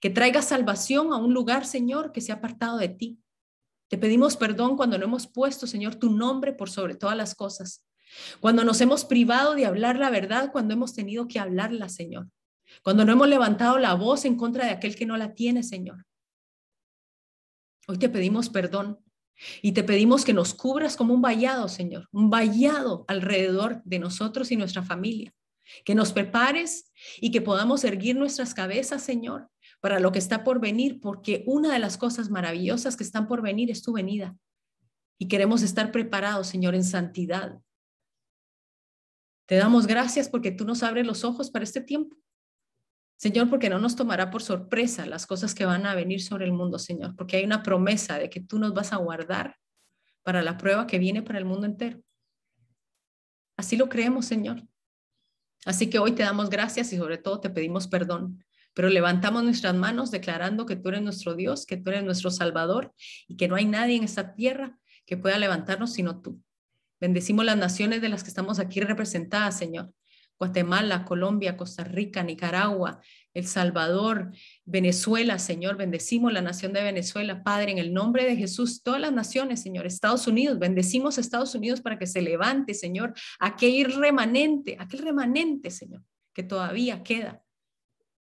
Que 0.00 0.10
traiga 0.10 0.42
salvación 0.42 1.12
a 1.12 1.16
un 1.16 1.34
lugar, 1.34 1.66
Señor, 1.66 2.12
que 2.12 2.20
se 2.20 2.32
ha 2.32 2.36
apartado 2.36 2.78
de 2.78 2.88
ti. 2.88 3.18
Te 3.88 3.98
pedimos 3.98 4.36
perdón 4.36 4.76
cuando 4.76 4.98
no 4.98 5.04
hemos 5.04 5.26
puesto, 5.26 5.66
Señor, 5.66 5.96
tu 5.96 6.10
nombre 6.10 6.52
por 6.52 6.70
sobre 6.70 6.94
todas 6.94 7.16
las 7.16 7.34
cosas. 7.34 7.84
Cuando 8.40 8.64
nos 8.64 8.80
hemos 8.80 9.04
privado 9.04 9.54
de 9.54 9.66
hablar 9.66 9.98
la 9.98 10.10
verdad, 10.10 10.50
cuando 10.50 10.74
hemos 10.74 10.94
tenido 10.94 11.28
que 11.28 11.38
hablarla, 11.38 11.88
Señor. 11.88 12.28
Cuando 12.82 13.04
no 13.04 13.12
hemos 13.12 13.28
levantado 13.28 13.78
la 13.78 13.94
voz 13.94 14.24
en 14.24 14.36
contra 14.36 14.64
de 14.64 14.70
aquel 14.70 14.96
que 14.96 15.06
no 15.06 15.16
la 15.16 15.34
tiene, 15.34 15.62
Señor. 15.62 16.04
Hoy 17.88 17.98
te 17.98 18.08
pedimos 18.08 18.48
perdón 18.48 18.98
y 19.60 19.72
te 19.72 19.82
pedimos 19.82 20.24
que 20.24 20.32
nos 20.32 20.54
cubras 20.54 20.96
como 20.96 21.14
un 21.14 21.22
vallado, 21.22 21.68
Señor, 21.68 22.08
un 22.12 22.30
vallado 22.30 23.04
alrededor 23.08 23.82
de 23.84 23.98
nosotros 23.98 24.52
y 24.52 24.56
nuestra 24.56 24.82
familia. 24.82 25.34
Que 25.84 25.94
nos 25.94 26.12
prepares 26.12 26.92
y 27.20 27.30
que 27.30 27.40
podamos 27.40 27.84
erguir 27.84 28.16
nuestras 28.16 28.54
cabezas, 28.54 29.02
Señor, 29.02 29.48
para 29.80 30.00
lo 30.00 30.12
que 30.12 30.18
está 30.18 30.44
por 30.44 30.60
venir, 30.60 31.00
porque 31.00 31.44
una 31.46 31.72
de 31.72 31.78
las 31.78 31.96
cosas 31.96 32.30
maravillosas 32.30 32.96
que 32.96 33.04
están 33.04 33.26
por 33.26 33.42
venir 33.42 33.70
es 33.70 33.82
tu 33.82 33.92
venida. 33.92 34.36
Y 35.18 35.28
queremos 35.28 35.62
estar 35.62 35.90
preparados, 35.90 36.48
Señor, 36.48 36.74
en 36.74 36.84
santidad. 36.84 37.60
Te 39.46 39.56
damos 39.56 39.86
gracias 39.86 40.28
porque 40.28 40.50
tú 40.50 40.64
nos 40.64 40.82
abres 40.82 41.06
los 41.06 41.24
ojos 41.24 41.50
para 41.50 41.64
este 41.64 41.80
tiempo. 41.80 42.16
Señor, 43.22 43.48
porque 43.48 43.70
no 43.70 43.78
nos 43.78 43.94
tomará 43.94 44.32
por 44.32 44.42
sorpresa 44.42 45.06
las 45.06 45.28
cosas 45.28 45.54
que 45.54 45.64
van 45.64 45.86
a 45.86 45.94
venir 45.94 46.20
sobre 46.20 46.44
el 46.44 46.52
mundo, 46.52 46.80
Señor, 46.80 47.14
porque 47.14 47.36
hay 47.36 47.44
una 47.44 47.62
promesa 47.62 48.18
de 48.18 48.28
que 48.28 48.40
tú 48.40 48.58
nos 48.58 48.74
vas 48.74 48.92
a 48.92 48.96
guardar 48.96 49.58
para 50.24 50.42
la 50.42 50.58
prueba 50.58 50.88
que 50.88 50.98
viene 50.98 51.22
para 51.22 51.38
el 51.38 51.44
mundo 51.44 51.68
entero. 51.68 52.02
Así 53.56 53.76
lo 53.76 53.88
creemos, 53.88 54.26
Señor. 54.26 54.64
Así 55.64 55.88
que 55.88 56.00
hoy 56.00 56.16
te 56.16 56.24
damos 56.24 56.50
gracias 56.50 56.92
y 56.92 56.96
sobre 56.96 57.16
todo 57.16 57.38
te 57.38 57.48
pedimos 57.48 57.86
perdón, 57.86 58.44
pero 58.74 58.88
levantamos 58.88 59.44
nuestras 59.44 59.76
manos 59.76 60.10
declarando 60.10 60.66
que 60.66 60.74
tú 60.74 60.88
eres 60.88 61.02
nuestro 61.02 61.36
Dios, 61.36 61.64
que 61.64 61.76
tú 61.76 61.90
eres 61.90 62.02
nuestro 62.02 62.28
Salvador 62.28 62.92
y 63.28 63.36
que 63.36 63.46
no 63.46 63.54
hay 63.54 63.66
nadie 63.66 63.94
en 63.94 64.02
esta 64.02 64.34
tierra 64.34 64.80
que 65.06 65.16
pueda 65.16 65.38
levantarnos 65.38 65.92
sino 65.92 66.20
tú. 66.20 66.42
Bendecimos 67.00 67.44
las 67.44 67.56
naciones 67.56 68.02
de 68.02 68.08
las 68.08 68.24
que 68.24 68.30
estamos 68.30 68.58
aquí 68.58 68.80
representadas, 68.80 69.56
Señor. 69.56 69.92
Guatemala, 70.42 71.04
Colombia, 71.04 71.56
Costa 71.56 71.84
Rica, 71.84 72.24
Nicaragua, 72.24 73.00
El 73.32 73.46
Salvador, 73.46 74.32
Venezuela, 74.64 75.38
Señor, 75.38 75.76
bendecimos 75.76 76.32
la 76.32 76.42
nación 76.42 76.72
de 76.72 76.82
Venezuela, 76.82 77.44
Padre, 77.44 77.70
en 77.70 77.78
el 77.78 77.94
nombre 77.94 78.24
de 78.24 78.34
Jesús, 78.34 78.82
todas 78.82 79.00
las 79.00 79.12
naciones, 79.12 79.62
Señor, 79.62 79.86
Estados 79.86 80.26
Unidos, 80.26 80.58
bendecimos 80.58 81.16
a 81.16 81.20
Estados 81.20 81.54
Unidos 81.54 81.80
para 81.80 81.96
que 81.96 82.08
se 82.08 82.20
levante, 82.22 82.74
Señor, 82.74 83.14
aquel 83.38 83.94
remanente, 83.94 84.76
aquel 84.80 85.02
remanente, 85.02 85.70
Señor, 85.70 86.02
que 86.34 86.42
todavía 86.42 87.04
queda 87.04 87.44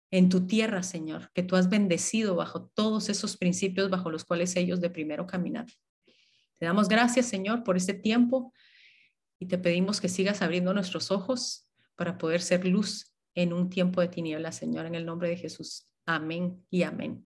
en 0.10 0.30
tu 0.30 0.48
tierra, 0.48 0.84
Señor, 0.84 1.32
que 1.34 1.44
tú 1.44 1.58
has 1.58 1.68
bendecido 1.68 2.38
bajo 2.38 2.68
todos 2.74 3.10
esos 3.10 3.36
principios 3.36 3.90
bajo 3.90 4.10
los 4.10 4.24
cuales 4.24 4.56
ellos 4.56 4.80
de 4.80 4.90
primero 4.90 5.28
caminar. 5.28 5.66
Te 6.60 6.66
damos 6.66 6.88
gracias, 6.88 7.26
Señor, 7.26 7.66
por 7.66 7.76
este 7.76 7.94
tiempo 7.94 8.54
y 9.38 9.48
te 9.48 9.58
pedimos 9.58 10.00
que 10.00 10.08
sigas 10.08 10.42
abriendo 10.42 10.74
nuestros 10.74 11.12
ojos 11.12 11.65
para 11.96 12.18
poder 12.18 12.42
ser 12.42 12.66
luz 12.66 13.14
en 13.36 13.54
un 13.54 13.70
tiempo 13.70 14.02
de 14.02 14.08
tinieblas, 14.08 14.56
Señor, 14.56 14.86
en 14.86 14.96
el 14.96 15.06
nombre 15.06 15.30
de 15.30 15.38
Jesús. 15.38 15.88
Amén 16.06 16.66
y 16.70 16.84
amén. 16.84 17.24